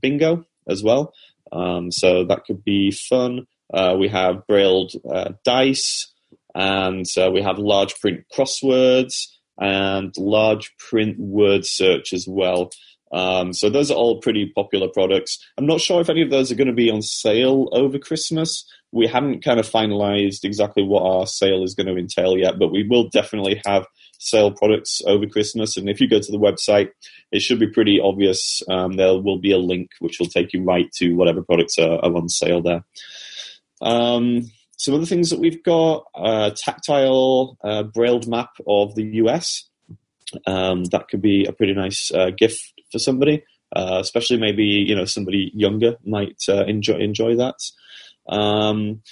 [0.00, 1.12] bingo as well.
[1.52, 3.46] Um, so that could be fun.
[3.72, 6.12] Uh, we have brailled uh, dice,
[6.54, 9.14] and uh, we have large print crosswords
[9.58, 12.70] and large print word search as well.
[13.14, 15.38] Um, so those are all pretty popular products.
[15.56, 18.66] I'm not sure if any of those are going to be on sale over Christmas.
[18.90, 22.72] We haven't kind of finalized exactly what our sale is going to entail yet, but
[22.72, 23.86] we will definitely have
[24.18, 25.76] sale products over Christmas.
[25.76, 26.90] And if you go to the website,
[27.30, 28.62] it should be pretty obvious.
[28.68, 32.04] Um, there will be a link which will take you right to whatever products are,
[32.04, 32.84] are on sale there.
[33.80, 39.68] Um, some other things that we've got: uh, tactile uh, brailled map of the US.
[40.46, 43.44] Um, that could be a pretty nice uh, gift for somebody,
[43.74, 47.56] uh, especially maybe you know somebody younger might uh, enjoy enjoy that.
[48.28, 49.02] Um,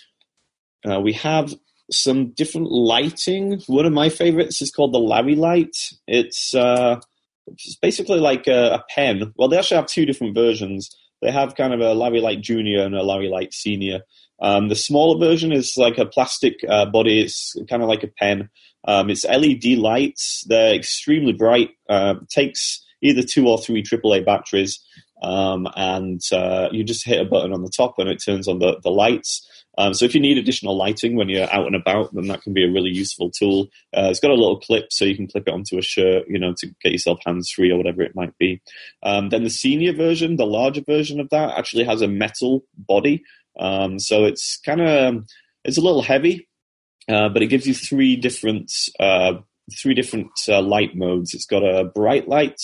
[0.88, 1.54] uh, we have
[1.90, 3.60] some different lighting.
[3.66, 5.76] One of my favorites is called the Larry Light.
[6.06, 9.32] It's it's basically like a, a, pen.
[9.36, 10.94] Well, they actually have two different versions.
[11.20, 14.02] They have kind of a Larry Light Junior and a Larry Light Senior.
[14.40, 17.20] Um, the smaller version is like a plastic uh, body.
[17.20, 18.48] It's kind of like a pen.
[18.86, 20.44] Um, it's LED lights.
[20.46, 21.70] They're extremely bright.
[21.88, 24.80] Uh, takes either two or three AAA batteries,
[25.22, 28.58] um, and uh, you just hit a button on the top and it turns on
[28.58, 29.48] the, the lights.
[29.78, 32.52] Um, so if you need additional lighting when you're out and about, then that can
[32.52, 33.68] be a really useful tool.
[33.96, 36.38] Uh, it's got a little clip so you can clip it onto a shirt, you
[36.38, 38.60] know, to get yourself hands free or whatever it might be.
[39.02, 43.22] Um, then the senior version, the larger version of that, actually has a metal body.
[43.58, 45.24] Um, so it's kind of
[45.64, 46.48] it's a little heavy,
[47.08, 49.34] uh, but it gives you three different uh,
[49.80, 51.34] three different uh, light modes.
[51.34, 52.60] It's got a bright light,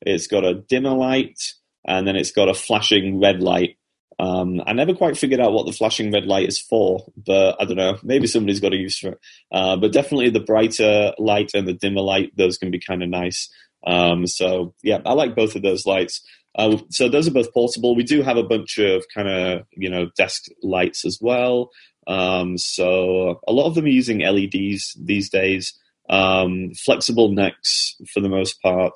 [0.00, 1.38] it's got a dimmer light,
[1.86, 3.76] and then it's got a flashing red light.
[4.18, 7.64] Um, I never quite figured out what the flashing red light is for, but I
[7.64, 7.98] don't know.
[8.02, 9.18] Maybe somebody's got a use for it.
[9.52, 13.10] Uh, but definitely the brighter light and the dimmer light, those can be kind of
[13.10, 13.50] nice.
[13.86, 16.22] Um, so yeah, I like both of those lights.
[16.56, 17.94] Uh, so those are both portable.
[17.94, 21.70] We do have a bunch of kind of you know desk lights as well.
[22.06, 25.78] Um, so a lot of them are using LEDs these days.
[26.08, 28.94] Um, flexible necks for the most part,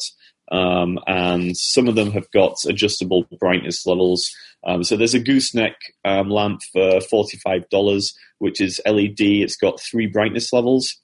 [0.51, 4.31] um, and some of them have got adjustable brightness levels.
[4.67, 9.21] Um, so there's a gooseneck um, lamp for forty-five dollars, which is LED.
[9.21, 10.97] It's got three brightness levels.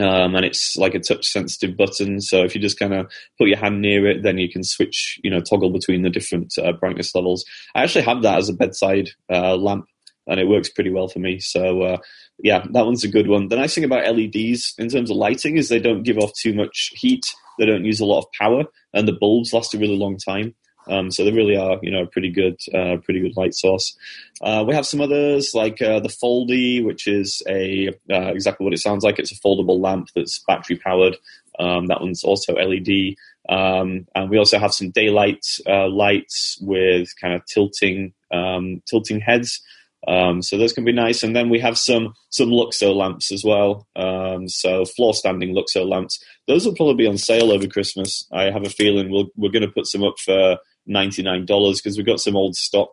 [0.00, 2.20] Um, and it's like a touch sensitive button.
[2.20, 5.18] So if you just kind of put your hand near it, then you can switch,
[5.24, 7.44] you know, toggle between the different uh, brightness levels.
[7.74, 9.86] I actually have that as a bedside uh, lamp,
[10.28, 11.40] and it works pretty well for me.
[11.40, 11.98] So uh,
[12.38, 13.48] yeah, that one's a good one.
[13.48, 16.54] The nice thing about LEDs in terms of lighting is they don't give off too
[16.54, 17.26] much heat.
[17.58, 18.64] They don't use a lot of power,
[18.94, 20.54] and the bulbs last a really long time.
[20.88, 23.96] Um, so they really are, you know, a pretty good, uh, pretty good light source.
[24.40, 28.72] Uh, we have some others like uh, the Foldy, which is a uh, exactly what
[28.72, 29.18] it sounds like.
[29.18, 31.16] It's a foldable lamp that's battery powered.
[31.58, 33.16] Um, that one's also LED.
[33.48, 39.20] Um, and we also have some daylight uh, lights with kind of tilting um, tilting
[39.20, 39.60] heads.
[40.06, 41.22] Um, so those can be nice.
[41.22, 43.86] And then we have some some Luxo lamps as well.
[43.96, 46.22] Um, so floor standing Luxo lamps.
[46.46, 48.26] Those will probably be on sale over Christmas.
[48.32, 50.58] I have a feeling we'll, we're going to put some up for
[50.88, 52.90] $99 because we've got some old stock.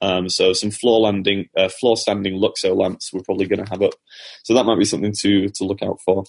[0.00, 3.82] Um, so some floor landing, uh, floor standing Luxo lamps we're probably going to have
[3.82, 3.94] up.
[4.44, 6.24] So that might be something to to look out for.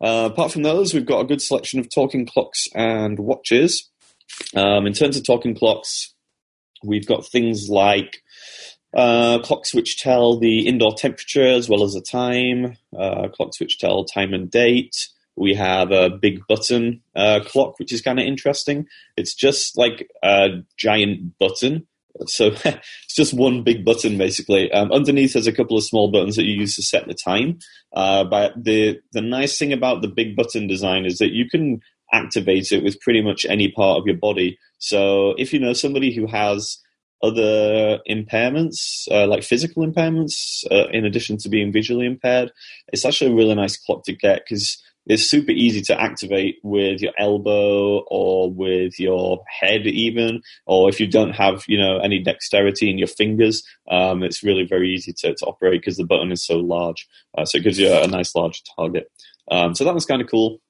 [0.00, 3.90] Uh, apart from those, we've got a good selection of talking clocks and watches.
[4.54, 6.14] Um, in terms of talking clocks,
[6.82, 8.22] we've got things like
[8.94, 13.78] uh, clocks which tell the indoor temperature as well as the time, uh, clocks which
[13.78, 18.26] tell time and date, we have a big button uh, clock, which is kind of
[18.26, 18.86] interesting.
[19.16, 21.86] It's just like a giant button.
[22.26, 24.70] So it's just one big button basically.
[24.70, 27.58] Um, underneath there's a couple of small buttons that you use to set the time.
[27.92, 31.80] Uh, but the the nice thing about the big button design is that you can
[32.12, 34.56] activate it with pretty much any part of your body.
[34.78, 36.78] So if you know somebody who has
[37.24, 42.52] other impairments, uh, like physical impairments, uh, in addition to being visually impaired,
[42.92, 47.00] it's actually a really nice clock to get because it's super easy to activate with
[47.00, 52.22] your elbow or with your head even, or if you don't have, you know, any
[52.22, 56.32] dexterity in your fingers, um, it's really very easy to, to operate because the button
[56.32, 57.06] is so large.
[57.36, 59.10] Uh, so it gives you a, nice large target.
[59.50, 60.60] Um, so that was kind of cool.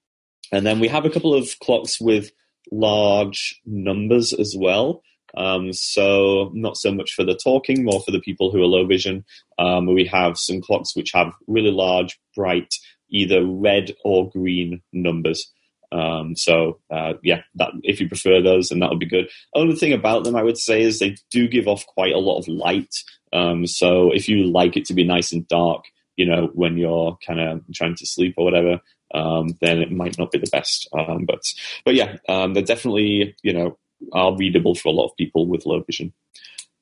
[0.51, 2.31] And then we have a couple of clocks with
[2.73, 5.03] large numbers as well.
[5.37, 8.87] Um, so not so much for the talking, more for the people who are low
[8.87, 9.25] vision.
[9.59, 12.73] Um, we have some clocks which have really large, bright,
[13.11, 15.51] either red or green numbers.
[15.93, 19.29] Um, so uh, yeah, that, if you prefer those, then that would be good.
[19.55, 22.39] Only thing about them, I would say, is they do give off quite a lot
[22.39, 22.93] of light.
[23.33, 25.85] Um, so if you like it to be nice and dark,
[26.17, 28.81] you know, when you're kind of trying to sleep or whatever,
[29.15, 30.89] um, then it might not be the best.
[30.93, 31.41] Um, but
[31.85, 33.79] but yeah, um, they're definitely you know
[34.13, 36.13] are readable for a lot of people with low vision.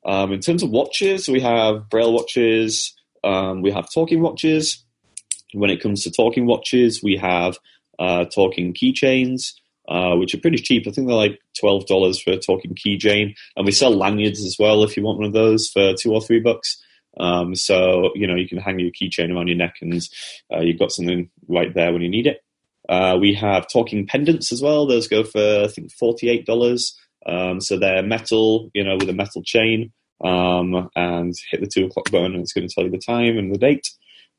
[0.05, 2.95] Um, in terms of watches, we have braille watches,
[3.25, 4.85] um, we have talking watches.
[5.55, 7.59] When it comes to talking watches, we have
[7.99, 9.53] uh, talking keychains,
[9.89, 10.87] uh, which are pretty cheap.
[10.87, 14.57] I think they're like twelve dollars for a talking keychain, and we sell lanyards as
[14.59, 16.83] well if you want one of those for two or three bucks.
[17.21, 20.03] Um, so you know you can hang your keychain around your neck, and
[20.53, 22.43] uh, you've got something right there when you need it.
[22.89, 24.87] Uh, we have talking pendants as well.
[24.87, 26.99] Those go for I think forty eight dollars.
[27.27, 29.93] Um, so they're metal, you know, with a metal chain,
[30.25, 33.39] um, and hit the two o'clock button, and it's going to tell you the time
[33.39, 33.89] and the date.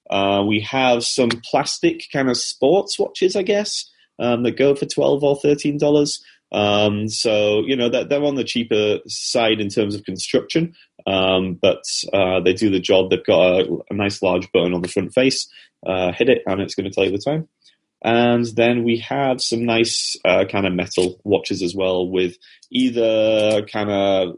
[0.10, 3.90] Uh, we have some plastic kind of sports watches, I guess,
[4.20, 6.24] um, that go for twelve or thirteen dollars.
[6.52, 10.76] Um, so you know that they're on the cheaper side in terms of construction,
[11.08, 11.84] um, but
[12.14, 13.10] uh, they do the job.
[13.10, 15.48] They've got a, a, nice large button on the front face.
[15.86, 17.48] Uh, hit it, and it's going to tell you the time.
[18.04, 22.38] And then we have some nice uh, kind of metal watches as well, with
[22.72, 24.36] either kind of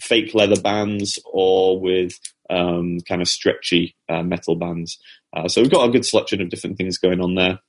[0.00, 2.18] fake leather bands or with
[2.50, 4.98] um, kind of stretchy uh, metal bands.
[5.34, 7.60] Uh, so we've got a good selection of different things going on there.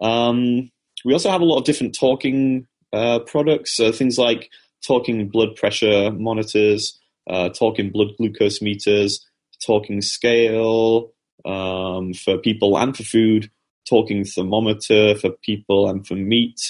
[0.00, 0.70] Um,
[1.04, 4.50] we also have a lot of different talking uh, products, so things like
[4.86, 6.98] talking blood pressure monitors,
[7.28, 9.24] uh, talking blood glucose meters,
[9.64, 11.12] talking scale
[11.44, 13.50] um, for people and for food,
[13.88, 16.60] talking thermometer for people and for meat.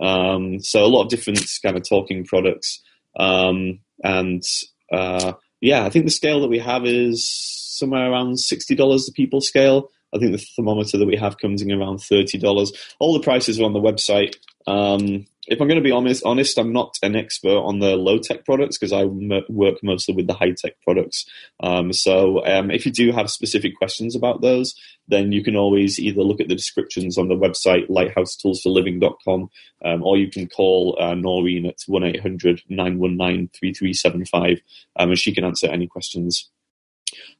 [0.00, 2.82] Um, so a lot of different kind of talking products.
[3.18, 4.42] Um, and
[4.92, 9.12] uh, yeah, I think the scale that we have is somewhere around sixty dollars the
[9.12, 9.90] people scale.
[10.14, 12.72] I think the thermometer that we have comes in around thirty dollars.
[12.98, 14.36] All the prices are on the website.
[14.66, 18.18] Um, if I'm going to be honest, honest, I'm not an expert on the low
[18.18, 21.28] tech products because I m- work mostly with the high tech products.
[21.60, 24.74] Um, so um, if you do have specific questions about those,
[25.08, 29.50] then you can always either look at the descriptions on the website lighthousetoolsforliving.com
[29.84, 34.60] um, or you can call uh, Noreen at 1 800 919 3375
[34.96, 36.48] um, and she can answer any questions.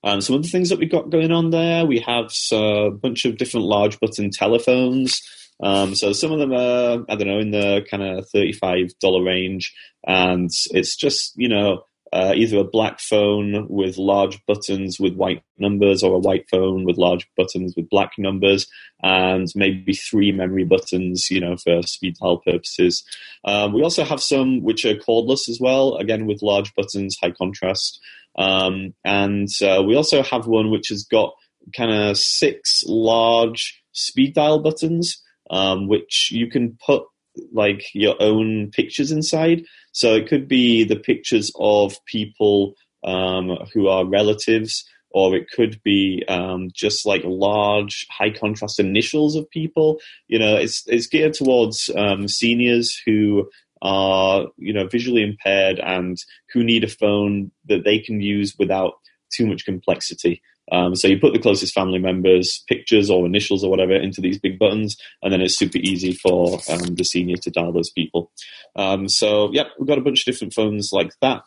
[0.03, 3.37] Um, some the things that we've got going on there, we have a bunch of
[3.37, 5.21] different large button telephones.
[5.63, 9.75] Um, so some of them are, I don't know, in the kind of $35 range.
[10.07, 15.43] And it's just, you know, uh, either a black phone with large buttons with white
[15.59, 18.67] numbers or a white phone with large buttons with black numbers
[19.03, 23.05] and maybe three memory buttons, you know, for speed dial purposes.
[23.45, 27.31] Um, we also have some which are cordless as well, again with large buttons, high
[27.31, 28.01] contrast.
[28.37, 31.35] Um, and uh, we also have one which has got
[31.77, 37.05] kind of six large speed dial buttons um, which you can put
[37.53, 39.65] like your own pictures inside.
[39.93, 42.75] So it could be the pictures of people
[43.05, 49.37] um, who are relatives, or it could be um, just like large, high contrast initials
[49.37, 50.01] of people.
[50.29, 53.51] You know, it's it's geared towards um, seniors who
[53.83, 56.19] are you know visually impaired and
[56.53, 58.95] who need a phone that they can use without
[59.33, 60.43] too much complexity.
[60.71, 64.39] Um, so you put the closest family members' pictures or initials or whatever into these
[64.39, 68.31] big buttons, and then it's super easy for um, the senior to dial those people.
[68.77, 71.45] Um, so, yep, we've got a bunch of different phones like that.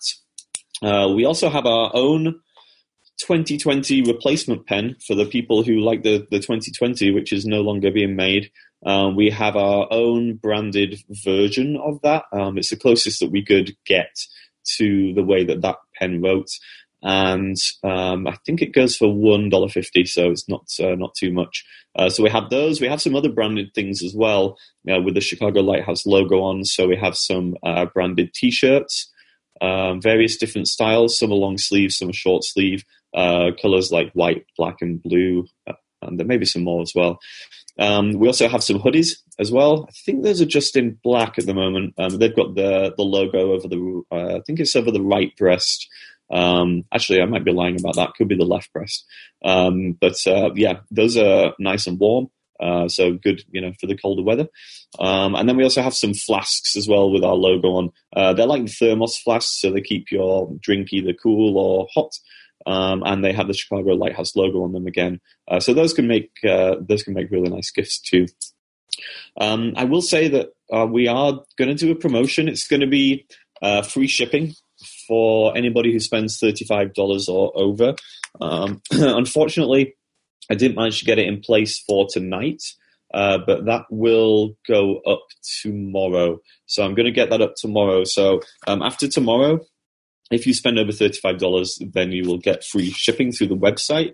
[0.81, 2.41] Uh, we also have our own
[3.21, 7.91] 2020 replacement pen for the people who like the, the 2020, which is no longer
[7.91, 8.51] being made.
[8.85, 12.25] Um, we have our own branded version of that.
[12.33, 14.13] Um, it's the closest that we could get
[14.77, 16.49] to the way that that pen wrote
[17.03, 21.13] and um, I think it goes for one dollar fifty, so it's not uh, not
[21.15, 21.65] too much.
[21.95, 22.79] Uh, so we have those.
[22.79, 24.57] We have some other branded things as well
[24.89, 26.63] uh, with the Chicago Lighthouse logo on.
[26.63, 29.11] So we have some uh, branded T-shirts,
[29.61, 31.19] um, various different styles.
[31.19, 32.83] Some are long sleeve, some are short sleeve.
[33.13, 36.93] Uh, colors like white, black, and blue, uh, and there may be some more as
[36.95, 37.19] well.
[37.77, 39.85] Um, we also have some hoodies as well.
[39.89, 41.95] I think those are just in black at the moment.
[41.97, 44.03] Um, they've got the the logo over the.
[44.11, 45.87] I think it's over the right breast.
[46.31, 48.13] Um, actually, I might be lying about that.
[48.15, 49.05] Could be the left breast.
[49.43, 52.29] Um, but uh, yeah, those are nice and warm.
[52.59, 54.47] Uh, so good, you know, for the colder weather.
[54.99, 57.89] Um, and then we also have some flasks as well with our logo on.
[58.15, 62.11] Uh, they're like thermos flasks, so they keep your drink either cool or hot.
[62.65, 65.19] Um, and they have the Chicago Lighthouse logo on them again.
[65.49, 68.27] Uh, so those can make uh, those can make really nice gifts too.
[69.39, 72.47] Um, I will say that uh, we are going to do a promotion.
[72.47, 73.25] It's going to be
[73.61, 74.53] uh, free shipping
[75.07, 77.95] for anybody who spends thirty-five dollars or over.
[78.41, 79.95] Um, unfortunately,
[80.49, 82.61] I didn't manage to get it in place for tonight,
[83.13, 85.23] uh, but that will go up
[85.61, 86.39] tomorrow.
[86.65, 88.03] So I'm going to get that up tomorrow.
[88.03, 89.59] So um, after tomorrow,
[90.31, 94.13] if you spend over $35, then you will get free shipping through the website.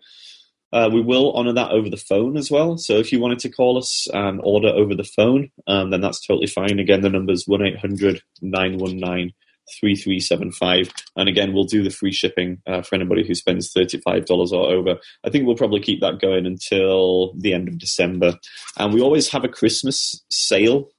[0.72, 2.78] Uh, we will honor that over the phone as well.
[2.78, 6.26] So if you wanted to call us and order over the phone, um, then that's
[6.26, 6.78] totally fine.
[6.78, 9.34] Again, the number is 1 800 919
[9.80, 10.92] 3375.
[11.16, 14.98] And again, we'll do the free shipping uh, for anybody who spends $35 or over.
[15.26, 18.38] I think we'll probably keep that going until the end of December.
[18.78, 20.90] And we always have a Christmas sale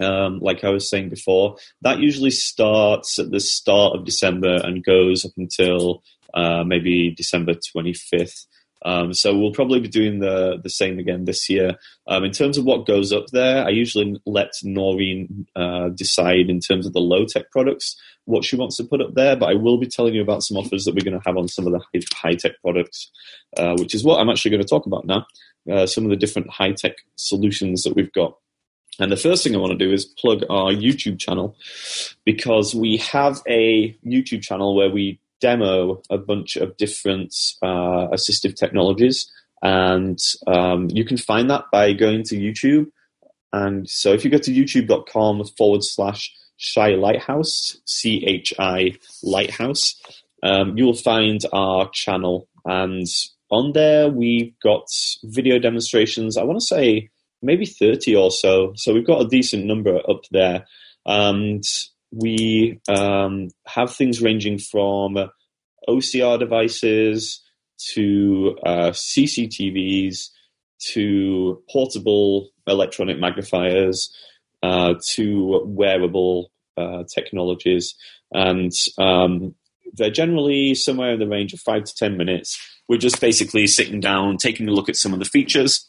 [0.00, 4.84] um, like I was saying before, that usually starts at the start of December and
[4.84, 6.02] goes up until
[6.34, 8.46] uh, maybe December 25th.
[8.84, 11.76] Um, so we'll probably be doing the the same again this year.
[12.06, 16.60] Um, in terms of what goes up there, I usually let Noreen uh, decide in
[16.60, 17.96] terms of the low tech products
[18.26, 19.36] what she wants to put up there.
[19.36, 21.48] But I will be telling you about some offers that we're going to have on
[21.48, 21.80] some of the
[22.14, 23.10] high tech products,
[23.56, 25.26] uh, which is what I'm actually going to talk about now.
[25.70, 28.36] Uh, some of the different high tech solutions that we've got.
[29.00, 31.56] And the first thing I want to do is plug our YouTube channel
[32.24, 38.54] because we have a YouTube channel where we demo a bunch of different uh, assistive
[38.54, 39.30] technologies.
[39.62, 42.86] And um, you can find that by going to YouTube.
[43.52, 48.92] And so if you go to youtube.com forward slash Shy Lighthouse, C H I
[49.22, 50.00] Lighthouse,
[50.42, 52.48] um, you'll find our channel.
[52.64, 53.06] And
[53.50, 54.86] on there, we've got
[55.24, 56.36] video demonstrations.
[56.36, 57.10] I want to say
[57.42, 58.72] maybe 30 or so.
[58.76, 60.66] So we've got a decent number up there.
[61.06, 61.62] And
[62.14, 65.16] we um, have things ranging from
[65.88, 67.42] OCR devices
[67.92, 70.28] to uh, CCTVs
[70.92, 74.14] to portable electronic magnifiers
[74.62, 77.94] uh, to wearable uh, technologies.
[78.32, 79.54] And um,
[79.92, 82.58] they're generally somewhere in the range of five to 10 minutes.
[82.88, 85.88] We're just basically sitting down, taking a look at some of the features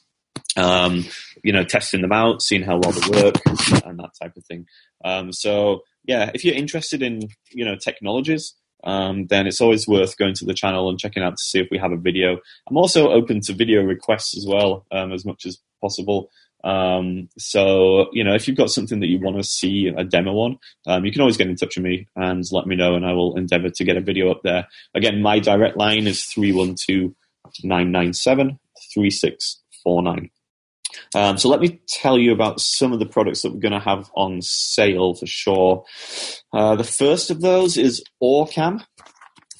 [0.57, 1.06] um,
[1.43, 3.35] you know, testing them out, seeing how well they work,
[3.85, 4.65] and that type of thing.
[5.03, 8.53] Um, so yeah, if you're interested in you know technologies,
[8.84, 11.68] um, then it's always worth going to the channel and checking out to see if
[11.72, 12.38] we have a video.
[12.69, 16.30] I'm also open to video requests as well, um, as much as possible.
[16.64, 20.32] Um, so you know, if you've got something that you want to see a demo
[20.34, 23.06] on, um, you can always get in touch with me and let me know, and
[23.06, 24.68] I will endeavour to get a video up there.
[24.94, 27.14] Again, my direct line is 312
[27.64, 28.60] 997
[28.94, 30.30] 3649.
[31.13, 33.80] Um, so let me tell you about some of the products that we're going to
[33.80, 35.85] have on sale for sure.
[36.53, 38.84] Uh, the first of those is Orcam.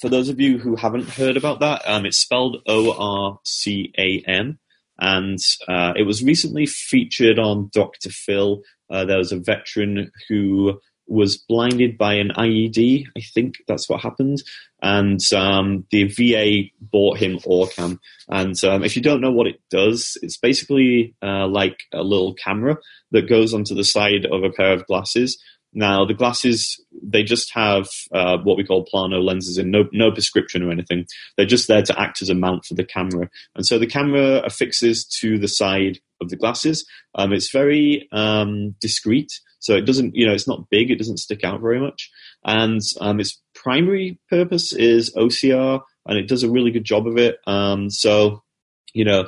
[0.02, 3.94] For those of you who haven't heard about that, um, it's spelled O R C
[3.98, 4.60] A M,
[5.00, 8.10] and uh, it was recently featured on Dr.
[8.10, 8.62] Phil.
[8.90, 13.06] Uh, there was a veteran who was blinded by an IED.
[13.16, 14.42] I think that's what happened.
[14.82, 18.00] And um, the VA bought him Orcam.
[18.28, 22.34] And um, if you don't know what it does, it's basically uh, like a little
[22.34, 22.78] camera
[23.12, 25.38] that goes onto the side of a pair of glasses.
[25.78, 30.10] Now, the glasses, they just have uh, what we call plano lenses and no, no
[30.10, 31.06] prescription or anything.
[31.36, 33.30] They're just there to act as a mount for the camera.
[33.56, 36.88] And so the camera affixes to the side of the glasses.
[37.14, 39.30] Um, it's very um, discreet.
[39.66, 40.92] So it doesn't, you know, it's not big.
[40.92, 42.12] It doesn't stick out very much.
[42.44, 47.18] And um, its primary purpose is OCR, and it does a really good job of
[47.18, 47.40] it.
[47.48, 48.44] Um, so,
[48.94, 49.28] you know,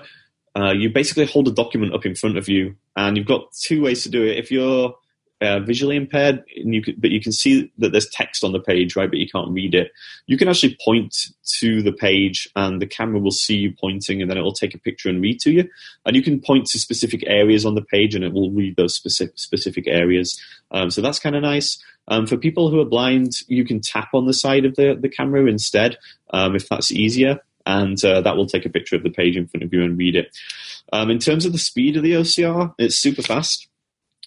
[0.55, 3.81] uh, you basically hold a document up in front of you, and you've got two
[3.81, 4.37] ways to do it.
[4.37, 4.93] If you're
[5.41, 9.09] uh, visually impaired, you but you can see that there's text on the page, right?
[9.09, 9.91] But you can't read it.
[10.25, 11.15] You can actually point
[11.59, 14.73] to the page, and the camera will see you pointing, and then it will take
[14.73, 15.69] a picture and read to you.
[16.05, 18.95] And you can point to specific areas on the page, and it will read those
[18.95, 20.41] specific specific areas.
[20.71, 21.81] Um, so that's kind of nice.
[22.07, 25.09] Um, for people who are blind, you can tap on the side of the the
[25.09, 25.97] camera instead,
[26.31, 27.39] um, if that's easier.
[27.67, 29.97] And uh, that will take a picture of the page in front of you and
[29.97, 30.35] read it.
[30.93, 33.67] Um, in terms of the speed of the OCR, it's super fast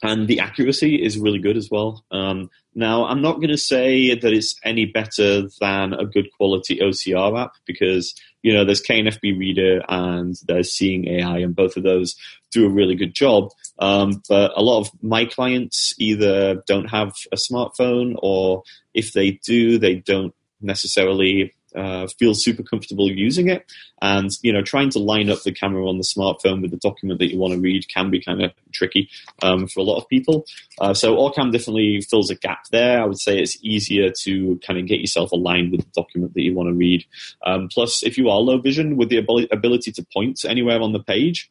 [0.03, 2.05] and the accuracy is really good as well.
[2.11, 6.79] Um, now, I'm not going to say that it's any better than a good quality
[6.79, 11.83] OCR app because you know there's KNFB Reader and there's Seeing AI, and both of
[11.83, 12.15] those
[12.51, 13.51] do a really good job.
[13.79, 18.63] Um, but a lot of my clients either don't have a smartphone, or
[18.95, 23.71] if they do, they don't necessarily uh, feel super comfortable using it.
[24.03, 27.21] And you know, trying to line up the camera on the smartphone with the document
[27.21, 29.09] that you want to read can be kind of tricky
[29.43, 30.47] um, for a lot of people.
[30.81, 33.03] Uh, so Orcam definitely fills a gap there.
[33.03, 36.43] I would say it's easier to kind of get yourself aligned with the document that
[36.43, 37.05] you want to read.
[37.47, 41.03] Um, plus, if you are low vision, with the ability, to point anywhere on the
[41.03, 41.51] page,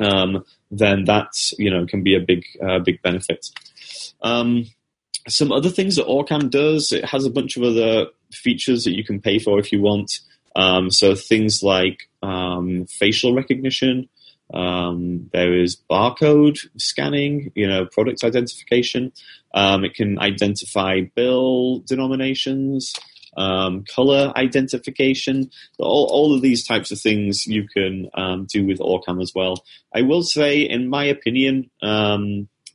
[0.00, 3.46] um, then that you know can be a big uh, big benefit.
[4.22, 4.66] Um,
[5.28, 9.04] some other things that Orcam does, it has a bunch of other features that you
[9.04, 10.20] can pay for if you want.
[10.54, 14.08] Um, so things like um, facial recognition,
[14.54, 19.12] um, there is barcode scanning, you know, product identification.
[19.54, 22.94] Um, it can identify bill denominations,
[23.36, 25.50] um, color identification.
[25.78, 29.64] All, all of these types of things you can um, do with Orcam as well.
[29.94, 31.70] I will say, in my opinion,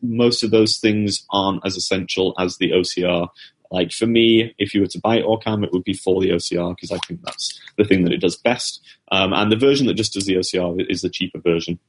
[0.02, 3.30] most of those things aren't as essential as the OCR.
[3.72, 6.76] Like for me, if you were to buy Orcam, it would be for the OCR
[6.76, 8.82] because I think that's the thing that it does best.
[9.12, 11.80] Um, and the version that just does the OCR is the cheaper version.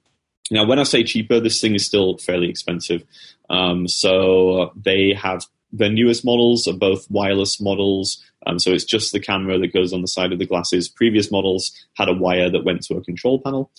[0.51, 3.05] Now, when I say cheaper, this thing is still fairly expensive.
[3.51, 8.23] Um, so they have the newest models are both wireless models.
[8.47, 10.89] Um, so it's just the camera that goes on the side of the glasses.
[10.89, 13.71] Previous models had a wire that went to a control panel.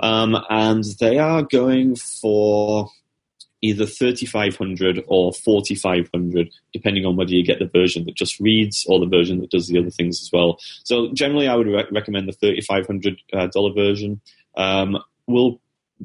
[0.00, 2.88] Um, and they are going for
[3.62, 9.00] either 3500 or 4500 depending on whether you get the version that just reads or
[9.00, 10.58] the version that does the other things as well.
[10.84, 14.20] So generally i would re- recommend the $3500 uh, version.
[14.56, 15.60] Um, we'll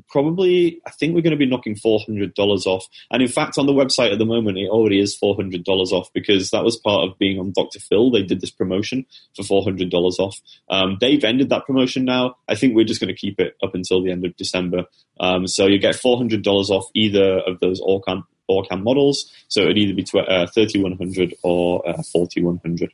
[0.09, 2.85] probably I think we're going to be knocking four hundred dollars off.
[3.11, 5.91] And in fact, on the website at the moment, it already is four hundred dollars
[5.91, 7.79] off because that was part of being on Dr.
[7.79, 8.11] Phil.
[8.11, 9.05] They did this promotion
[9.35, 10.39] for four hundred dollars off.
[10.69, 12.35] Um, they've ended that promotion now.
[12.47, 14.85] I think we're just going to keep it up until the end of December.
[15.19, 19.31] Um, so you get four hundred dollars off either of those Orcam Orcam models.
[19.47, 22.91] So it would either be tw- uh, 3100 or uh, 4100.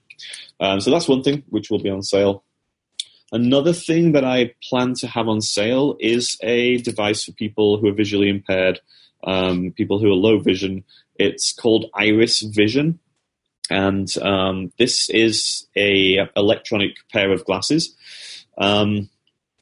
[0.60, 2.44] Um, so that's one thing which will be on sale.
[3.32, 7.88] Another thing that I plan to have on sale is a device for people who
[7.88, 8.82] are visually impaired,
[9.24, 10.84] um, people who are low vision.
[11.16, 13.00] It's called Iris Vision,
[13.70, 17.96] and um, this is a electronic pair of glasses.
[18.58, 19.10] Um,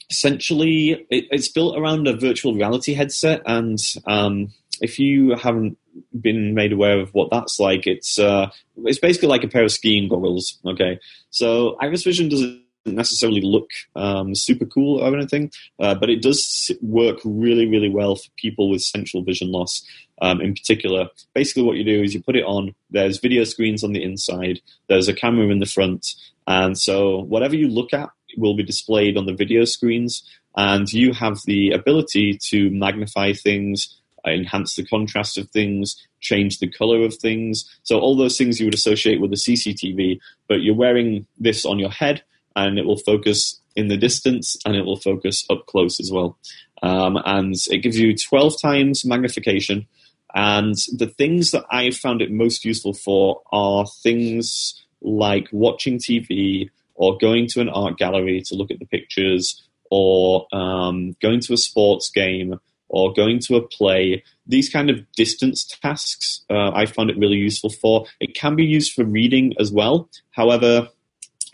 [0.10, 5.78] essentially, it, it's built around a virtual reality headset, and um, if you haven't
[6.22, 8.50] been made aware of what that's like, it's uh,
[8.86, 10.58] it's basically like a pair of skiing goggles.
[10.66, 11.00] Okay,
[11.32, 16.72] so Iris Vision doesn't necessarily look um, super cool or anything, uh, but it does
[16.82, 19.84] work really, really well for people with central vision loss.
[20.22, 22.74] Um, in particular, basically, what you do is you put it on.
[22.90, 24.60] There's video screens on the inside.
[24.88, 26.08] There's a camera in the front,
[26.48, 30.24] and so whatever you look at will be displayed on the video screens,
[30.56, 33.96] and you have the ability to magnify things,
[34.26, 37.80] enhance the contrast of things, change the color of things.
[37.84, 41.80] So all those things you would associate with a CCTV, but you're wearing this on
[41.80, 42.24] your head
[42.58, 46.38] and it will focus in the distance and it will focus up close as well.
[46.82, 49.88] Um, and it gives you 12 times magnification.
[50.34, 56.70] And the things that I found it most useful for are things like watching TV
[56.96, 61.54] or going to an art gallery to look at the pictures or um, going to
[61.54, 62.60] a sports game
[62.90, 64.24] or going to a play.
[64.48, 68.06] These kind of distance tasks uh, I found it really useful for.
[68.20, 70.10] It can be used for reading as well.
[70.32, 70.90] However,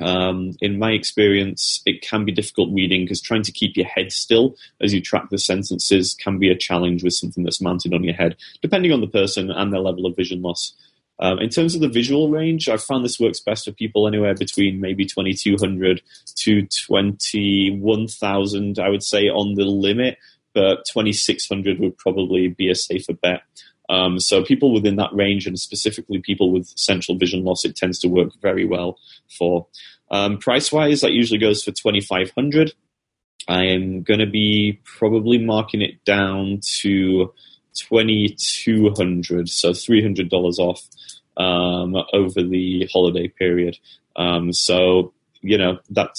[0.02, 4.11] um, in my experience, it can be difficult reading because trying to keep your head
[4.11, 8.03] still as you track the sentences can be a challenge with something that's mounted on
[8.03, 10.74] your head, depending on the person and their level of vision loss.
[11.20, 14.34] Um, in terms of the visual range, I've found this works best for people anywhere
[14.34, 16.02] between maybe 2200
[16.38, 20.18] to 21,000, I would say, on the limit,
[20.53, 23.44] but 2600 would probably be a safer bet.
[23.90, 28.00] Um, so people within that range, and specifically people with central vision loss, it tends
[28.00, 28.98] to work very well
[29.38, 29.68] for.
[30.12, 32.74] Um, price wise, that usually goes for twenty five hundred.
[33.48, 37.34] I am going to be probably marking it down to
[37.78, 40.82] twenty two hundred, so three hundred dollars off
[41.38, 43.78] um, over the holiday period.
[44.16, 46.16] Um, so you know that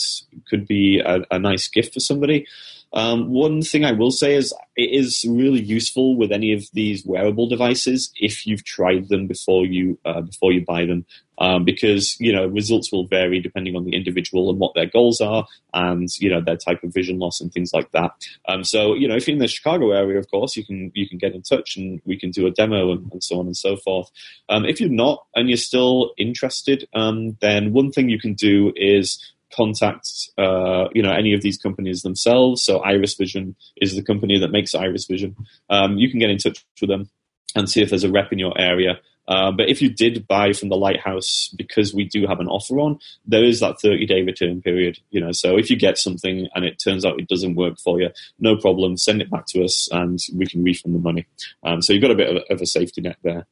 [0.49, 2.47] could be a, a nice gift for somebody.
[2.95, 7.05] Um, one thing I will say is it is really useful with any of these
[7.05, 11.05] wearable devices if you've tried them before you uh, before you buy them,
[11.39, 15.21] um, because you know results will vary depending on the individual and what their goals
[15.21, 15.45] are,
[15.75, 18.13] and you know their type of vision loss and things like that.
[18.49, 21.09] Um, so you know if you're in the Chicago area, of course you can you
[21.09, 23.57] can get in touch and we can do a demo and, and so on and
[23.57, 24.09] so forth.
[24.49, 28.73] Um, if you're not and you're still interested, um, then one thing you can do
[28.77, 29.19] is
[29.53, 30.09] contact
[30.39, 32.65] uh, you know any of these companies themselves.
[32.65, 35.37] So Iris Vision is the company that makes Iris Vision.
[35.71, 37.11] Um, you can get in touch with them
[37.55, 40.53] and see if there's a rep in your area Uh, but if you did buy
[40.53, 44.23] from the lighthouse because we do have an offer on, there is that 30 day
[44.23, 44.99] return period.
[45.11, 48.01] You know, so if you get something and it turns out it doesn't work for
[48.01, 51.27] you, no problem, send it back to us and we can refund the money.
[51.63, 53.47] Um, so you've got a bit of a, of a safety net there.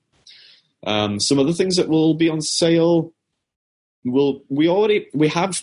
[0.84, 3.12] Um, some other things that will be on sale.
[4.04, 5.60] Will we already we have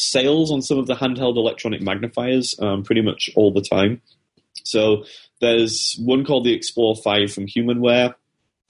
[0.00, 4.00] sales on some of the handheld electronic magnifiers um, pretty much all the time.
[4.64, 5.04] So
[5.40, 8.14] there's one called the Explore 5 from Humanware.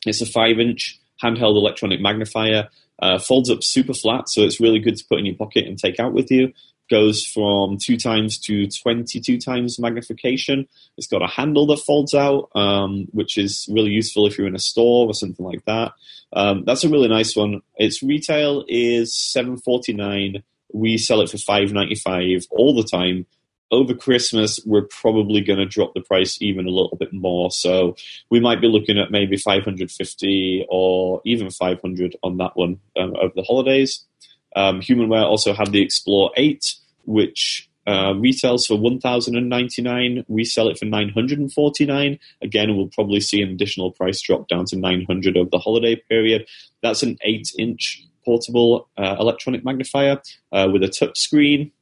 [0.07, 2.69] It's a 5 inch handheld electronic magnifier.
[3.01, 5.79] Uh, folds up super flat, so it's really good to put in your pocket and
[5.79, 6.53] take out with you.
[6.91, 10.67] Goes from 2 times to 22 times magnification.
[10.97, 14.57] It's got a handle that folds out, um, which is really useful if you're in
[14.57, 15.93] a store or something like that.
[16.33, 17.61] Um, that's a really nice one.
[17.77, 20.43] Its retail is 749
[20.73, 23.27] we sell it for 5.95 all the time
[23.71, 27.51] over Christmas, we're probably going to drop the price even a little bit more.
[27.51, 27.97] So
[28.29, 33.33] we might be looking at maybe 550 or even 500 on that one um, over
[33.35, 34.05] the holidays.
[34.57, 36.75] Um, Humanware also have the Explore 8,
[37.05, 43.51] which uh, retails for 1099 We sell it for 949 Again, we'll probably see an
[43.51, 46.47] additional price drop down to 900 over the holiday period.
[46.83, 50.21] That's an 8 inch portable uh, electronic magnifier
[50.53, 51.73] uh, with a touch screen.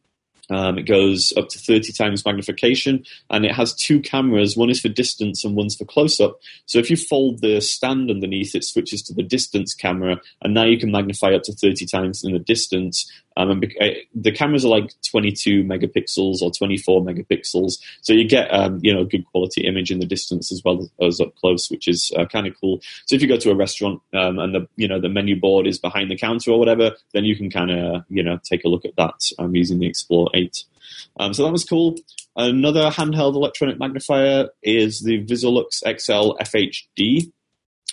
[0.51, 4.57] Um, it goes up to 30 times magnification and it has two cameras.
[4.57, 6.39] One is for distance and one's for close up.
[6.65, 10.65] So if you fold the stand underneath, it switches to the distance camera and now
[10.65, 13.11] you can magnify up to 30 times in the distance.
[13.39, 13.73] Um, and
[14.15, 19.03] the cameras are like 22 megapixels or 24 megapixels, so you get um, you know
[19.03, 22.27] a good quality image in the distance as well as up close, which is uh,
[22.27, 22.81] kind of cool.
[23.07, 25.69] So if you go to a restaurant um, and the you know the menu board
[25.69, 28.69] is behind the counter or whatever, then you can kind of you know take a
[28.69, 30.65] look at that um, using the Explore 8.
[31.21, 31.97] Um, so that was cool.
[32.35, 37.33] Another handheld electronic magnifier is the Visolux XL FHD.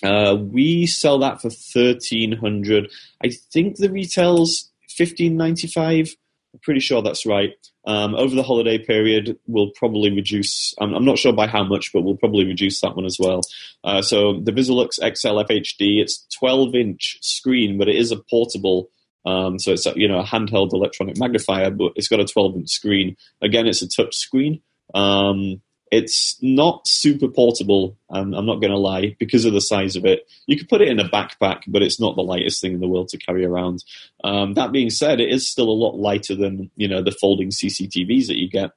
[0.04, 2.92] Uh, we sell that for thirteen hundred.
[3.24, 6.10] I think the retails fifteen ninety five.
[6.54, 7.52] I'm pretty sure that's right.
[7.86, 10.74] Um, over the holiday period, we'll probably reduce.
[10.80, 13.42] I'm, I'm, not sure by how much, but we'll probably reduce that one as well.
[13.84, 18.90] Uh, so the Visolux XL FHD, it's 12 inch screen, but it is a portable.
[19.26, 22.56] Um, so it's a, you know a handheld electronic magnifier, but it's got a 12
[22.56, 23.18] inch screen.
[23.42, 24.62] Again, it's a touch screen.
[24.94, 29.95] Um, it's not super portable, um, I'm not going to lie, because of the size
[29.95, 30.28] of it.
[30.48, 32.88] You could put it in a backpack, but it's not the lightest thing in the
[32.88, 33.84] world to carry around.
[34.24, 37.49] Um, that being said, it is still a lot lighter than you know the folding
[37.49, 38.72] CCTVs that you get.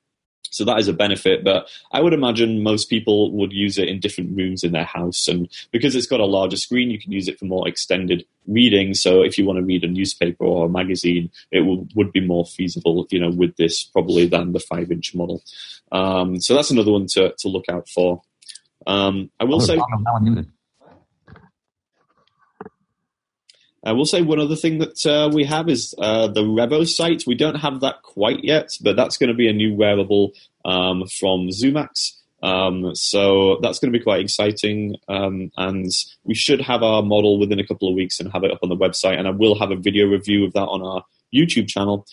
[0.50, 4.00] So that is a benefit, but I would imagine most people would use it in
[4.00, 5.28] different rooms in their house.
[5.28, 8.94] And because it's got a larger screen, you can use it for more extended reading.
[8.94, 12.26] So if you want to read a newspaper or a magazine, it will, would be
[12.26, 15.42] more feasible, you know, with this probably than the five inch model.
[15.92, 18.22] Um, so that's another one to, to look out for.
[18.86, 19.76] Um, I will Oh, say.
[19.76, 20.48] Bob, now unmuted.
[23.84, 27.24] I will say one other thing that uh, we have is uh, the Revo site.
[27.26, 30.32] We don't have that quite yet, but that's going to be a new wearable
[30.64, 32.14] um, from Zoomax.
[32.42, 35.90] Um, so that's going to be quite exciting, um, and
[36.24, 38.68] we should have our model within a couple of weeks and have it up on
[38.68, 39.18] the website.
[39.18, 42.06] And I will have a video review of that on our YouTube channel.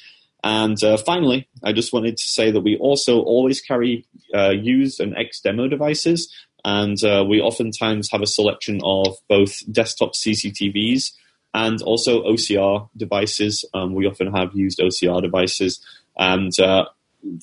[0.43, 4.99] And uh, finally, I just wanted to say that we also always carry uh, used
[4.99, 6.31] and ex demo devices,
[6.63, 11.11] and uh, we oftentimes have a selection of both desktop CCTVs
[11.56, 13.64] and also OCR devices.
[13.73, 15.80] Um, we often have used OCR devices,
[16.18, 16.86] and uh,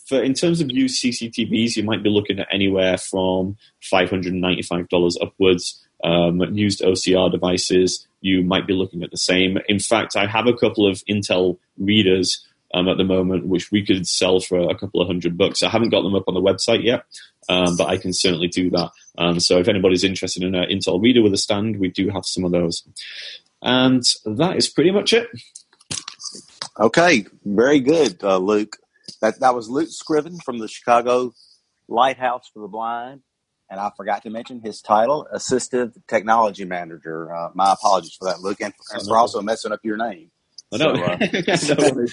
[0.06, 4.34] for in terms of used CCTVs, you might be looking at anywhere from five hundred
[4.34, 5.82] and ninety-five dollars upwards.
[6.04, 9.58] Um, used OCR devices, you might be looking at the same.
[9.68, 12.44] In fact, I have a couple of Intel readers
[12.74, 15.62] um, at the moment, which we could sell for a couple of hundred bucks.
[15.62, 17.04] I haven't got them up on the website yet,
[17.48, 18.90] um, but I can certainly do that.
[19.16, 22.26] Um, so if anybody's interested in an Intel reader with a stand, we do have
[22.26, 22.82] some of those.
[23.62, 25.28] And that is pretty much it.
[26.78, 28.76] Okay, very good, uh, Luke.
[29.20, 31.32] That that was Luke Scriven from the Chicago
[31.88, 33.20] Lighthouse for the Blind,
[33.70, 37.34] and I forgot to mention his title, Assistive Technology Manager.
[37.34, 40.30] Uh, my apologies for that, Luke, and, and for also messing up your name.
[40.72, 40.94] I know.
[41.56, 42.06] So, uh,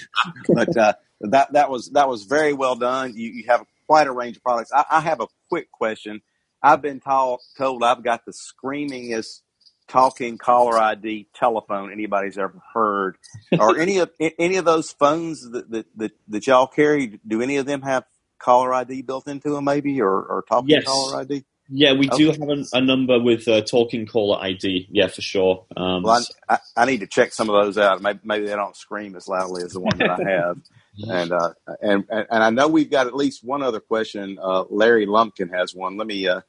[0.50, 3.16] but uh, that that was that was very well done.
[3.16, 4.72] You, you have quite a range of products.
[4.74, 6.22] I, I have a quick question.
[6.62, 9.42] I've been told told I've got the screamingest
[9.90, 13.18] talking caller ID telephone anybody's ever heard.
[13.60, 17.20] or any of any of those phones that that, that, that y'all carry?
[17.28, 18.06] Do any of them have
[18.40, 20.86] caller ID built into them, maybe, or, or talking Yes.
[20.86, 21.44] caller ID?
[21.72, 24.88] Yeah, we do have a, a number with uh, talking caller ID.
[24.92, 25.66] Yeah, for sure.
[25.78, 28.02] Um, Well, I, I, I need to check some of those out.
[28.02, 30.58] Maybe, maybe they don't scream as loudly as the one that I have.
[30.98, 34.40] and, uh, and and and I know we've got at least one other question.
[34.42, 35.96] Uh, Larry Lumpkin has one.
[35.98, 36.42] Let me uh,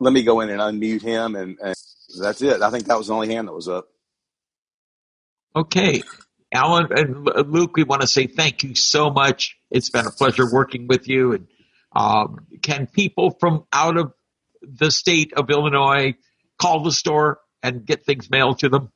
[0.00, 1.74] let me go in and unmute him and, and
[2.20, 2.62] that's it.
[2.62, 3.88] I think that was the only hand that was up.
[5.54, 6.02] Okay.
[6.52, 9.58] Alan and Luke, we want to say thank you so much.
[9.70, 11.32] It's been a pleasure working with you.
[11.32, 11.46] And
[11.94, 14.12] um, can people from out of
[14.62, 16.14] the state of Illinois
[16.60, 18.90] call the store and get things mailed to them?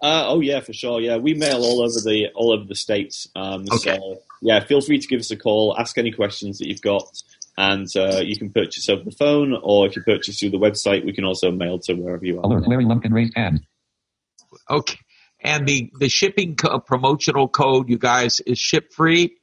[0.00, 1.00] Uh, oh yeah, for sure.
[1.00, 3.28] Yeah, we mail all over the all over the states.
[3.34, 3.96] Um, Okay.
[3.96, 5.74] So yeah, feel free to give us a call.
[5.76, 7.20] Ask any questions that you've got,
[7.58, 11.04] and uh, you can purchase over the phone, or if you purchase through the website,
[11.04, 12.44] we can also mail to wherever you are.
[12.44, 12.68] Alert.
[12.68, 13.60] Larry Lumpkin raised hand.
[14.70, 14.96] Okay.
[15.40, 19.36] And the, the shipping co- promotional code, you guys, is ship free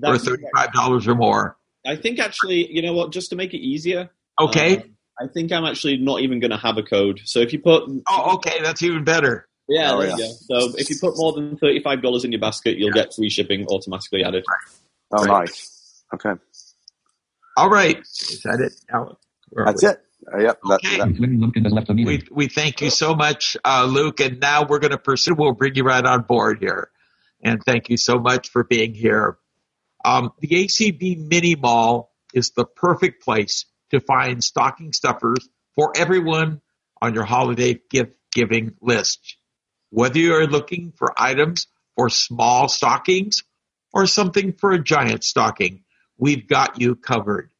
[0.00, 1.56] for $35 or more.
[1.86, 3.12] I think actually, you know what?
[3.12, 4.76] Just to make it easier, Okay.
[4.78, 4.82] um,
[5.20, 7.20] I think I'm actually not even going to have a code.
[7.24, 8.60] So if you put Oh, okay.
[8.62, 9.48] That's even better.
[9.68, 10.16] Yeah, Oh, there yeah.
[10.16, 10.60] you go.
[10.68, 13.64] So if you put more than thirty-five dollars in your basket, you'll get free shipping
[13.68, 14.44] automatically added.
[15.12, 15.46] Oh, Right.
[15.46, 16.02] nice.
[16.12, 16.32] Okay.
[17.56, 17.98] All right.
[17.98, 19.16] Is that it, Alan?
[19.50, 19.88] Where That's we?
[19.90, 20.00] it.
[20.32, 20.58] Uh, yep.
[20.64, 20.98] Okay.
[20.98, 22.26] that, Larry Lumpkin has left the meeting.
[22.30, 24.20] We, we thank you so much, uh, Luke.
[24.20, 26.90] And now we're going to pursue, we'll bring you right on board here.
[27.42, 29.38] And thank you so much for being here.
[30.04, 36.60] Um, the ACB Mini Mall is the perfect place to find stocking stuffers for everyone
[37.00, 39.36] on your holiday gift giving list.
[39.90, 41.66] Whether you're looking for items
[41.96, 43.44] for small stockings
[43.92, 45.84] or something for a giant stocking,
[46.18, 47.50] we've got you covered.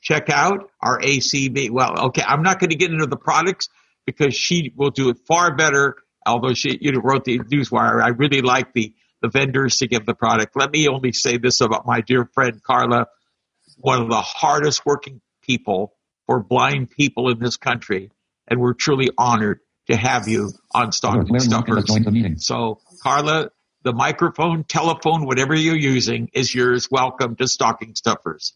[0.00, 1.70] Check out our ACB.
[1.70, 3.68] Well, okay, I'm not going to get into the products
[4.04, 5.96] because she will do it far better.
[6.26, 10.04] Although she, you know, wrote the newswire, I really like the the vendors to give
[10.04, 10.56] the product.
[10.56, 13.06] Let me only say this about my dear friend Carla,
[13.78, 15.94] one of the hardest working people
[16.26, 18.10] for blind people in this country,
[18.48, 20.92] and we're truly honored to have you on.
[20.92, 21.84] Stocking Larry Stuffers.
[21.84, 22.38] joined the meeting.
[22.38, 23.50] So, Carla,
[23.84, 26.90] the microphone, telephone, whatever you're using is yours.
[26.90, 28.54] Welcome to Stocking Stuffers.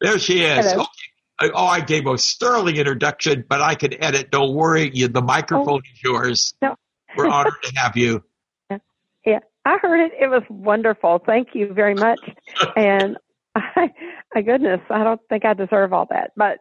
[0.00, 0.70] There she is.
[0.72, 0.82] Hello.
[0.82, 1.52] Okay.
[1.54, 4.30] Oh, I gave a sterling introduction, but I can edit.
[4.30, 4.90] Don't worry.
[4.92, 6.54] You, the microphone is yours.
[6.60, 6.74] No.
[7.16, 8.24] We're honored to have you.
[9.26, 10.12] Yeah, I heard it.
[10.18, 11.20] It was wonderful.
[11.26, 12.20] Thank you very much.
[12.76, 13.18] and
[13.54, 13.90] I,
[14.34, 16.60] my goodness, I don't think I deserve all that, but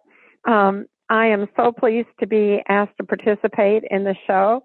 [0.52, 4.64] um, I am so pleased to be asked to participate in the show.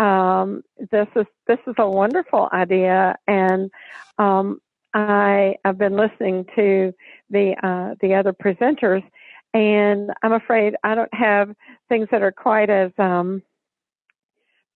[0.00, 3.70] Um, this is this is a wonderful idea, and
[4.16, 4.60] um,
[4.94, 6.94] I have been listening to
[7.28, 9.04] the uh, the other presenters,
[9.52, 11.54] and I'm afraid I don't have
[11.90, 13.42] things that are quite as um,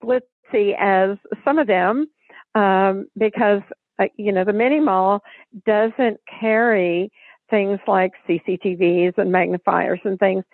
[0.04, 2.06] glitzy as some of them
[2.54, 3.62] um, because
[3.98, 5.22] uh, you know the mini mall
[5.64, 7.10] doesn't carry
[7.48, 10.44] things like CCTVs and magnifiers and things.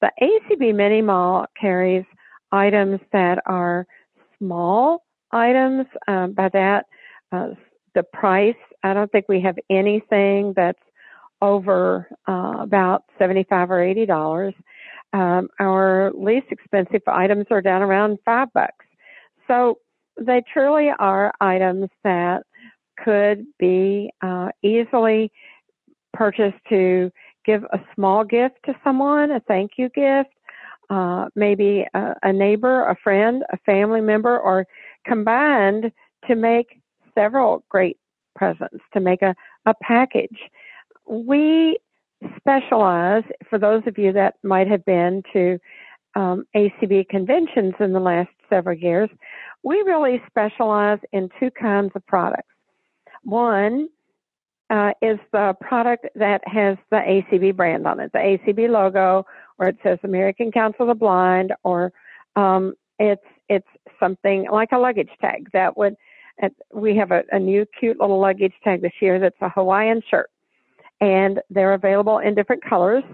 [0.00, 2.06] The ACB mini mall carries
[2.52, 3.86] items that are
[4.44, 5.86] small items.
[6.06, 6.86] Um, by that,
[7.32, 7.50] uh,
[7.94, 8.54] the price.
[8.82, 10.78] I don't think we have anything that's
[11.40, 14.54] over uh, about seventy-five or eighty dollars.
[15.12, 18.84] Um, our least expensive items are down around five bucks.
[19.46, 19.78] So
[20.20, 22.42] they truly are items that
[23.04, 25.30] could be uh, easily
[26.12, 27.12] purchased to
[27.44, 30.33] give a small gift to someone, a thank you gift,
[30.90, 34.66] uh, maybe a, a neighbor, a friend, a family member, or
[35.06, 35.90] combined
[36.26, 36.80] to make
[37.14, 37.98] several great
[38.34, 39.34] presents, to make a,
[39.66, 40.38] a package.
[41.08, 41.78] We
[42.36, 45.58] specialize, for those of you that might have been to
[46.16, 49.10] um, ACB conventions in the last several years,
[49.62, 52.48] we really specialize in two kinds of products.
[53.22, 53.88] One
[54.74, 59.24] uh, is the product that has the ACB brand on it, the ACB logo,
[59.58, 61.92] or it says American Council of the Blind, or
[62.34, 63.68] um, it's it's
[64.00, 65.94] something like a luggage tag that would.
[66.42, 70.02] uh, We have a, a new cute little luggage tag this year that's a Hawaiian
[70.10, 70.28] shirt,
[71.00, 73.04] and they're available in different colors.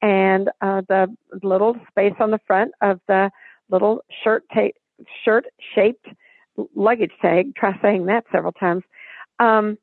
[0.00, 3.30] And uh, the little space on the front of the
[3.68, 4.78] little shirt ta-
[5.22, 5.44] shirt
[5.74, 6.06] shaped
[6.74, 7.54] luggage tag.
[7.56, 8.84] Try saying that several times.
[9.38, 9.76] Um,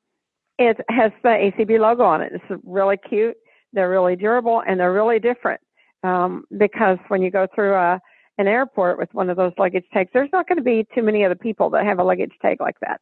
[0.57, 2.31] it has the ACB logo on it.
[2.34, 3.38] It's really cute.
[3.73, 5.61] They're really durable and they're really different.
[6.03, 7.99] Um, because when you go through a,
[8.38, 11.23] an airport with one of those luggage tags, there's not going to be too many
[11.23, 13.01] other people that have a luggage tag like that.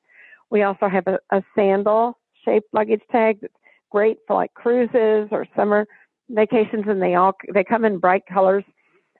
[0.49, 3.53] We also have a, a sandal shaped luggage tag that's
[3.89, 5.87] great for like cruises or summer
[6.29, 8.63] vacations and they all, they come in bright colors.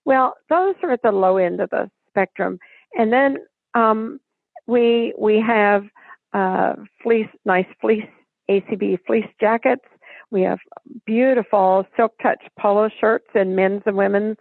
[0.05, 2.59] Well, those are at the low end of the spectrum.
[2.97, 3.37] And then,
[3.73, 4.19] um,
[4.67, 5.85] we, we have,
[6.33, 8.03] uh, fleece, nice fleece,
[8.49, 9.85] ACB fleece jackets.
[10.31, 10.59] We have
[11.05, 14.37] beautiful silk touch polo shirts in men's and women's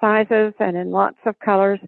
[0.00, 1.80] sizes and in lots of colors.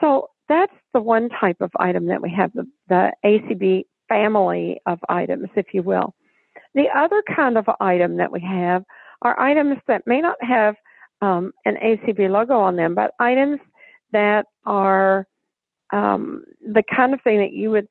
[0.00, 4.98] So that's the one type of item that we have, the, the ACB family of
[5.08, 6.14] items, if you will.
[6.74, 8.84] The other kind of item that we have
[9.22, 10.74] are items that may not have
[11.20, 13.58] um, an ACB logo on them, but items
[14.12, 15.26] that are
[15.92, 17.88] um, the kind of thing that you would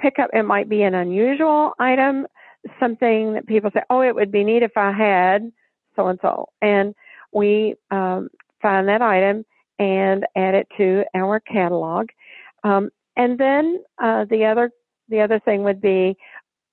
[0.00, 0.30] pick up.
[0.32, 2.26] It might be an unusual item,
[2.78, 5.52] something that people say, "Oh, it would be neat if I had
[5.96, 6.94] so and so," and
[7.32, 8.28] we um,
[8.60, 9.44] find that item
[9.78, 12.08] and add it to our catalog.
[12.64, 14.70] Um, and then uh, the other
[15.08, 16.16] the other thing would be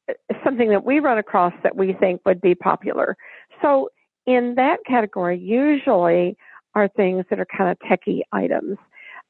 [0.09, 0.13] uh,
[0.43, 3.17] something that we run across that we think would be popular.
[3.61, 3.89] So
[4.25, 6.37] in that category, usually
[6.75, 8.77] are things that are kind of techie items,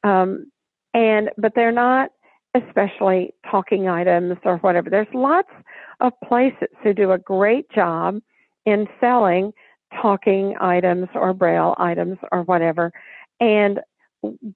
[0.04, 0.52] um,
[0.94, 2.12] and but they're not
[2.56, 4.90] especially talking items or whatever.
[4.90, 5.50] There's lots
[6.00, 8.20] of places who do a great job
[8.66, 9.52] in selling
[10.02, 12.92] talking items or braille items or whatever,
[13.40, 13.80] and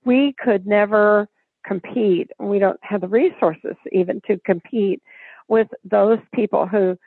[0.03, 1.27] we could never
[1.65, 2.29] compete.
[2.39, 5.01] We don't have the resources even to compete
[5.47, 6.97] with those people who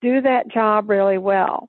[0.00, 1.68] do that job really well.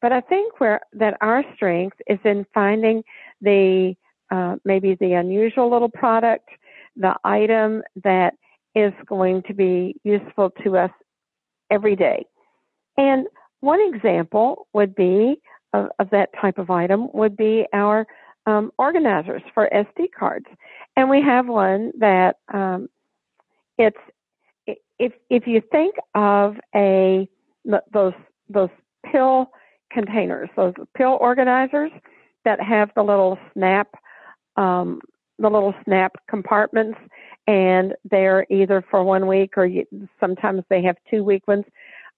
[0.00, 3.02] But I think where that our strength is in finding
[3.40, 3.94] the
[4.30, 6.48] uh, maybe the unusual little product,
[6.96, 8.34] the item that
[8.74, 10.90] is going to be useful to us
[11.70, 12.26] every day.
[12.96, 13.26] And
[13.60, 15.40] one example would be
[15.72, 18.06] of, of that type of item would be our
[18.46, 20.46] um, organizers for SD cards,
[20.96, 22.88] and we have one that um,
[23.78, 23.96] it's
[24.98, 27.28] if if you think of a
[27.92, 28.12] those
[28.48, 28.68] those
[29.10, 29.50] pill
[29.90, 31.90] containers, those pill organizers
[32.44, 33.88] that have the little snap
[34.56, 35.00] um,
[35.38, 36.98] the little snap compartments,
[37.46, 39.86] and they're either for one week or you,
[40.20, 41.64] sometimes they have two week ones.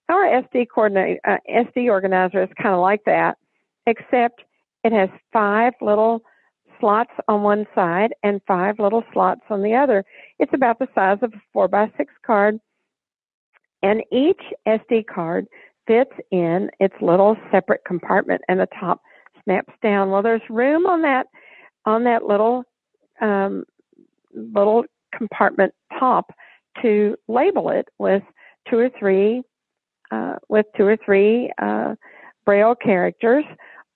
[0.09, 3.37] Our SD coordinator, uh, SD organizer is kind of like that,
[3.87, 4.43] except
[4.83, 6.21] it has five little
[6.79, 10.05] slots on one side and five little slots on the other.
[10.39, 12.59] It's about the size of a four by six card,
[13.81, 15.47] and each SD card
[15.87, 19.01] fits in its little separate compartment, and the top
[19.43, 20.11] snaps down.
[20.11, 21.27] Well, there's room on that
[21.85, 22.63] on that little
[23.21, 23.63] um,
[24.33, 24.83] little
[25.15, 26.31] compartment top
[26.81, 28.23] to label it with
[28.69, 29.41] two or three
[30.11, 31.95] uh, with two or three uh,
[32.45, 33.43] braille characters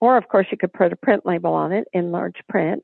[0.02, 2.82] or, of course, you could put a print label on it in large print.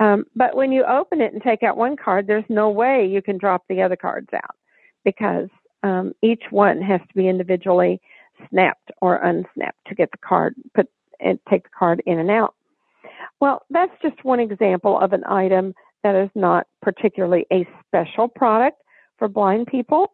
[0.00, 3.22] Um, but when you open it and take out one card, there's no way you
[3.22, 4.56] can drop the other cards out
[5.04, 5.48] because
[5.84, 8.00] um, each one has to be individually
[8.50, 10.88] snapped or unsnapped to get the card put
[11.20, 12.56] and take the card in and out.
[13.40, 18.80] Well, that's just one example of an item that is not particularly a special product
[19.18, 20.12] for blind people.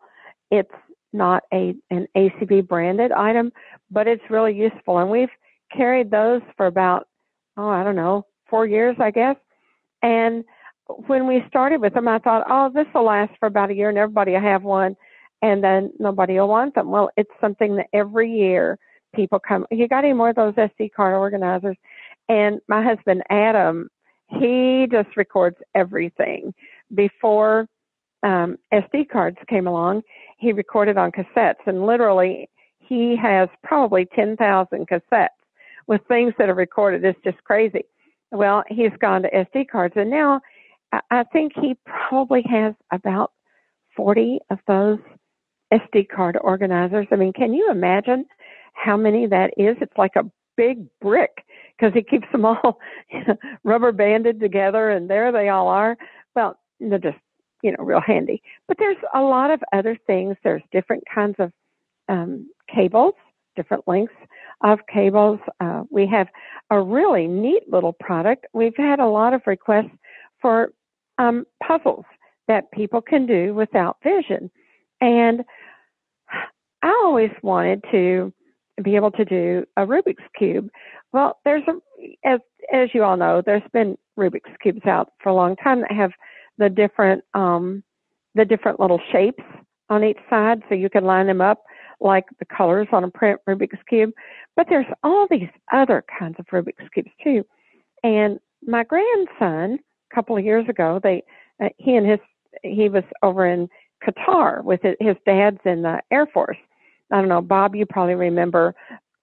[0.50, 0.70] It's
[1.12, 3.52] not a an ACB branded item,
[3.90, 5.30] but it's really useful, and we've
[5.74, 7.08] carried those for about,
[7.56, 9.36] oh, I don't know, four years, I guess.
[10.02, 10.44] And
[11.06, 13.88] when we started with them, I thought, oh, this will last for about a year
[13.88, 14.96] and everybody will have one
[15.42, 16.90] and then nobody will want them.
[16.90, 18.78] Well, it's something that every year
[19.14, 21.76] people come, you got any more of those SD card organizers?
[22.28, 23.88] And my husband, Adam,
[24.28, 26.54] he just records everything.
[26.94, 27.66] Before
[28.22, 30.02] um, SD cards came along,
[30.38, 32.48] he recorded on cassettes and literally
[32.78, 35.28] he has probably 10,000 cassettes
[35.86, 37.04] with things that are recorded.
[37.04, 37.84] It's just crazy.
[38.30, 40.40] Well, he's gone to SD cards, and now
[41.10, 43.32] I think he probably has about
[43.96, 44.98] 40 of those
[45.72, 47.06] SD card organizers.
[47.10, 48.26] I mean, can you imagine
[48.72, 49.76] how many that is?
[49.80, 51.44] It's like a big brick
[51.76, 52.78] because he keeps them all
[53.64, 55.96] rubber banded together, and there they all are.
[56.34, 57.18] Well, they're just
[57.62, 58.42] you know real handy.
[58.68, 60.36] But there's a lot of other things.
[60.44, 61.52] There's different kinds of
[62.08, 63.14] um, cables,
[63.56, 64.14] different lengths
[64.62, 65.38] of cables.
[65.60, 66.28] Uh, we have
[66.70, 68.46] a really neat little product.
[68.52, 69.96] We've had a lot of requests
[70.40, 70.72] for
[71.18, 72.04] um, puzzles
[72.48, 74.50] that people can do without vision.
[75.00, 75.44] And
[76.82, 78.32] I always wanted to
[78.82, 80.68] be able to do a Rubik's Cube.
[81.12, 82.40] Well, there's a, as,
[82.72, 86.10] as you all know, there's been Rubik's Cubes out for a long time that have
[86.58, 87.82] the different, um,
[88.34, 89.42] the different little shapes
[89.90, 91.62] on each side so you can line them up
[92.00, 94.10] like the colors on a print Rubik's Cube.
[94.56, 97.44] But there's all these other kinds of Rubik's Cubes too.
[98.02, 99.78] And my grandson,
[100.10, 101.22] a couple of years ago, they,
[101.62, 102.18] uh, he and his,
[102.62, 103.68] he was over in
[104.06, 106.58] Qatar with his, his dad's in the Air Force.
[107.12, 108.74] I don't know, Bob, you probably remember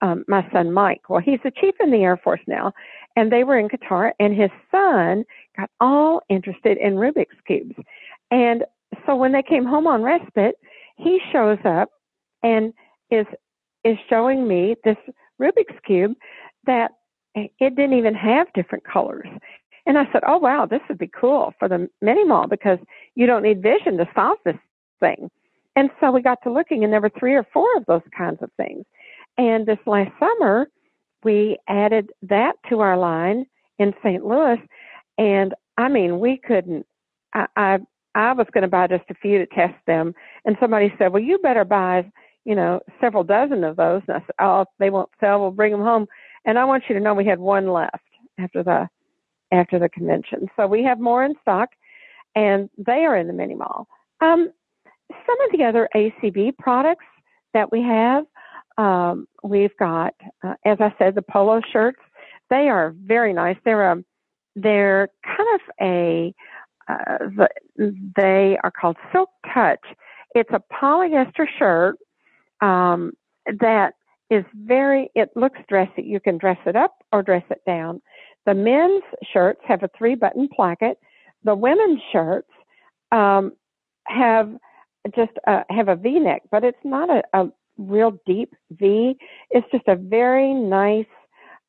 [0.02, 1.08] um, my son Mike.
[1.08, 2.72] Well, he's a chief in the Air Force now,
[3.16, 5.24] and they were in Qatar, and his son
[5.56, 7.74] got all interested in Rubik's cubes.
[8.30, 8.64] And
[9.06, 10.56] so when they came home on respite,
[10.96, 11.90] he shows up
[12.42, 12.72] and
[13.10, 13.26] is
[13.84, 14.96] is showing me this
[15.40, 16.12] Rubik's cube
[16.66, 16.92] that
[17.34, 19.28] it didn't even have different colors.
[19.86, 22.78] And I said, "Oh wow, this would be cool for the mini mall because
[23.14, 24.56] you don't need vision to solve this
[25.00, 25.30] thing."
[25.76, 28.38] And so we got to looking, and there were three or four of those kinds
[28.42, 28.84] of things.
[29.38, 30.68] And this last summer,
[31.24, 33.46] we added that to our line
[33.78, 34.24] in St.
[34.24, 34.58] Louis,
[35.18, 36.86] and I mean, we couldn't.
[37.34, 37.78] I I,
[38.14, 41.22] I was going to buy just a few to test them, and somebody said, "Well,
[41.22, 42.10] you better buy,
[42.44, 45.40] you know, several dozen of those." And I said, "Oh, they won't sell.
[45.40, 46.06] We'll bring them home."
[46.44, 48.04] And I want you to know we had one left
[48.38, 48.88] after the
[49.52, 51.70] after the convention, so we have more in stock,
[52.34, 53.86] and they are in the mini mall.
[54.20, 54.50] Um,
[55.26, 57.04] some of the other ACB products
[57.54, 58.24] that we have,
[58.78, 60.14] um, we've got,
[60.44, 62.00] uh, as I said, the polo shirts.
[62.50, 63.56] They are very nice.
[63.64, 64.04] They're a,
[64.56, 66.34] they're kind of a,
[66.88, 67.48] uh, the,
[68.16, 69.80] they are called Silk Touch.
[70.34, 71.96] It's a polyester shirt
[72.60, 73.12] um,
[73.60, 73.94] that
[74.30, 75.10] is very.
[75.14, 76.02] It looks dressy.
[76.02, 78.00] You can dress it up or dress it down.
[78.46, 79.02] The men's
[79.32, 80.98] shirts have a three-button placket.
[81.44, 82.50] The women's shirts
[83.12, 83.52] um,
[84.06, 84.50] have
[85.14, 87.48] just uh, have a V-neck, but it's not a, a
[87.78, 89.16] real deep V.
[89.50, 91.06] It's just a very nice,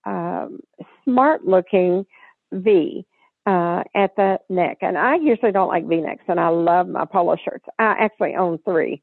[0.06, 0.60] um,
[1.04, 2.06] smart-looking
[2.52, 3.06] V
[3.46, 4.78] uh, at the neck.
[4.82, 7.66] And I usually don't like V-necks, and I love my polo shirts.
[7.80, 9.02] I actually own three.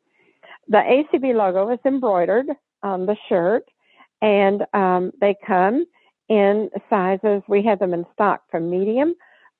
[0.68, 2.46] The ACB logo is embroidered
[2.82, 3.64] on the shirt,
[4.22, 5.84] and um, they come
[6.28, 7.42] in sizes.
[7.48, 9.14] We have them in stock from medium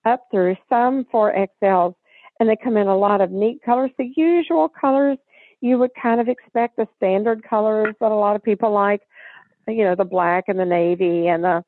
[0.04, 1.94] up through some 4XLs
[2.40, 3.90] and they come in a lot of neat colors.
[3.98, 5.18] The usual colors
[5.60, 9.02] you would kind of expect, the standard colors that a lot of people like,
[9.68, 11.62] you know, the black and the navy and the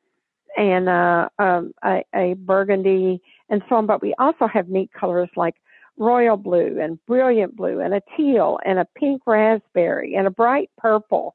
[0.56, 3.86] and uh, um, a, a burgundy and so on.
[3.86, 5.54] But we also have neat colors like
[5.98, 10.70] royal blue and brilliant blue and a teal and a pink raspberry and a bright
[10.78, 11.34] purple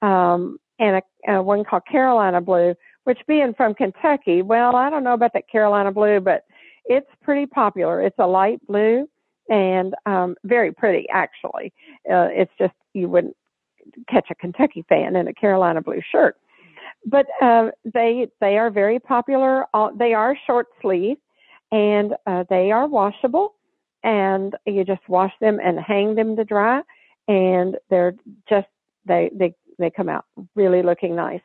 [0.00, 2.74] um, and a, a one called Carolina blue.
[3.04, 6.44] Which being from Kentucky, well, I don't know about that Carolina blue, but
[6.84, 8.02] it's pretty popular.
[8.02, 9.06] It's a light blue
[9.48, 11.72] and um, very pretty, actually.
[12.10, 13.36] Uh, it's just you wouldn't
[14.08, 16.36] catch a Kentucky fan in a Carolina blue shirt.
[17.04, 19.66] But uh, they they are very popular.
[19.74, 21.16] Uh, they are short sleeve,
[21.72, 23.54] and uh, they are washable.
[24.04, 26.82] And you just wash them and hang them to dry,
[27.28, 28.14] and they're
[28.48, 28.68] just
[29.06, 31.40] they they they come out really looking nice.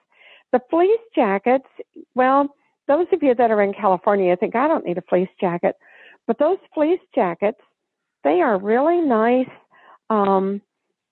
[0.53, 1.67] The fleece jackets,
[2.15, 2.47] well,
[2.87, 5.75] those of you that are in California think I don't need a fleece jacket,
[6.25, 7.59] but those fleece jackets,
[8.23, 9.49] they are really nice
[10.09, 10.61] um,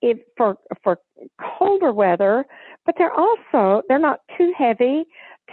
[0.02, 0.98] if for for
[1.40, 2.44] colder weather,
[2.84, 5.04] but they're also they're not too heavy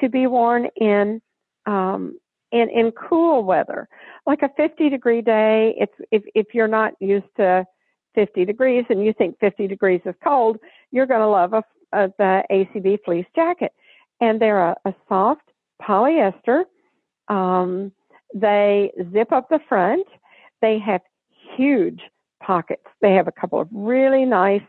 [0.02, 1.22] to be worn in
[1.66, 2.18] um,
[2.52, 3.88] in in cool weather,
[4.26, 5.76] like a 50 degree day.
[5.78, 7.66] It's if if you're not used to
[8.16, 10.58] 50 degrees and you think 50 degrees is cold,
[10.92, 11.64] you're going to love a,
[11.94, 13.72] a, the ACB fleece jacket,
[14.22, 15.42] and they're a, a soft
[15.88, 16.64] polyester.
[17.28, 17.92] Um,
[18.34, 20.08] they zip up the front.
[20.62, 21.02] They have
[21.56, 22.02] huge
[22.42, 22.86] pockets.
[23.02, 24.62] They have a couple of really nice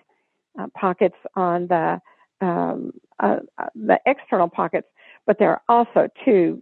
[0.59, 2.01] uh, pockets on the
[2.41, 4.89] um, uh, uh, the external pockets,
[5.27, 6.61] but there are also two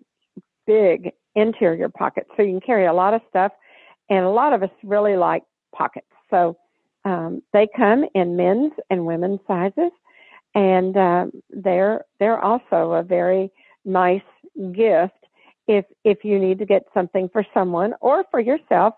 [0.67, 3.53] big interior pockets, so you can carry a lot of stuff.
[4.11, 5.43] And a lot of us really like
[5.75, 6.57] pockets, so
[7.05, 9.91] um, they come in men's and women's sizes,
[10.55, 13.51] and uh, they're they're also a very
[13.85, 14.23] nice
[14.73, 15.15] gift
[15.69, 18.95] if if you need to get something for someone or for yourself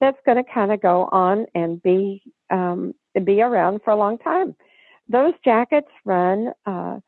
[0.00, 2.94] that's going to kind of go on and be um,
[3.24, 4.54] be around for a long time.
[5.08, 7.00] Those jackets run uh,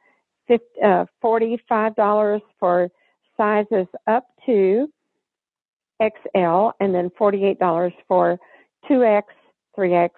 [0.48, 2.90] 50, uh, forty-five dollars for
[3.36, 4.88] sizes up to
[6.02, 8.38] XL, and then forty-eight dollars for
[8.88, 9.28] two X,
[9.74, 10.14] three X,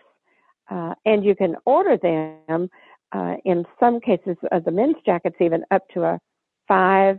[0.70, 2.70] uh, and you can order them.
[3.14, 6.18] Uh, in some cases, uh, the men's jackets even up to a
[6.66, 7.18] five,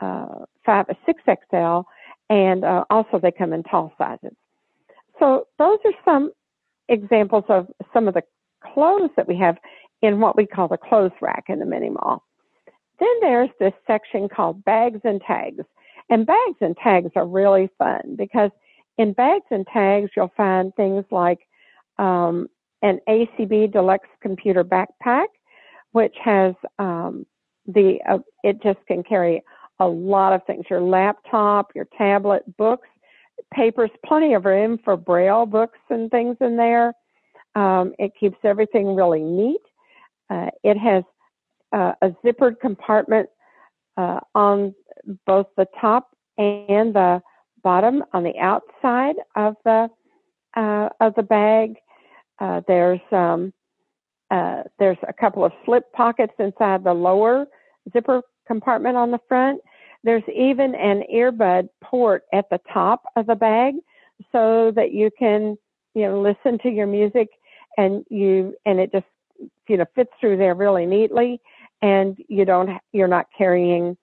[0.00, 1.80] uh, five, six XL,
[2.30, 4.36] and uh, also they come in tall sizes.
[5.18, 6.32] So those are some
[6.88, 8.22] examples of some of the
[8.72, 9.56] clothes that we have
[10.02, 12.22] in what we call the clothes rack in the mini mall.
[13.00, 15.64] Then there's this section called bags and tags.
[16.10, 18.50] And bags and tags are really fun because
[18.96, 21.38] in bags and tags, you'll find things like
[21.98, 22.48] um,
[22.82, 25.26] an ACB Deluxe computer backpack,
[25.92, 27.26] which has um,
[27.66, 29.42] the uh, it just can carry
[29.80, 32.88] a lot of things your laptop your tablet books
[33.52, 36.92] papers plenty of room for braille books and things in there.
[37.54, 39.60] Um, it keeps everything really neat.
[40.30, 41.02] Uh, it has
[41.72, 43.28] uh, a zippered compartment
[43.96, 44.74] uh, on
[45.26, 47.20] both the top and the
[47.62, 49.88] bottom on the outside of the
[50.56, 51.76] uh, of the bag.
[52.38, 53.52] Uh, there's um,
[54.30, 57.46] uh, there's a couple of slip pockets inside the lower
[57.92, 59.60] zipper compartment on the front.
[60.02, 63.74] There's even an earbud port at the top of the bag
[64.32, 65.56] so that you can,
[65.94, 67.28] you know, listen to your music
[67.76, 69.06] and you, and it just,
[69.68, 71.40] you know, fits through there really neatly
[71.82, 73.96] and you don't, you're not carrying,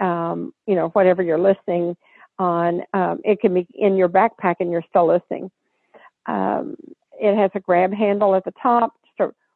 [0.00, 1.96] um, you know, whatever you're listening
[2.38, 2.82] on.
[2.92, 5.50] Um, it can be in your backpack and you're still listening.
[6.26, 6.76] Um,
[7.20, 8.94] it has a grab handle at the top.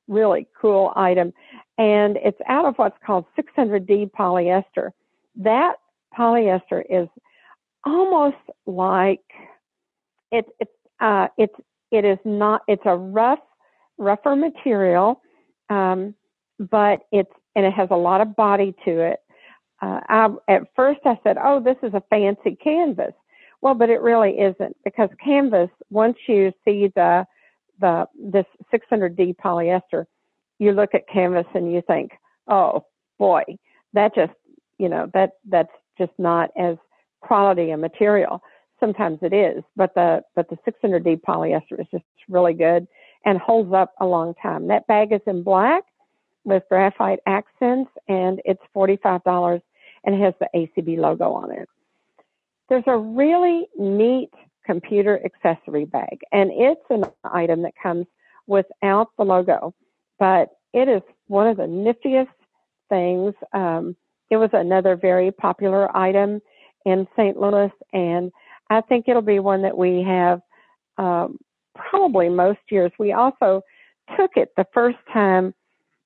[0.09, 1.33] Really cool item,
[1.79, 4.91] and it's out of what's called 600D polyester.
[5.37, 5.77] That
[6.17, 7.09] polyester is
[7.85, 9.21] almost like
[10.33, 10.69] it, it
[11.01, 11.55] uh, it's
[11.91, 13.41] it is not it's a rough
[13.99, 15.21] rougher material
[15.71, 16.15] um,
[16.59, 19.21] but it's and it has a lot of body to it.
[19.83, 23.13] Uh, I, at first i said oh this is a fancy canvas.
[23.61, 27.27] Well but it really isn't because canvas once you see the
[27.81, 30.07] the this 600d polyester
[30.59, 32.13] you look at canvas and you think
[32.49, 32.85] oh
[33.19, 33.43] boy
[33.93, 34.33] that just
[34.79, 36.77] you know that that's just not as
[37.21, 38.43] quality a material
[38.81, 42.87] sometimes it is, but the but the 600D polyester is just really good
[43.25, 44.69] and holds up a long time.
[44.69, 45.85] That bag is in black
[46.45, 49.61] with graphite accents, and it's $45
[50.05, 51.69] and has the ACB logo on it.
[52.69, 54.31] There's a really neat
[54.67, 58.07] computer accessory bag, and it's an item that comes
[58.47, 59.75] without the logo,
[60.19, 62.29] but it is one of the niftiest
[62.89, 63.35] things.
[63.53, 63.97] Um,
[64.31, 66.41] it was another very popular item
[66.85, 67.39] in St.
[67.39, 68.31] Louis, and
[68.71, 70.41] I think it'll be one that we have
[70.99, 71.39] um,
[71.75, 72.93] probably most years.
[72.99, 73.63] We also
[74.17, 75.55] took it the first time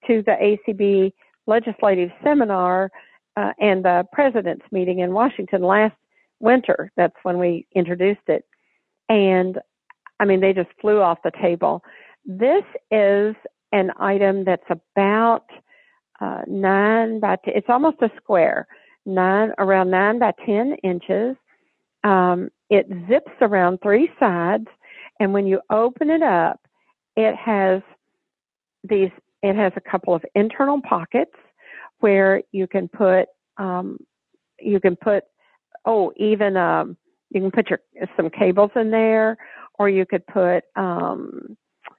[0.07, 1.12] to the ACB
[1.47, 2.91] legislative seminar
[3.37, 5.95] uh, and the president's meeting in Washington last
[6.41, 6.91] winter.
[6.97, 8.45] That's when we introduced it.
[9.11, 9.59] And
[10.20, 11.82] I mean, they just flew off the table.
[12.24, 13.35] This is
[13.73, 15.45] an item that's about
[16.20, 18.66] uh, nine by, t- it's almost a square,
[19.05, 21.37] nine, around nine by 10 inches.
[22.05, 24.66] Um, it zips around three sides,
[25.19, 26.61] and when you open it up,
[27.16, 27.82] it has
[28.89, 29.11] these.
[29.43, 31.35] It has a couple of internal pockets
[31.99, 33.27] where you can put.
[33.59, 33.99] Um,
[34.61, 35.24] you can put.
[35.85, 36.97] Oh, even um,
[37.31, 37.81] you can put your
[38.16, 39.36] some cables in there,
[39.78, 40.65] or you could put.
[40.77, 41.57] Um,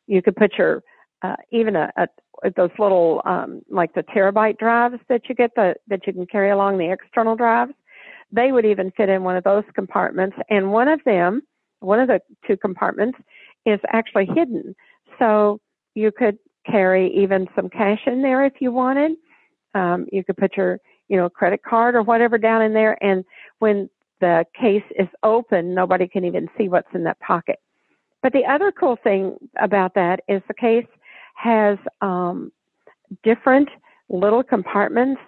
[0.08, 0.84] you could put your
[1.22, 2.08] uh, even a, a
[2.56, 6.49] those little um, like the terabyte drives that you get the that you can carry
[6.49, 7.74] along the external drives
[8.32, 10.38] they would even fit in one of those compartments.
[10.49, 11.41] And one of them,
[11.80, 13.18] one of the two compartments,
[13.66, 14.76] is actually hidden.
[15.20, 15.60] So
[15.95, 19.14] you could carry even some cash in there if you wanted.
[19.74, 20.80] Um, you could put your,
[21.10, 23.02] you know, credit card or whatever down in there.
[23.03, 23.24] And
[23.60, 23.90] when
[24.22, 27.60] the case is open, nobody can even see what's in that pocket.
[28.23, 30.85] But the other cool thing about that is the case
[31.35, 32.52] has um,
[33.23, 33.68] different
[34.10, 35.19] little compartments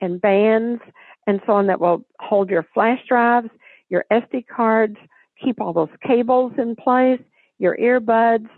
[0.00, 0.80] and bands
[1.26, 3.48] and so on that will hold your flash drives,
[3.88, 4.96] your SD cards,
[5.42, 7.20] keep all those cables in place,
[7.58, 8.48] your earbuds.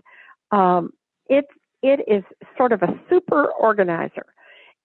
[0.51, 0.93] Um,
[1.29, 1.47] it
[1.83, 2.25] it is
[2.57, 4.27] sort of a super organizer.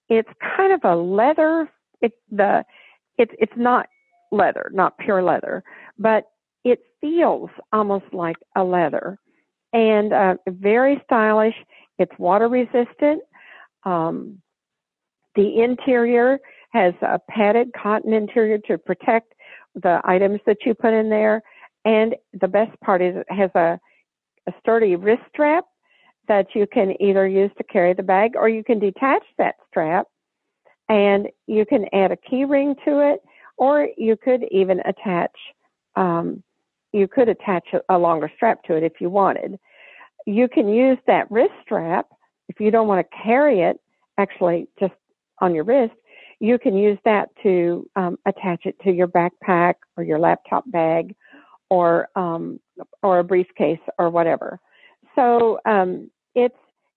[0.09, 1.69] It's kind of a leather.
[2.01, 2.65] It the
[3.17, 3.87] it's it's not
[4.31, 5.63] leather, not pure leather,
[5.97, 6.25] but
[6.63, 9.17] it feels almost like a leather,
[9.73, 11.55] and uh, very stylish.
[11.97, 13.21] It's water resistant.
[13.83, 14.41] Um,
[15.35, 16.39] the interior
[16.71, 19.33] has a padded cotton interior to protect
[19.75, 21.41] the items that you put in there.
[21.85, 23.79] And the best part is it has a,
[24.47, 25.65] a sturdy wrist strap
[26.27, 30.07] that you can either use to carry the bag or you can detach that strap
[30.87, 33.21] and you can add a key ring to it
[33.59, 35.31] or you could even attach
[35.95, 36.41] um,
[36.91, 39.59] you could attach a, a longer strap to it if you wanted.
[40.25, 42.07] You can use that wrist strap
[42.47, 43.79] if you don't want to carry it
[44.17, 44.93] actually just
[45.39, 45.93] on your wrist
[46.39, 51.15] you can use that to um, attach it to your backpack or your laptop bag
[51.69, 52.59] or um,
[53.03, 54.59] or a briefcase or whatever.
[55.15, 56.55] So um, it's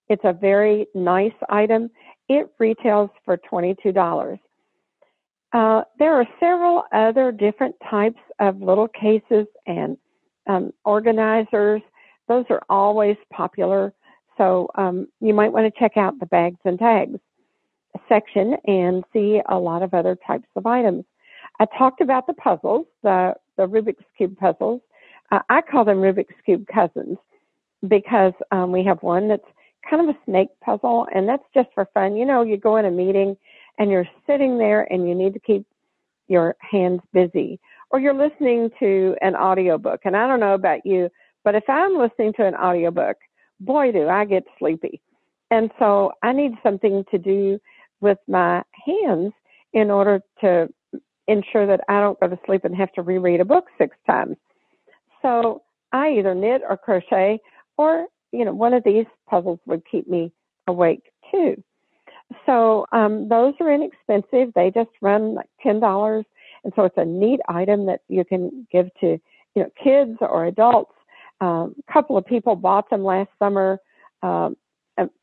[0.08, 1.90] it's a very nice item.
[2.28, 4.38] It retails for twenty two dollars.
[5.52, 9.96] Uh, there are several other different types of little cases and
[10.46, 11.82] um, organizers.
[12.28, 13.92] Those are always popular.
[14.38, 17.18] So um, you might want to check out the bags and tags
[18.08, 21.04] section and see a lot of other types of items.
[21.60, 24.80] I talked about the puzzles, the, the Rubik's Cube puzzles.
[25.30, 27.18] Uh, I call them Rubik's Cube cousins
[27.88, 29.44] because um, we have one that's
[29.88, 32.16] kind of a snake puzzle, and that's just for fun.
[32.16, 33.36] You know, you go in a meeting
[33.78, 35.66] and you're sitting there and you need to keep
[36.28, 40.00] your hands busy, or you're listening to an audiobook.
[40.04, 41.08] And I don't know about you,
[41.44, 43.16] but if I'm listening to an audiobook,
[43.60, 45.00] boy, do I get sleepy.
[45.50, 47.58] And so I need something to do
[48.00, 49.32] with my hands
[49.72, 50.68] in order to
[51.28, 54.36] ensure that I don't go to sleep and have to reread a book six times.
[55.20, 55.62] So
[55.92, 57.40] I either knit or crochet
[57.76, 60.32] or, you know, one of these puzzles would keep me
[60.66, 61.62] awake too.
[62.46, 64.52] So um, those are inexpensive.
[64.54, 66.24] They just run like ten dollars,
[66.64, 69.18] And so it's a neat item that you can give to,
[69.54, 70.92] you know, kids or adults.
[71.40, 73.78] Um, a couple of people bought them last summer.
[74.22, 74.56] Um,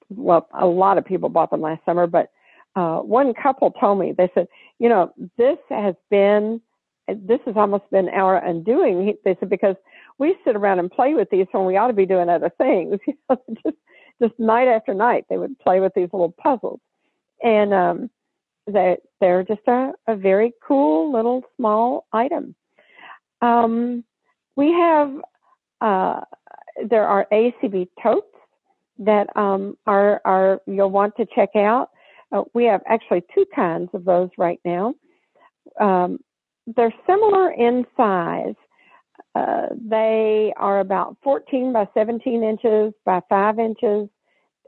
[0.09, 2.31] well, a lot of people bought them last summer, but
[2.75, 4.47] uh, one couple told me, they said,
[4.79, 6.61] you know, this has been,
[7.07, 9.15] this has almost been our undoing.
[9.23, 9.75] They said, because
[10.17, 12.99] we sit around and play with these when we ought to be doing other things.
[13.07, 13.77] You know, just,
[14.21, 16.79] just night after night, they would play with these little puzzles.
[17.43, 18.09] And, um,
[18.67, 22.55] they, they're just a, a very cool little small item.
[23.41, 24.03] Um,
[24.55, 25.13] we have,
[25.81, 26.21] uh,
[26.89, 28.27] there are ACB totes
[28.99, 31.89] that um, are, are you'll want to check out.
[32.31, 34.93] Uh, we have actually two kinds of those right now.
[35.79, 36.19] Um,
[36.75, 38.55] they're similar in size.
[39.35, 44.09] Uh, they are about 14 by 17 inches by 5 inches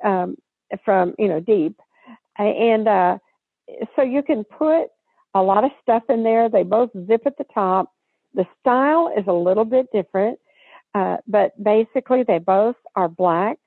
[0.04, 0.36] um,
[0.84, 1.80] from, you know, deep.
[2.38, 3.18] And uh,
[3.96, 4.88] so you can put
[5.34, 6.50] a lot of stuff in there.
[6.50, 7.92] They both zip at the top.
[8.34, 10.40] The style is a little bit different,
[10.96, 13.58] uh, but basically they both are black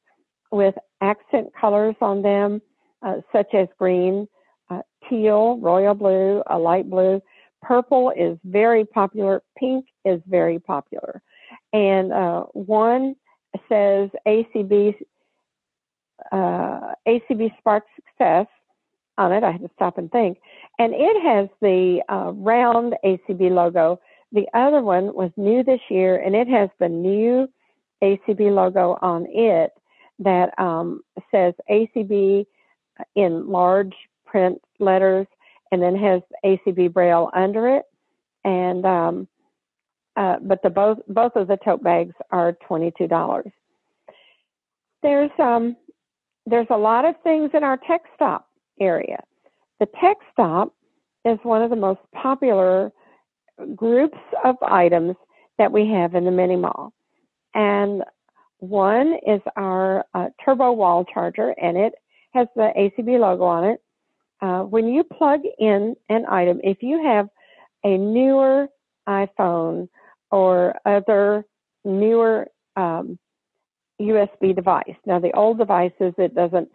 [0.50, 2.62] with accent colors on them,
[3.02, 4.26] uh, such as green,
[4.70, 7.20] uh, teal, royal blue, a light blue.
[7.60, 9.42] Purple is very popular.
[9.58, 11.22] Pink is very popular.
[11.72, 13.16] And uh, one
[13.68, 14.94] says ACB,
[16.32, 18.46] uh, ACB Spark Success
[19.18, 19.44] on it.
[19.44, 20.38] I had to stop and think.
[20.78, 24.00] And it has the uh, round ACB logo.
[24.32, 27.48] The other one was new this year, and it has the new
[28.02, 29.72] ACB logo on it
[30.18, 32.46] that um, says ACB
[33.14, 33.94] in large
[34.26, 35.26] print letters
[35.72, 37.84] and then has ACB Braille under it.
[38.44, 39.28] And um,
[40.16, 43.50] uh, but the both both of the tote bags are twenty two dollars.
[45.02, 45.76] There's um
[46.46, 48.48] there's a lot of things in our tech stop
[48.80, 49.22] area.
[49.80, 50.74] The tech stop
[51.24, 52.92] is one of the most popular
[53.74, 55.16] groups of items
[55.58, 56.92] that we have in the mini mall.
[57.54, 58.02] And
[58.58, 61.94] one is our uh, turbo wall charger, and it
[62.32, 63.80] has the ACB logo on it.
[64.40, 67.28] Uh, when you plug in an item, if you have
[67.84, 68.68] a newer
[69.08, 69.88] iPhone
[70.30, 71.44] or other
[71.84, 73.18] newer um,
[74.00, 76.68] USB device, now the old devices, it doesn't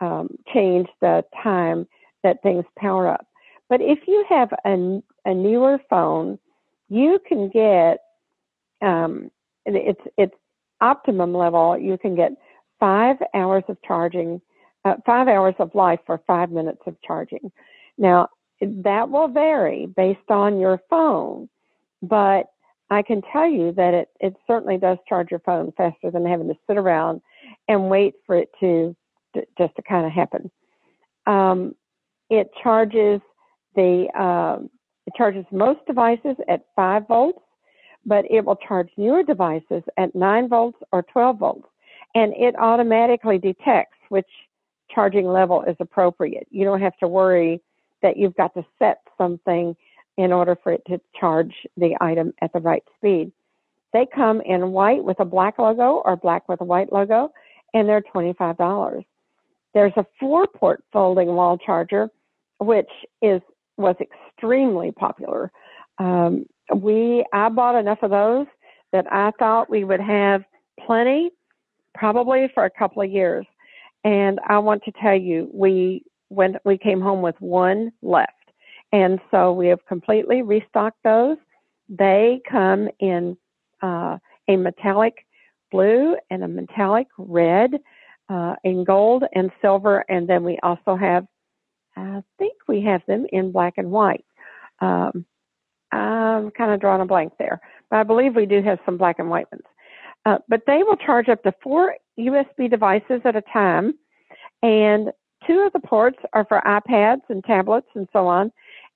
[0.00, 1.86] um, change the time
[2.22, 3.26] that things power up.
[3.68, 6.38] But if you have a, a newer phone,
[6.88, 7.98] you can get
[8.82, 9.30] um,
[9.66, 10.34] it's it's
[10.80, 11.78] optimum level.
[11.78, 12.32] You can get
[12.78, 14.40] five hours of charging,
[14.84, 17.50] uh, five hours of life for five minutes of charging.
[17.96, 18.28] Now
[18.60, 21.48] that will vary based on your phone,
[22.02, 22.46] but
[22.90, 26.48] I can tell you that it, it certainly does charge your phone faster than having
[26.48, 27.20] to sit around
[27.68, 28.94] and wait for it to
[29.58, 30.50] just to kind of happen.
[31.26, 31.74] Um,
[32.30, 33.20] it charges
[33.74, 34.70] the um,
[35.06, 37.40] it charges most devices at five volts,
[38.06, 41.68] but it will charge newer devices at nine volts or 12 volts,
[42.14, 44.28] and it automatically detects which
[44.90, 46.46] charging level is appropriate.
[46.50, 47.60] You don't have to worry
[48.02, 49.74] that you've got to set something
[50.16, 53.32] in order for it to charge the item at the right speed.
[53.92, 57.32] They come in white with a black logo or black with a white logo,
[57.72, 59.04] and they're $25.
[59.72, 62.08] There's a four port folding wall charger,
[62.58, 62.90] which
[63.22, 63.40] is
[63.76, 65.50] was extremely popular.
[65.98, 68.46] Um, we I bought enough of those
[68.92, 70.44] that I thought we would have
[70.86, 71.30] plenty,
[71.94, 73.46] probably for a couple of years.
[74.04, 78.32] And I want to tell you, we when we came home with one left,
[78.94, 81.36] and so we have completely restocked those.
[81.88, 83.36] They come in
[83.82, 85.26] uh, a metallic
[85.72, 87.72] blue and a metallic red
[88.28, 91.26] uh, in gold and silver, and then we also have,
[91.96, 94.24] I think we have them in black and white.
[94.80, 95.26] Um,
[95.90, 99.18] I'm kind of drawing a blank there, but I believe we do have some black
[99.18, 99.64] and white ones.
[100.24, 103.94] Uh, but they will charge up to four USB devices at a time,
[104.62, 105.10] and
[105.44, 108.52] two of the ports are for iPads and tablets and so on,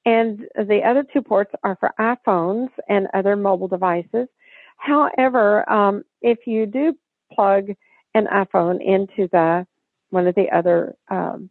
[0.08, 0.32] and
[0.72, 4.28] the other two ports are for iPhones and other mobile devices.
[4.76, 6.96] However, um, if you do
[7.32, 7.64] plug
[8.14, 9.66] an iPhone into the
[10.10, 10.94] one of the other.
[11.08, 11.50] Um,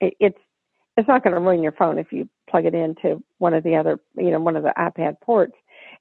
[0.00, 0.38] it, it's
[0.96, 3.76] it's not going to ruin your phone if you plug it into one of the
[3.76, 5.52] other, you know, one of the iPad ports.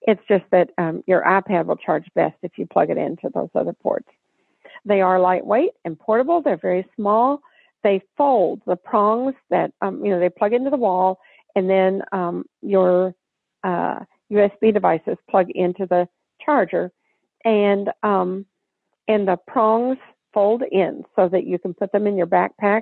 [0.03, 3.49] It's just that um, your iPad will charge best if you plug it into those
[3.55, 4.07] other ports.
[4.85, 6.41] They are lightweight and portable.
[6.41, 7.41] They're very small.
[7.83, 11.19] They fold the prongs that um, you know they plug into the wall,
[11.55, 13.13] and then um, your
[13.63, 13.99] uh,
[14.31, 16.07] USB devices plug into the
[16.43, 16.91] charger,
[17.43, 18.45] and um,
[19.07, 19.97] and the prongs
[20.33, 22.81] fold in so that you can put them in your backpack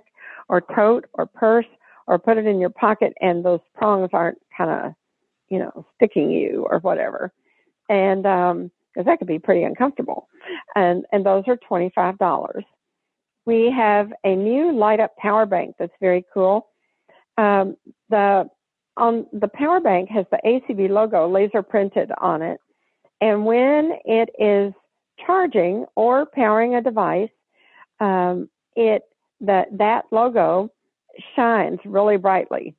[0.50, 1.66] or tote or purse
[2.08, 4.93] or put it in your pocket and those prongs aren't kind of
[5.53, 7.32] you know, sticking you or whatever.
[7.88, 10.27] And, um, cause that could be pretty uncomfortable.
[10.76, 12.64] And, and those are $25.
[13.45, 16.69] We have a new light up power bank that's very cool.
[17.38, 17.76] Um,
[18.10, 18.50] the,
[18.98, 22.60] on the power bank has the ACB logo laser printed on it.
[23.22, 24.74] And when it is
[25.26, 27.30] charging or powering a device,
[28.00, 29.04] um, it
[29.42, 30.70] that that logo
[31.36, 32.76] shines really brightly,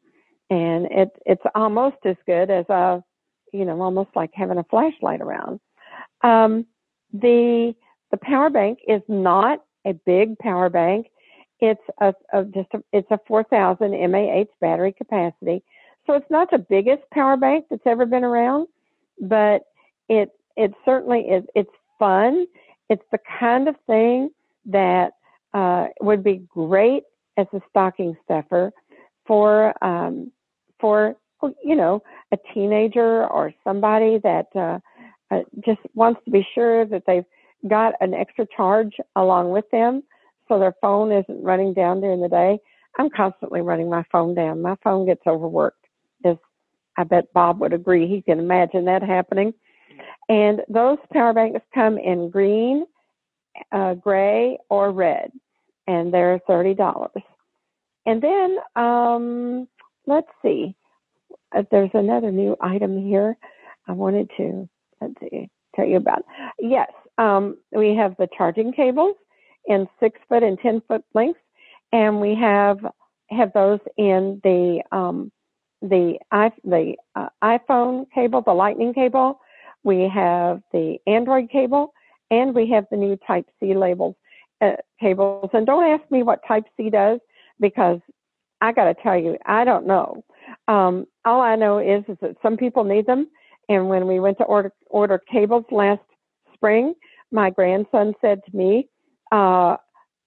[0.50, 3.02] and it it's almost as good as a
[3.52, 5.60] you know almost like having a flashlight around.
[6.22, 6.66] Um,
[7.12, 7.74] the
[8.10, 11.06] the power bank is not a big power bank.
[11.60, 15.62] It's a, a just a, it's a 4,000 mAh battery capacity,
[16.06, 18.68] so it's not the biggest power bank that's ever been around,
[19.20, 19.62] but
[20.08, 21.44] it it certainly is.
[21.54, 22.46] It's fun.
[22.88, 24.30] It's the kind of thing
[24.66, 25.12] that
[25.52, 27.04] uh, would be great
[27.36, 28.72] as a stocking stuffer
[29.26, 30.30] for um,
[30.80, 31.16] for
[31.62, 32.02] you know
[32.32, 34.78] a teenager or somebody that uh,
[35.30, 37.24] uh, just wants to be sure that they've
[37.68, 40.02] got an extra charge along with them,
[40.48, 42.58] so their phone isn't running down during the day.
[42.98, 44.62] I'm constantly running my phone down.
[44.62, 45.83] My phone gets overworked.
[46.24, 46.36] As
[46.96, 48.06] I bet Bob would agree.
[48.08, 49.52] He can imagine that happening.
[50.28, 52.86] And those power banks come in green,
[53.72, 55.30] uh, gray, or red,
[55.86, 57.10] and they're thirty dollars.
[58.06, 59.68] And then um,
[60.06, 60.74] let's see,
[61.54, 63.36] uh, there's another new item here.
[63.86, 64.68] I wanted to
[65.00, 66.24] let's see tell you about.
[66.58, 69.16] Yes, um, we have the charging cables
[69.66, 71.40] in six foot and ten foot lengths,
[71.92, 72.78] and we have
[73.30, 75.30] have those in the um,
[75.84, 79.40] the i the uh, iPhone cable, the Lightning cable,
[79.82, 81.92] we have the Android cable,
[82.30, 84.16] and we have the new Type C labels
[84.62, 85.50] uh, cables.
[85.52, 87.20] And don't ask me what Type C does
[87.60, 88.00] because
[88.60, 90.24] I got to tell you, I don't know.
[90.68, 93.28] Um, all I know is is that some people need them.
[93.68, 96.02] And when we went to order order cables last
[96.54, 96.94] spring,
[97.30, 98.88] my grandson said to me,
[99.32, 99.76] uh,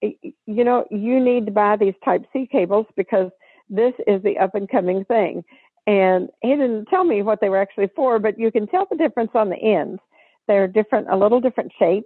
[0.00, 3.30] "You know, you need to buy these Type C cables because
[3.68, 5.44] this is the up and coming thing."
[5.86, 8.96] And he didn't tell me what they were actually for, but you can tell the
[8.96, 10.00] difference on the ends.
[10.46, 12.04] They're different, a little different shape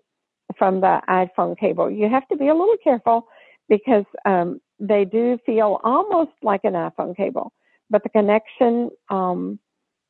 [0.57, 1.91] from the iPhone cable.
[1.91, 3.27] You have to be a little careful
[3.69, 7.53] because um, they do feel almost like an iPhone cable,
[7.91, 9.59] but the connection um,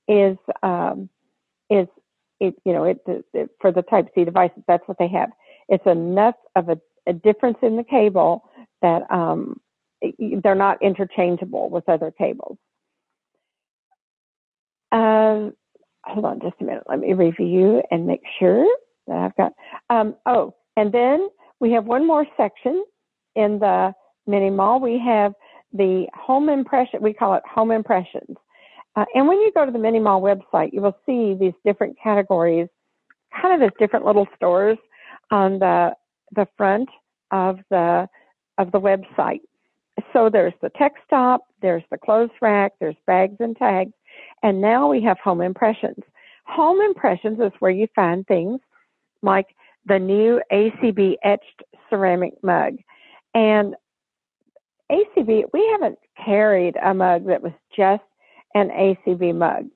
[0.08, 1.08] is um,
[1.70, 1.86] is
[2.40, 5.30] it you know it, it, for the Type C devices that's what they have.
[5.68, 8.44] It's enough of a, a difference in the cable
[8.82, 9.60] that um,
[10.42, 12.58] they're not interchangeable with other tables.
[14.90, 15.54] Um,
[16.04, 16.84] hold on just a minute.
[16.88, 18.66] Let me review and make sure
[19.06, 19.52] that I've got.
[19.90, 21.28] Um, oh, and then
[21.60, 22.84] we have one more section
[23.36, 23.92] in the
[24.26, 24.80] mini mall.
[24.80, 25.32] We have
[25.72, 27.00] the home impression.
[27.02, 28.36] We call it home impressions.
[28.94, 31.96] Uh, and when you go to the mini mall website, you will see these different
[32.02, 32.68] categories,
[33.40, 34.76] kind of as different little stores
[35.30, 35.92] on the
[36.34, 36.88] the front
[37.30, 38.06] of the
[38.58, 39.40] of the website.
[40.12, 43.92] So there's the tech stop, there's the clothes rack, there's bags and tags,
[44.42, 46.02] and now we have home impressions.
[46.46, 48.60] Home impressions is where you find things
[49.22, 49.46] like
[49.86, 52.76] the new ACB etched ceramic mug.
[53.34, 53.74] And
[54.90, 58.02] ACB, we haven't carried a mug that was just
[58.54, 59.66] an ACB mug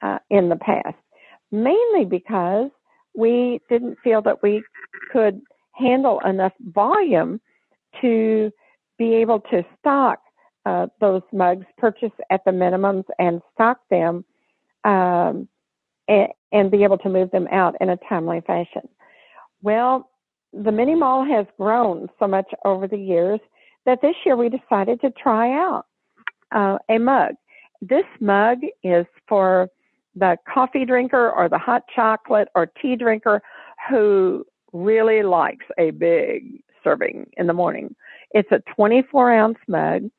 [0.00, 0.96] uh, in the past,
[1.52, 2.70] mainly because
[3.14, 4.62] we didn't feel that we
[5.12, 5.40] could
[5.72, 7.40] handle enough volume
[8.00, 8.50] to
[8.98, 10.20] be able to stock
[10.66, 14.24] uh, those mugs, purchase at the minimums and stock them,
[14.84, 15.48] um,
[16.08, 18.88] and, and be able to move them out in a timely fashion.
[19.62, 20.10] Well,
[20.52, 23.40] the mini mall has grown so much over the years
[23.86, 25.86] that this year we decided to try out
[26.52, 27.34] uh, a mug.
[27.82, 29.68] This mug is for
[30.14, 33.42] the coffee drinker or the hot chocolate or tea drinker
[33.90, 37.94] who really likes a big serving in the morning.
[38.34, 40.10] It's a 24 ounce mug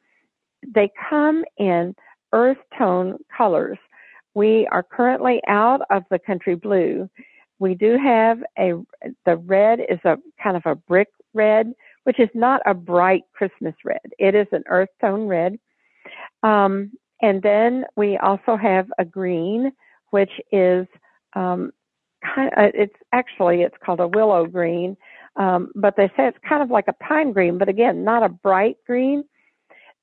[0.74, 1.96] they come in
[2.34, 3.78] earth tone colors.
[4.34, 7.10] We are currently out of the country blue.
[7.60, 8.74] We do have a,
[9.26, 11.72] the red is a kind of a brick red,
[12.04, 14.02] which is not a bright Christmas red.
[14.20, 15.58] It is an earth tone red.
[16.44, 19.72] Um, and then we also have a green,
[20.10, 20.86] which is
[21.34, 21.72] um,
[22.36, 24.98] kind of, it's actually it's called a willow green,
[25.38, 28.30] um, but they say it's kind of like a pine green, but again, not a
[28.30, 29.24] bright green.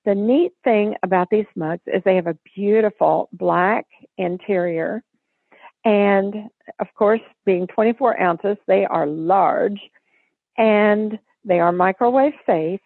[0.05, 3.87] The neat thing about these mugs is they have a beautiful black
[4.19, 5.03] interior.
[5.85, 6.35] And
[6.81, 9.81] of course, being 24 ounces, they are large
[10.59, 12.81] and they are microwave safe.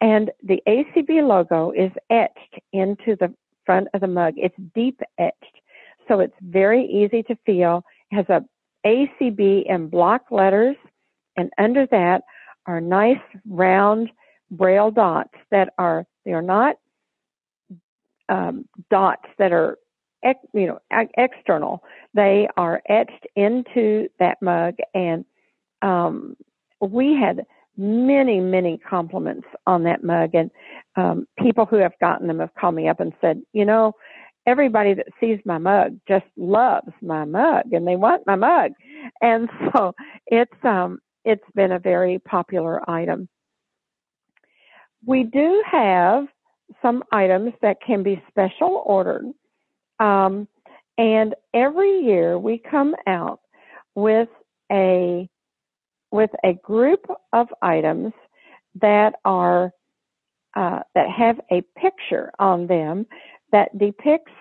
[0.00, 3.32] And the ACB logo is etched into the
[3.64, 4.34] front of the mug.
[4.36, 5.60] It's deep etched.
[6.08, 7.84] so it's very easy to feel.
[8.10, 8.44] It has a
[8.86, 10.76] ACB in block letters,
[11.36, 12.22] and under that
[12.66, 14.10] are nice round
[14.50, 16.76] braille dots that are they are not
[18.28, 19.78] um, dots that are
[20.22, 21.82] ex, you know ex- external.
[22.14, 25.24] They are etched into that mug, and
[25.82, 26.36] um,
[26.80, 27.44] we had
[27.76, 30.50] many many compliments on that mug, and
[30.96, 33.92] um, people who have gotten them have called me up and said, you know,
[34.46, 38.72] everybody that sees my mug just loves my mug and they want my mug,
[39.20, 39.94] and so
[40.26, 43.28] it's um it's been a very popular item.
[45.06, 46.26] We do have
[46.80, 49.26] some items that can be special ordered.
[50.00, 50.48] Um,
[50.96, 53.40] and every year we come out
[53.94, 54.28] with
[54.70, 55.28] a
[56.10, 58.12] with a group of items
[58.80, 59.72] that are
[60.54, 63.06] uh, that have a picture on them
[63.52, 64.32] that depicts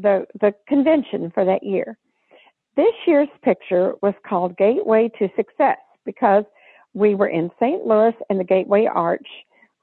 [0.00, 1.98] the the convention for that year.
[2.76, 6.44] This year's picture was called Gateway to Success because
[6.94, 7.86] we were in St.
[7.86, 9.26] Louis and the Gateway Arch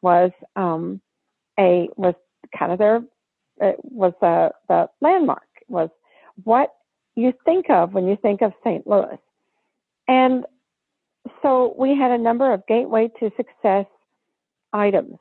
[0.01, 1.01] was um,
[1.59, 2.15] a was
[2.57, 3.01] kind of their
[3.59, 5.89] it was the the landmark was
[6.43, 6.73] what
[7.15, 8.87] you think of when you think of St.
[8.87, 9.19] Louis,
[10.07, 10.45] and
[11.41, 13.85] so we had a number of gateway to success
[14.73, 15.17] items.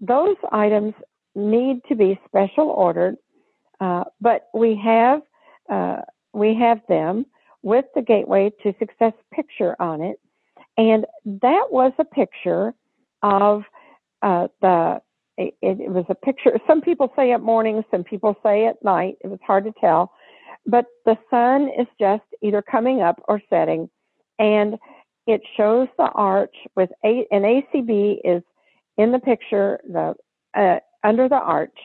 [0.00, 0.94] Those items
[1.34, 3.16] need to be special ordered,
[3.80, 5.22] uh, but we have
[5.70, 6.02] uh,
[6.32, 7.26] we have them
[7.62, 10.20] with the gateway to success picture on it,
[10.76, 12.74] and that was a picture
[13.22, 13.62] of
[14.22, 15.00] uh, the
[15.38, 16.58] it, it was a picture.
[16.66, 19.16] Some people say at morning, some people say at night.
[19.22, 20.12] It was hard to tell,
[20.66, 23.90] but the sun is just either coming up or setting,
[24.38, 24.76] and
[25.26, 28.42] it shows the arch with a, an ACB is
[28.96, 30.14] in the picture, the
[30.54, 31.76] uh, under the arch,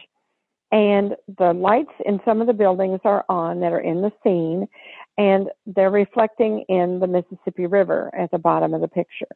[0.71, 4.67] and the lights in some of the buildings are on that are in the scene,
[5.17, 9.27] and they're reflecting in the Mississippi River at the bottom of the picture.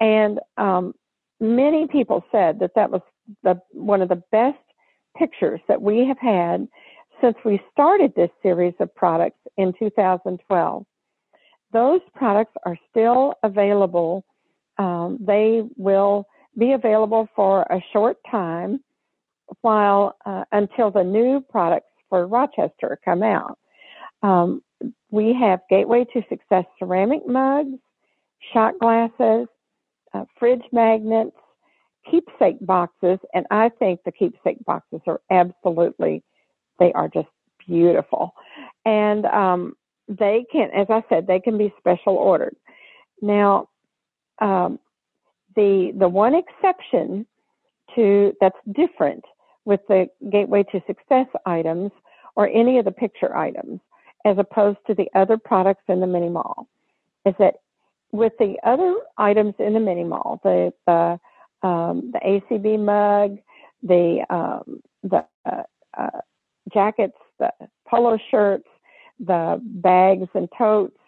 [0.00, 0.94] And um,
[1.40, 3.02] many people said that that was
[3.42, 4.58] the one of the best
[5.16, 6.68] pictures that we have had
[7.20, 10.84] since we started this series of products in 2012.
[11.72, 14.24] Those products are still available.
[14.78, 18.80] Um, they will be available for a short time
[19.62, 23.58] while uh, until the new products for Rochester come out.
[24.22, 24.62] Um,
[25.10, 27.78] we have Gateway to Success ceramic mugs,
[28.52, 29.48] shot glasses,
[30.14, 31.36] uh, fridge magnets,
[32.10, 36.22] keepsake boxes, and I think the keepsake boxes are absolutely,
[36.78, 37.28] they are just
[37.66, 38.34] beautiful.
[38.84, 39.74] And um,
[40.08, 42.56] they can, as I said, they can be special ordered.
[43.20, 43.68] Now,
[44.40, 44.78] um,
[45.56, 47.26] the the one exception
[47.94, 49.24] to that's different
[49.64, 51.90] with the Gateway to Success items
[52.36, 53.80] or any of the picture items,
[54.24, 56.68] as opposed to the other products in the mini mall,
[57.24, 57.56] is that
[58.12, 61.20] with the other items in the mini mall, the the
[61.66, 63.38] um, the ACB mug,
[63.82, 65.62] the um, the uh,
[65.96, 66.20] uh,
[66.72, 67.52] jackets, the
[67.86, 68.68] polo shirts,
[69.20, 70.98] the bags and totes,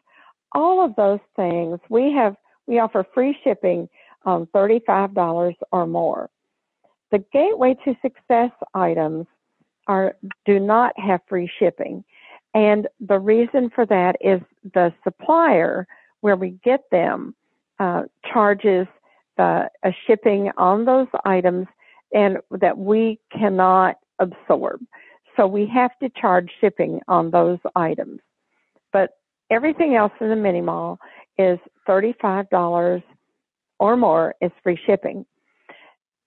[0.52, 1.78] all of those things.
[1.88, 3.88] We have we offer free shipping
[4.24, 6.30] on thirty-five dollars or more.
[7.10, 9.26] The gateway to success items
[9.86, 12.04] are do not have free shipping,
[12.54, 14.40] and the reason for that is
[14.74, 15.86] the supplier
[16.20, 17.34] where we get them
[17.78, 18.86] uh, charges
[19.38, 21.66] uh, a shipping on those items
[22.12, 24.80] and that we cannot absorb.
[25.36, 28.20] So we have to charge shipping on those items.
[28.92, 29.12] But
[29.50, 30.98] everything else in the mini mall
[31.38, 33.02] is $35
[33.78, 35.24] or more is free shipping.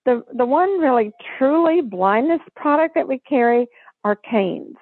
[0.05, 3.67] The, the one really truly blindness product that we carry
[4.03, 4.75] are canes.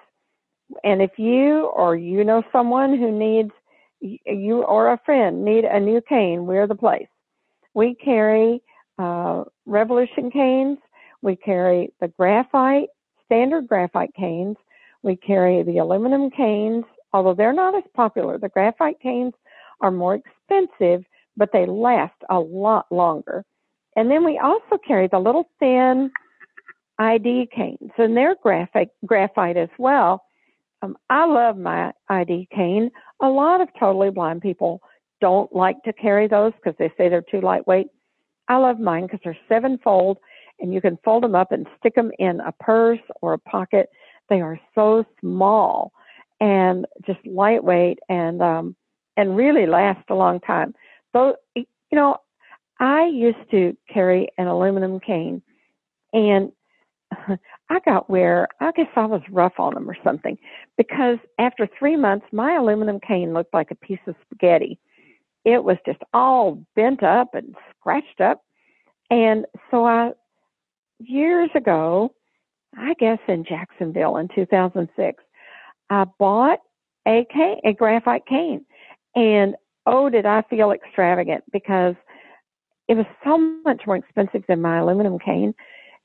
[0.83, 3.51] And if you or you know someone who needs,
[4.00, 7.08] you or a friend need a new cane, we're the place.
[7.74, 8.61] We carry
[8.98, 10.77] uh, Revolution canes.
[11.22, 12.90] We carry the graphite,
[13.25, 14.58] standard graphite canes.
[15.03, 18.38] We carry the aluminum canes, although they're not as popular.
[18.38, 19.33] The graphite canes
[19.82, 21.03] are more expensive,
[21.38, 23.45] but they last a lot longer.
[23.95, 26.11] And then we also carry the little thin
[27.00, 30.24] ID canes, and they're graphite, graphite as well.
[30.82, 32.92] Um, I love my ID cane.
[33.22, 34.82] A lot of totally blind people
[35.19, 37.88] don't like to carry those because they say they're too lightweight.
[38.48, 40.18] I love mine because they're seven fold
[40.60, 43.90] and you can fold them up and stick them in a purse or a pocket.
[44.30, 45.92] They are so small
[46.40, 48.76] and just lightweight and um
[49.18, 50.74] and really last a long time.
[51.14, 52.18] So you know,
[52.80, 55.42] I used to carry an aluminum cane
[56.14, 56.51] and
[57.69, 60.38] I got where I guess I was rough on them or something
[60.77, 64.80] because after three months, my aluminum cane looked like a piece of spaghetti.
[65.43, 68.43] It was just all bent up and scratched up.
[69.09, 70.11] And so I,
[70.99, 72.14] years ago,
[72.77, 75.23] I guess in Jacksonville in 2006,
[75.90, 76.59] I bought
[77.07, 78.65] a cane, a graphite cane.
[79.15, 81.95] And oh, did I feel extravagant because
[82.88, 85.53] it was so much more expensive than my aluminum cane.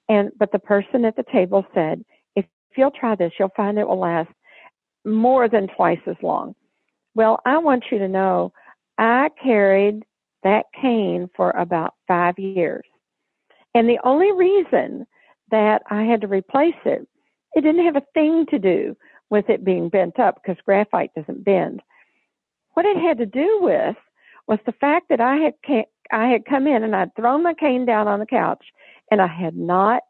[0.08, 2.04] And, but the person at the table said,
[2.36, 4.30] if you'll try this, you'll find it will last
[5.04, 6.54] more than twice as long.
[7.14, 8.52] Well, I want you to know
[8.98, 10.04] I carried
[10.42, 12.84] that cane for about five years.
[13.74, 15.06] And the only reason
[15.50, 17.06] that I had to replace it,
[17.54, 18.96] it didn't have a thing to do
[19.30, 21.80] with it being bent up because graphite doesn't bend.
[22.74, 23.96] What it had to do with
[24.46, 25.54] was the fact that I had
[26.12, 28.64] I had come in and I'd thrown my cane down on the couch
[29.10, 30.02] and I had not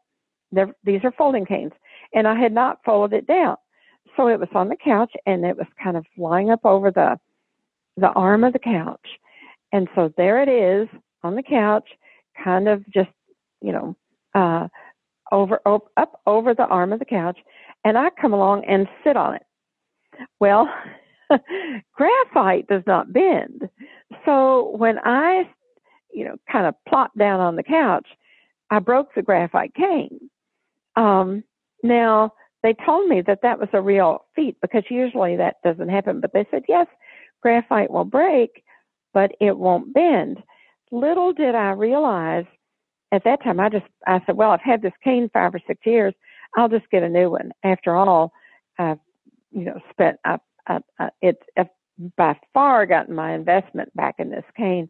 [0.51, 1.73] these are folding canes
[2.13, 3.57] and I had not folded it down.
[4.15, 7.19] So it was on the couch and it was kind of lying up over the
[7.97, 9.05] the arm of the couch.
[9.73, 10.87] And so there it is
[11.23, 11.89] on the couch,
[12.41, 13.09] kind of just,
[13.61, 13.95] you know,
[14.33, 14.67] uh
[15.31, 17.37] over up, up over the arm of the couch
[17.83, 19.45] and I come along and sit on it.
[20.39, 20.69] Well,
[21.93, 23.69] graphite does not bend.
[24.25, 25.49] So when I,
[26.13, 28.07] you know, kind of plop down on the couch,
[28.69, 30.29] I broke the graphite cane.
[30.95, 31.43] Um,
[31.83, 36.19] now they told me that that was a real feat because usually that doesn't happen,
[36.19, 36.87] but they said yes,
[37.41, 38.63] graphite will break,
[39.13, 40.41] but it won't bend.
[40.91, 42.45] Little did I realize
[43.11, 45.79] at that time, I just I said, well, I've had this cane five or six
[45.85, 46.13] years.
[46.55, 47.51] I'll just get a new one.
[47.63, 48.31] After all,
[48.77, 48.99] I've
[49.51, 50.37] you know spent I,
[50.67, 51.41] I, I, it's
[52.17, 54.89] by far gotten my investment back in this cane,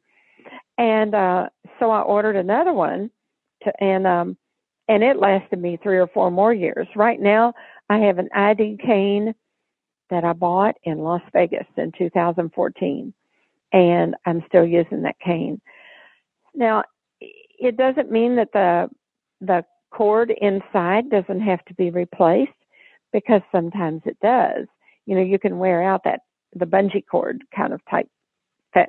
[0.78, 1.50] and uh,
[1.80, 3.12] so I ordered another one,
[3.64, 4.38] to, and um,
[4.88, 6.88] and it lasted me three or four more years.
[6.96, 7.54] Right now,
[7.90, 9.34] I have an ID cane
[10.10, 13.14] that I bought in Las Vegas in 2014,
[13.74, 15.60] and I'm still using that cane.
[16.56, 16.84] Now,
[17.20, 18.90] it doesn't mean that the
[19.42, 22.52] the cord inside doesn't have to be replaced
[23.14, 24.68] because sometimes it does.
[25.06, 26.22] You know, you can wear out that
[26.56, 28.08] the bungee cord kind of type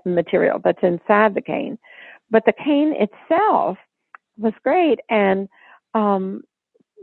[0.04, 1.78] material that's inside the cane.
[2.30, 3.78] But the cane itself
[4.38, 5.48] was great and
[5.94, 6.42] um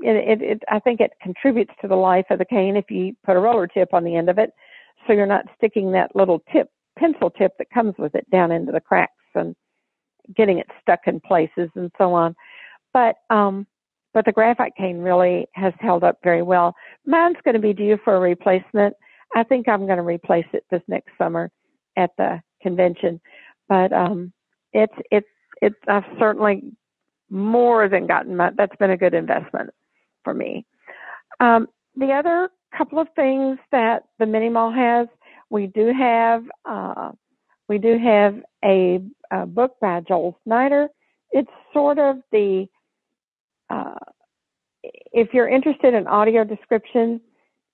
[0.01, 3.15] it, it, it I think it contributes to the life of the cane if you
[3.25, 4.51] put a roller tip on the end of it
[5.05, 8.71] so you're not sticking that little tip pencil tip that comes with it down into
[8.71, 9.55] the cracks and
[10.35, 12.35] getting it stuck in places and so on.
[12.93, 13.67] But um,
[14.13, 16.73] but the graphite cane really has held up very well.
[17.05, 18.95] Mine's going to be due for a replacement.
[19.35, 21.51] I think I'm going to replace it this next summer
[21.97, 23.19] at the convention.
[23.67, 24.31] But um,
[24.71, 25.27] it's it's
[25.61, 26.71] it's I've certainly
[27.29, 29.71] more than gotten my that's been a good investment
[30.23, 30.65] for me.
[31.39, 35.07] Um, the other couple of things that the mini mall has,
[35.49, 37.11] we do have uh,
[37.67, 40.87] we do have a, a, book by Joel Snyder.
[41.31, 42.67] It's sort of the,
[43.69, 43.95] uh,
[44.83, 47.19] if you're interested in audio description,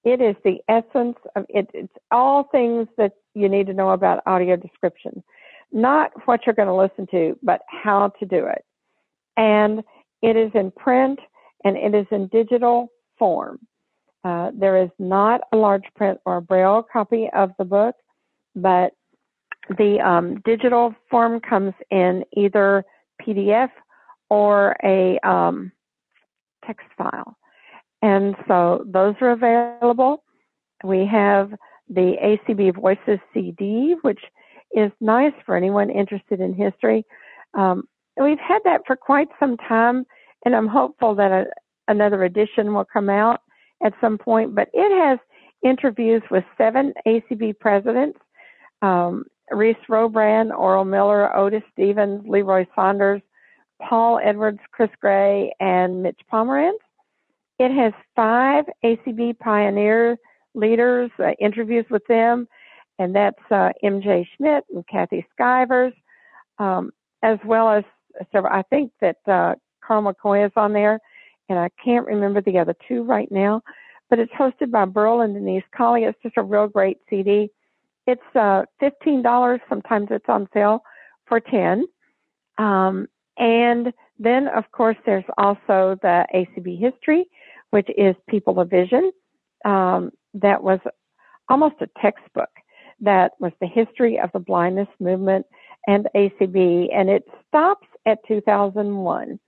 [0.03, 1.69] it is the essence of it.
[1.73, 5.23] It's all things that you need to know about audio description,
[5.71, 8.63] not what you're going to listen to, but how to do it.
[9.41, 9.83] And
[10.21, 11.19] it is in print
[11.63, 13.59] and it is in digital form.
[14.23, 17.95] Uh, there is not a large print or braille copy of the book,
[18.55, 18.93] but
[19.77, 22.83] the um, digital form comes in either
[23.19, 23.69] PDF
[24.29, 25.71] or a um,
[26.65, 27.35] text file.
[28.03, 30.23] And so those are available.
[30.83, 31.51] We have
[31.89, 34.19] the ACB Voices CD, which
[34.75, 37.05] is nice for anyone interested in history.
[37.55, 37.87] Um,
[38.23, 40.05] we've had that for quite some time,
[40.45, 41.45] and I'm hopeful that a,
[41.87, 43.41] another edition will come out
[43.83, 44.55] at some point.
[44.55, 45.19] But it has
[45.63, 48.19] interviews with seven ACB presidents,
[48.81, 53.21] um, Reese Robrahn, Oral Miller, Otis Stevens, Leroy Saunders,
[53.81, 56.79] Paul Edwards, Chris Gray, and Mitch Pomerantz.
[57.59, 60.17] It has five ACB pioneer
[60.55, 62.47] leaders, uh, interviews with them,
[62.99, 65.93] and that's uh, MJ Schmidt and Kathy Skivers,
[66.59, 66.91] um,
[67.23, 67.83] as well as
[68.31, 68.53] several.
[68.53, 70.99] I think that uh, Carl McCoy is on there,
[71.49, 73.61] and I can't remember the other two right now,
[74.09, 76.03] but it's hosted by Burl and Denise Colley.
[76.03, 77.49] It's just a real great CD.
[78.07, 79.59] It's uh, $15.
[79.69, 80.83] Sometimes it's on sale
[81.27, 81.85] for 10
[82.57, 83.07] um,
[83.37, 87.25] And then, of course, there's also the ACB history,
[87.71, 89.11] which is People of Vision.
[89.65, 90.79] Um, that was
[91.49, 92.49] almost a textbook
[93.01, 95.45] that was the history of the blindness movement
[95.87, 99.39] and ACB, and it stops at 2001.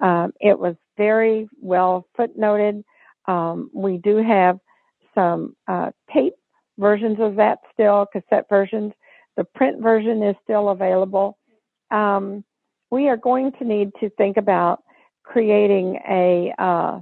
[0.00, 2.84] Um, it was very well footnoted.
[3.26, 4.58] Um, we do have
[5.14, 6.34] some uh, tape
[6.78, 8.92] versions of that still, cassette versions.
[9.36, 11.38] The print version is still available.
[11.90, 12.44] Um,
[12.90, 14.82] we are going to need to think about
[15.22, 17.00] creating a uh,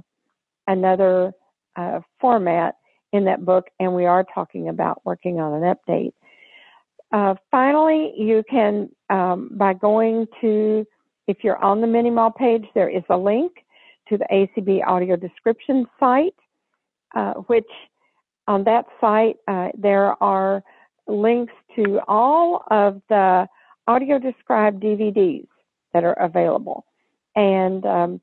[0.67, 1.31] another
[1.75, 2.75] uh, format
[3.11, 6.13] in that book, and we are talking about working on an update.
[7.11, 10.85] Uh, finally, you can, um, by going to,
[11.29, 13.51] if you're on the Mini Mall page, there is a link
[14.07, 16.33] to the ACB audio description site,
[17.15, 17.69] uh, which
[18.47, 20.63] on that site, uh, there are
[21.07, 23.47] links to all of the
[23.87, 25.47] audio described DVDs
[25.93, 26.83] that are available.
[27.35, 28.21] And um,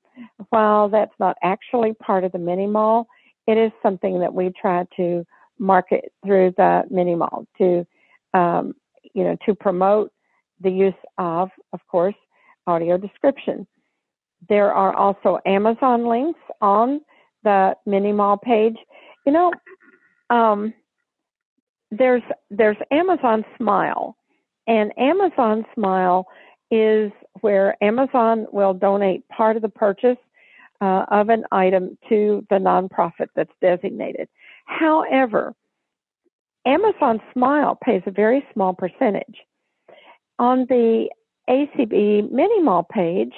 [0.49, 3.07] while that's not actually part of the mini mall,
[3.47, 5.25] it is something that we try to
[5.61, 7.87] market through the mini mall to,
[8.35, 8.75] um,
[9.15, 10.11] you know, to promote
[10.61, 12.17] the use of, of course,
[12.67, 13.67] audio description.
[14.49, 17.01] There are also Amazon links on
[17.43, 18.77] the mini mall page.
[19.25, 19.53] You know,
[20.31, 20.75] um,
[21.91, 24.17] there's there's Amazon Smile,
[24.67, 26.27] and Amazon Smile
[26.71, 30.19] is where Amazon will donate part of the purchase
[30.81, 34.29] uh, of an item to the nonprofit that's designated.
[34.67, 35.55] However,
[36.67, 39.37] Amazon Smile pays a very small percentage.
[40.39, 41.09] On the
[41.49, 43.33] ACB Mini Mall page,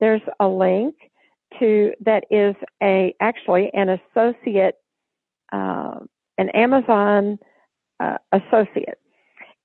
[0.00, 0.94] there's a link
[1.58, 4.76] to that is a actually an associate,
[5.52, 6.00] uh,
[6.38, 7.38] an Amazon
[8.00, 8.98] uh, associate.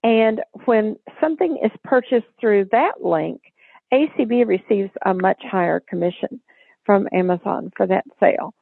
[0.04, 3.42] And when something is purchased through that link,
[3.94, 6.40] ACB receives a much higher commission
[6.86, 8.54] from Amazon for that sale.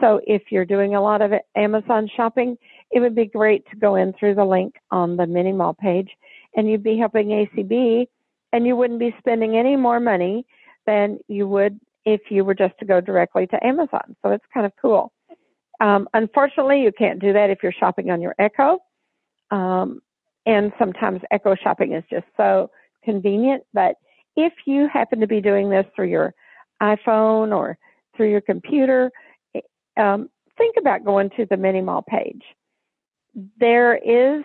[0.00, 2.56] So if you're doing a lot of Amazon shopping,
[2.90, 6.10] it would be great to go in through the link on the mini mall page
[6.56, 8.06] and you'd be helping ACB
[8.52, 10.46] and you wouldn't be spending any more money
[10.86, 14.16] than you would if you were just to go directly to Amazon.
[14.22, 15.12] So it's kind of cool.
[15.80, 18.78] Um, unfortunately, you can't do that if you're shopping on your Echo.
[19.50, 20.00] Um,
[20.46, 22.70] and sometimes Echo shopping is just so
[23.04, 23.64] convenient.
[23.74, 23.96] But
[24.36, 26.34] if you happen to be doing this through your
[26.80, 27.76] iPhone or
[28.16, 29.10] through your computer,
[29.96, 32.42] um, think about going to the Mini Mall page.
[33.58, 34.44] There is,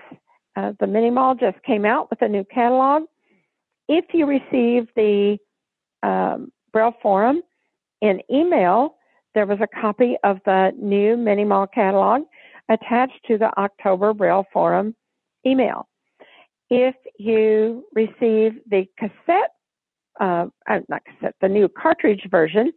[0.56, 3.04] uh, the Mini Mall just came out with a new catalog.
[3.94, 5.38] If you receive the
[6.02, 7.42] um, Braille Forum
[8.00, 8.95] in email,
[9.36, 12.22] there was a copy of the new Mini Mall catalog
[12.70, 14.95] attached to the October Braille Forum
[15.45, 15.90] email.
[16.70, 19.52] If you receive the cassette,
[20.22, 22.72] uh, uh, not cassette, the new cartridge version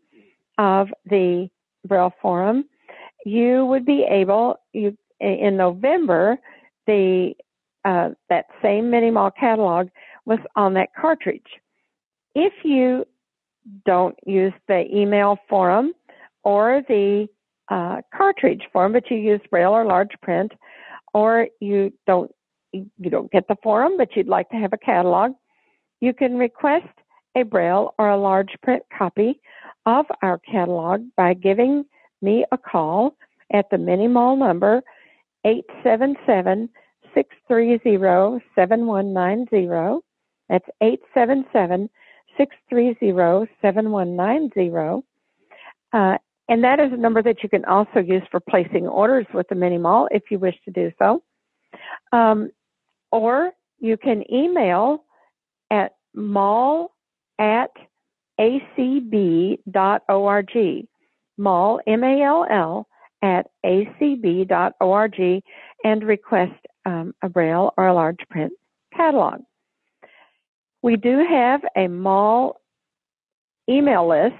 [0.59, 1.49] of the
[1.87, 2.65] Braille Forum,
[3.25, 6.39] you would be able, you in November,
[6.89, 7.35] the
[7.85, 9.89] uh, that same mini mall catalog
[10.27, 11.61] was on that cartridge.
[12.35, 13.07] If you
[13.87, 15.93] don't use the email forum
[16.43, 17.29] or the
[17.71, 20.53] uh, cartridge form, but you use braille or large print,
[21.13, 22.31] or you don't
[22.73, 25.33] you don't get the forum, but you'd like to have a catalog,
[26.01, 26.89] you can request
[27.37, 29.41] a braille or a large print copy
[29.87, 31.85] of our catalog by giving
[32.21, 33.17] me a call
[33.53, 34.83] at the mini mall number
[35.45, 36.69] 877
[37.15, 40.01] 630 7190.
[40.49, 41.89] That's 877
[42.37, 45.03] 630 7190.
[45.93, 49.49] Uh, and that is a number that you can also use for placing orders with
[49.49, 51.23] the mini mall if you wish to do so.
[52.13, 52.51] Um,
[53.11, 55.05] or you can email
[55.71, 56.93] at mall
[57.39, 57.71] at
[58.39, 59.69] acb.org.
[61.37, 62.87] Mall, M-A-L-L,
[63.23, 65.43] at acb.org
[65.85, 68.53] and request um, a braille or a large print
[68.95, 69.41] catalog.
[70.85, 72.61] We do have a mall
[73.71, 74.35] email list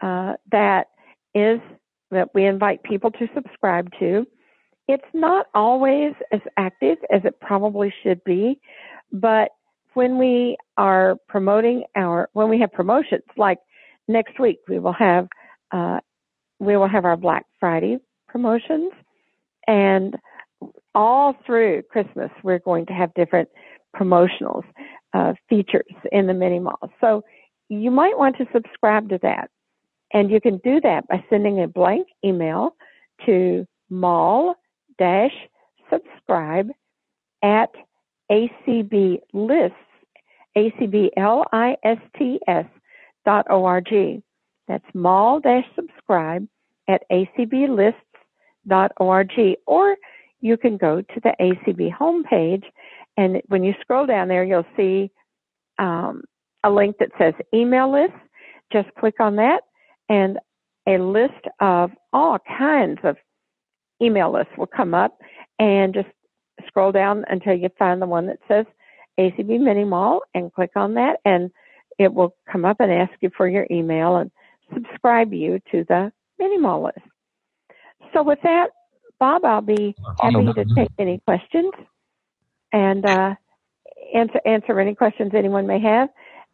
[0.00, 0.86] uh, that
[1.34, 1.60] is
[2.10, 4.26] that we invite people to subscribe to.
[4.88, 8.58] It's not always as active as it probably should be,
[9.12, 9.50] but
[9.92, 13.58] when we are promoting our, when we have promotions, like
[14.08, 15.28] next week we will have,
[15.72, 16.00] uh,
[16.60, 18.90] we will have our Black Friday promotions
[19.66, 20.16] and
[20.94, 23.50] all through Christmas we're going to have different
[23.94, 24.64] promotionals,
[25.14, 26.90] uh, features in the mini mall.
[27.00, 27.22] So
[27.68, 29.50] you might want to subscribe to that.
[30.12, 32.74] And you can do that by sending a blank email
[33.26, 34.56] to mall
[35.90, 36.70] subscribe
[37.42, 37.70] at
[38.30, 39.72] acblists,
[40.56, 41.06] A-C-B-L-I-S-T-S
[43.24, 44.22] dot O-R-G.
[44.66, 45.40] That's mall
[45.74, 46.46] subscribe
[46.88, 47.94] at acblists
[48.66, 49.56] dot O-R-G.
[49.66, 49.96] Or
[50.40, 52.64] you can go to the ACB homepage
[53.18, 55.10] and when you scroll down there, you'll see
[55.78, 56.22] um,
[56.62, 58.14] a link that says email list.
[58.72, 59.62] Just click on that
[60.08, 60.38] and
[60.86, 63.16] a list of all kinds of
[64.00, 65.18] email lists will come up
[65.58, 66.08] and just
[66.68, 68.66] scroll down until you find the one that says
[69.18, 71.50] ACB Mini Mall and click on that and
[71.98, 74.30] it will come up and ask you for your email and
[74.72, 77.06] subscribe you to the Mini Mall list.
[78.14, 78.68] So with that,
[79.18, 81.72] Bob, I'll be happy to take any questions
[82.72, 83.34] and uh,
[84.14, 86.08] answer answer any questions anyone may have.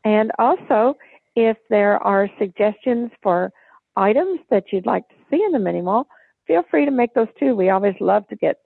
[0.04, 0.94] And also,
[1.34, 3.52] if there are suggestions for
[3.96, 6.06] items that you'd like to see in the mini mall,
[6.46, 7.54] feel free to make those too.
[7.54, 8.56] We always love to get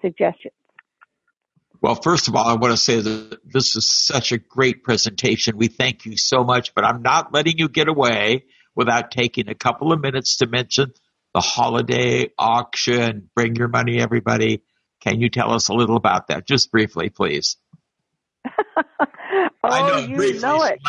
[0.00, 0.54] suggestions.
[1.82, 5.56] Well, first of all, I want to say that this is such a great presentation.
[5.56, 8.44] We thank you so much, but I'm not letting you get away
[8.74, 10.92] without taking a couple of minutes to mention
[11.32, 13.30] the holiday auction.
[13.34, 14.62] Bring your money, everybody.
[15.00, 16.46] Can you tell us a little about that?
[16.46, 17.56] Just briefly, please.
[19.62, 20.80] Oh, I know, you briefly know it.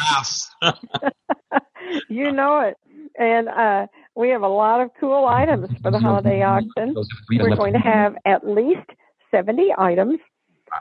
[2.09, 2.77] you know it.
[3.19, 6.95] And uh, we have a lot of cool items for the holiday auction.
[7.29, 8.89] We're going to have at least
[9.29, 10.19] 70 items.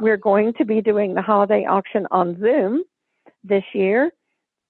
[0.00, 2.84] We're going to be doing the holiday auction on Zoom
[3.44, 4.10] this year.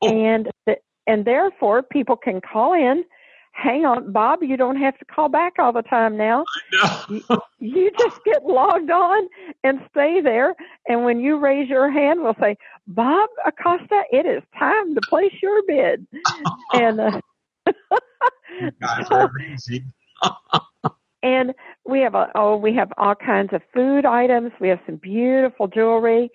[0.02, 3.04] And th- and therefore people can call in.
[3.62, 6.46] Hang on, Bob, you don't have to call back all the time now.
[7.10, 7.22] You,
[7.58, 9.28] you just get logged on
[9.62, 10.54] and stay there.
[10.88, 12.56] And when you raise your hand, we'll say,
[12.86, 16.06] Bob Acosta, it is time to place your bid.
[16.72, 17.20] and uh,
[21.22, 21.52] and
[21.86, 25.66] we have a, oh we have all kinds of food items we have some beautiful
[25.66, 26.30] jewelry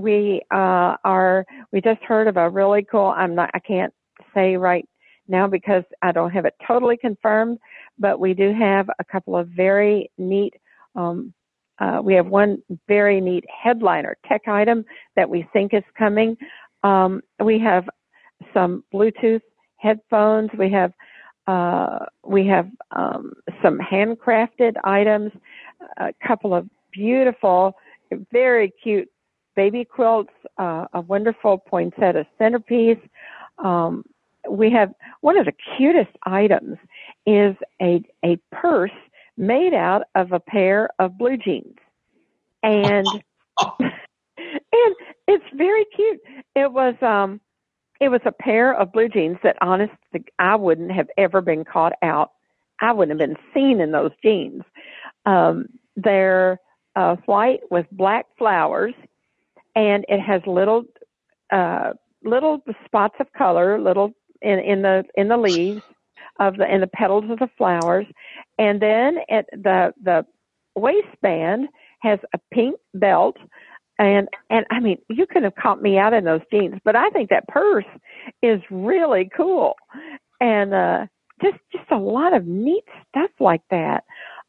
[0.00, 3.92] we uh are we just heard of a really cool i'm not i can't
[4.34, 4.88] say right
[5.32, 7.58] now because i don't have it totally confirmed
[7.98, 10.54] but we do have a couple of very neat
[10.94, 11.32] um
[11.80, 14.84] uh, we have one very neat headliner tech item
[15.16, 16.36] that we think is coming
[16.84, 17.88] um, we have
[18.54, 19.42] some bluetooth
[19.78, 20.92] headphones we have
[21.46, 25.32] uh, we have um, some handcrafted items,
[25.98, 27.74] a couple of beautiful,
[28.30, 29.08] very cute
[29.56, 32.98] baby quilts, uh, a wonderful poinsettia centerpiece.
[33.58, 34.04] Um,
[34.48, 36.76] we have one of the cutest items
[37.26, 38.90] is a a purse
[39.36, 41.76] made out of a pair of blue jeans,
[42.62, 43.06] and
[43.80, 44.94] and
[45.28, 46.20] it's very cute.
[46.54, 47.40] It was um
[48.00, 49.92] it was a pair of blue jeans that honest
[50.38, 52.32] I wouldn't have ever been caught out.
[52.80, 54.62] I wouldn't have been seen in those jeans.
[55.24, 56.58] Um, they're
[56.96, 58.94] uh, white with black flowers,
[59.76, 60.84] and it has little
[61.52, 61.92] uh,
[62.24, 64.12] little spots of color, little
[64.42, 65.82] in, in the in the leaves
[66.40, 68.06] of the in the petals of the flowers,
[68.58, 70.26] and then at the the
[70.74, 71.68] waistband
[72.00, 73.36] has a pink belt
[73.98, 77.08] and and I mean, you could have caught me out in those jeans, but I
[77.10, 77.84] think that purse
[78.42, 79.74] is really cool,
[80.40, 81.06] and uh,
[81.42, 84.04] just just a lot of neat stuff like that.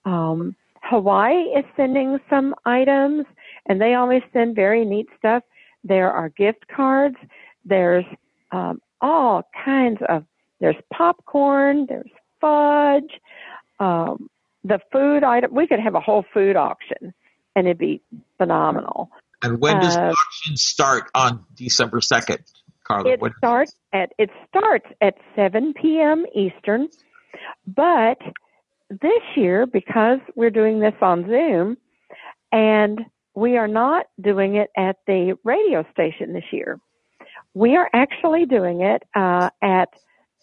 [0.06, 3.26] Um, Hawaii is sending some items,
[3.68, 5.44] and they always send very neat stuff.
[5.84, 7.18] There are gift cards.
[7.66, 8.06] There's
[8.52, 10.26] um, all kinds of.
[10.60, 11.86] There's popcorn.
[11.90, 12.10] There's
[12.40, 13.20] fudge.
[13.80, 14.30] Um,
[14.64, 15.54] the food item.
[15.54, 17.14] We could have a whole food auction,
[17.56, 18.02] and it'd be
[18.38, 19.12] phenomenal.
[19.44, 22.40] And when does the Uh, auction start on December 2nd,
[22.86, 23.12] Carla?
[23.12, 26.26] It starts at it starts at 7 p.m.
[26.34, 26.88] Eastern,
[27.68, 28.20] but
[28.90, 31.76] this year because we're doing this on Zoom,
[32.54, 33.02] and
[33.36, 36.80] we are not doing it at the radio station this year.
[37.54, 39.90] We are actually doing it uh, at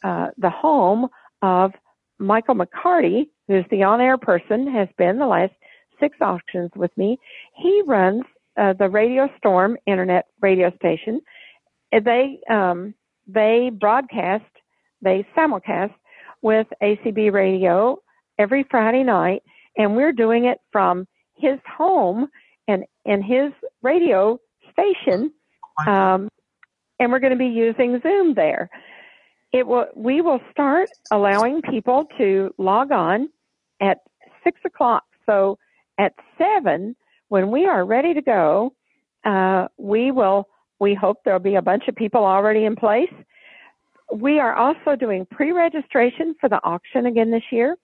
[0.02, 1.08] uh, the home
[1.42, 1.72] of
[2.18, 5.52] Michael McCarty, who's the on-air person, has been the last
[5.98, 7.18] six auctions with me.
[7.56, 8.22] He runs
[8.56, 11.20] uh, the Radio Storm internet radio station.
[11.92, 12.94] They um,
[13.26, 14.44] they broadcast,
[15.02, 15.94] they simulcast
[16.42, 17.98] with ACB Radio
[18.38, 19.42] every Friday night,
[19.76, 21.06] and we're doing it from
[21.36, 22.28] his home
[22.68, 24.38] and and his radio
[24.72, 25.32] station,
[25.86, 26.28] um,
[27.00, 28.70] and we're going to be using Zoom there.
[29.52, 29.86] It will.
[29.96, 33.28] We will start allowing people to log on
[33.80, 33.98] at
[34.44, 35.02] six o'clock.
[35.26, 35.58] So
[35.98, 36.94] at seven,
[37.28, 38.72] when we are ready to go,
[39.24, 40.46] uh, we will.
[40.78, 43.12] We hope there'll be a bunch of people already in place.
[44.14, 47.76] We are also doing pre-registration for the auction again this year,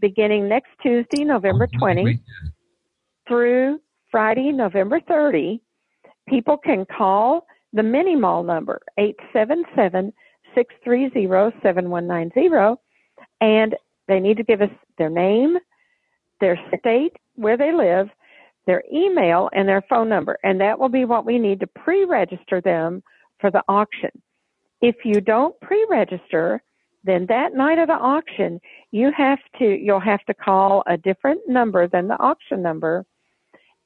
[0.00, 2.20] beginning next Tuesday, November 20,
[3.26, 5.60] through Friday, November 30.
[6.28, 8.80] People can call the mini mall number
[10.56, 12.76] 877-630-7190
[13.40, 13.74] and
[14.06, 15.58] they need to give us their name,
[16.40, 18.08] their state where they live,
[18.66, 22.60] their email and their phone number and that will be what we need to pre-register
[22.60, 23.02] them
[23.40, 24.10] for the auction.
[24.80, 26.62] If you don't pre-register,
[27.02, 28.60] then that night of the auction,
[28.92, 33.04] you have to, you'll have to call a different number than the auction number.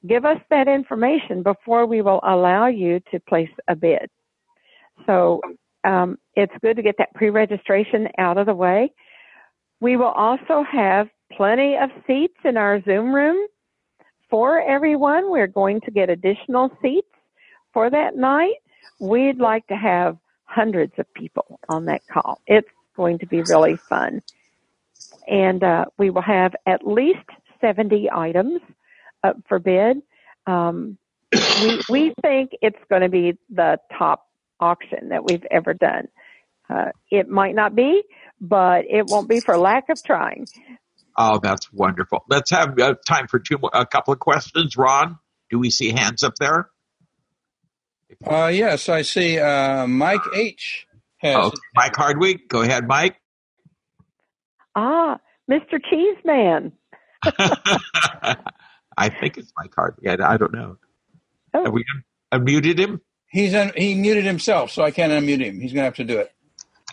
[0.09, 4.09] Give us that information before we will allow you to place a bid.
[5.07, 5.41] So
[5.85, 8.93] um, it's good to get that pre-registration out of the way.
[9.81, 13.37] We will also have plenty of seats in our Zoom room
[14.31, 15.31] for everyone.
[15.31, 17.09] We're going to get additional seats
[17.73, 18.55] for that night.
[19.01, 22.41] We'd like to have hundreds of people on that call.
[22.47, 24.23] It's going to be really fun.
[25.29, 27.19] And uh, we will have at least
[27.61, 28.61] 70 items
[29.25, 29.99] up for bid.
[30.47, 30.99] Um,
[31.33, 34.27] we, we think it's going to be the top
[34.61, 36.09] auction that we've ever done.
[36.71, 38.03] Uh, it might not be,
[38.41, 40.47] but it won't be for lack of trying.
[41.17, 42.25] Oh, that's wonderful.
[42.29, 44.77] Let's have uh, time for two more, a couple of questions.
[44.77, 45.19] Ron,
[45.51, 46.71] do we see hands up there?
[48.25, 49.39] Uh, yes, I see.
[49.39, 50.87] Uh, Mike H.
[51.19, 51.37] has.
[51.37, 53.17] Oh, Mike Hardwick, go ahead, Mike.
[54.75, 55.19] Ah,
[55.51, 55.81] Mr.
[55.91, 56.73] Cheeseman.
[58.99, 60.21] I think it's Mike Hardwick.
[60.21, 60.77] I, I don't know.
[61.55, 61.65] Oh.
[61.65, 61.85] Have we
[62.33, 63.01] un- unmuted him?
[63.31, 65.61] He's un- he muted himself, so I can't unmute him.
[65.61, 66.33] He's going to have to do it.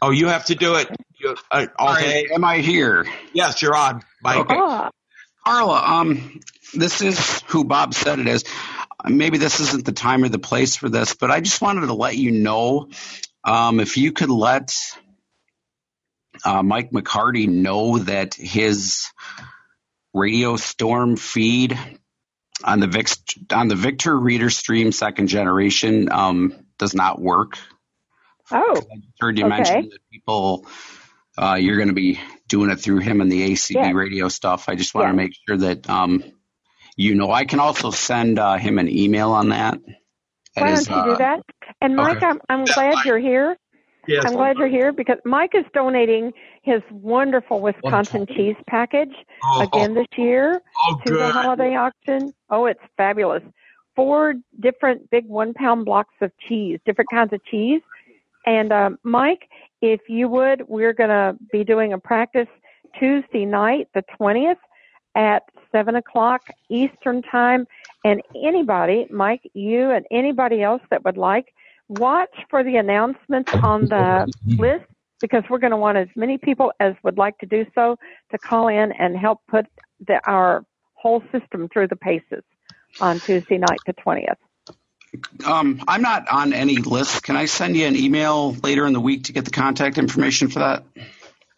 [0.01, 0.87] Oh, you have to do it.
[1.17, 2.27] You, uh, okay.
[2.33, 3.07] Am I here?
[3.33, 4.45] Yes, you're on, Mike.
[4.49, 4.91] Ah,
[5.45, 6.41] Carla, um,
[6.73, 8.43] this is who Bob said it is.
[9.07, 11.93] Maybe this isn't the time or the place for this, but I just wanted to
[11.93, 12.89] let you know
[13.43, 14.75] um, if you could let
[16.43, 19.07] uh, Mike McCarty know that his
[20.15, 21.77] Radio Storm feed
[22.63, 23.17] on the Vix,
[23.51, 27.57] on the Victor Reader Stream second generation um, does not work.
[28.49, 29.57] Oh, I Heard you Okay.
[29.57, 30.65] mention that people
[31.37, 33.91] uh, you're going to be doing it through him and the ACB Yeah.
[33.91, 34.69] radio stuff.
[34.69, 35.11] I just want Yeah.
[35.11, 36.23] to make sure that um,
[36.95, 37.29] you know.
[37.31, 39.79] I can also send uh, him an email on that.
[40.55, 41.41] That Why is, don't you uh, do that?
[41.81, 42.25] And Mike, okay.
[42.27, 43.57] I'm, I'm glad you're here.
[44.07, 44.23] Yes.
[44.25, 46.31] I'm glad you're here because Mike is donating
[46.65, 49.13] his wonderful Wisconsin cheese package
[49.43, 52.33] Oh, again this year oh, to the holiday auction.
[52.49, 53.43] Oh, it's fabulous.
[53.95, 57.81] Four different big one pound blocks of cheese, different kinds of cheese.
[58.47, 59.47] And um, Mike,
[59.81, 62.47] if you would, we're going to be doing a practice
[62.99, 64.57] Tuesday night, the 20th
[65.13, 67.67] at 7 o'clock Eastern Time.
[68.03, 71.53] And anybody, Mike, you and anybody else that would like,
[71.87, 74.85] watch for the announcements on the list
[75.21, 77.97] because we're going to want as many people as would like to do so
[78.31, 79.65] to call in and help put
[80.05, 82.43] the, our whole system through the paces
[82.99, 84.35] on Tuesday night, the 20th.
[85.45, 87.23] Um, I'm not on any list.
[87.23, 90.49] Can I send you an email later in the week to get the contact information
[90.49, 90.83] for that?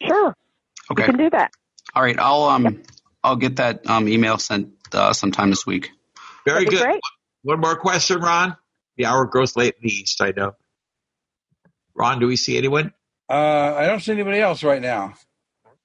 [0.06, 0.34] Sure.
[0.90, 1.02] Okay.
[1.02, 1.50] You can do that.
[1.94, 2.18] All right.
[2.18, 2.82] I'll um
[3.24, 5.90] I'll get that um email sent uh, sometime this week.
[6.44, 6.82] Very good.
[6.82, 7.00] great.
[7.42, 8.56] One more question, Ron.
[8.96, 10.54] The hour grows late in the east, I know.
[11.94, 12.92] Ron, do we see anyone?
[13.28, 15.14] Uh, I don't see anybody else right now.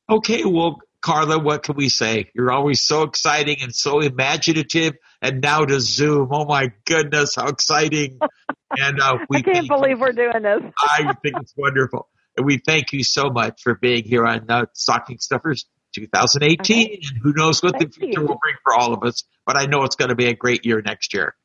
[0.10, 2.30] Okay, well, Carla, what can we say?
[2.34, 6.30] You're always so exciting and so imaginative, and now to Zoom.
[6.32, 8.20] Oh my goodness, how exciting!
[8.76, 10.74] And uh, we I can't believe we're doing this.
[10.80, 12.10] I think it's wonderful.
[12.36, 16.88] And we thank you so much for being here on uh, Stocking Stuffers 2018.
[16.94, 19.24] And who knows what the future will bring for all of us.
[19.46, 21.36] But I know it's going to be a great year next year.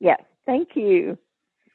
[0.00, 0.20] Yes.
[0.46, 1.18] Thank you.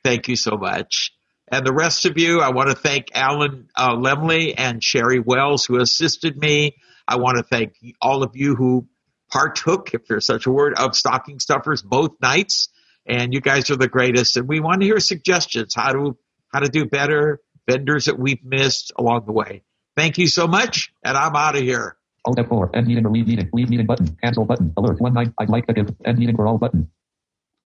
[0.04, 1.15] Thank you so much.
[1.52, 5.66] And the rest of you, I want to thank Alan uh, Lemley and Sherry Wells
[5.66, 6.78] who assisted me.
[7.08, 8.88] I want to thank all of you who
[9.32, 12.70] partook, if there's such a word, of Stocking Stuffers both nights.
[13.08, 14.38] And you guys are the greatest.
[14.38, 16.18] And we want to hear suggestions how to
[16.52, 19.64] how to do better, vendors that we've missed along the way.
[19.96, 21.98] Thank you so much, and I'm out of here.
[22.26, 22.76] Alt F4.
[22.76, 23.50] End meeting or leave meeting.
[23.54, 24.18] Leave meeting button.
[24.22, 24.74] Cancel button.
[24.78, 25.00] Alert.
[25.00, 25.34] One nine.
[25.40, 25.94] I'd like to give.
[26.04, 26.90] End meeting for all button.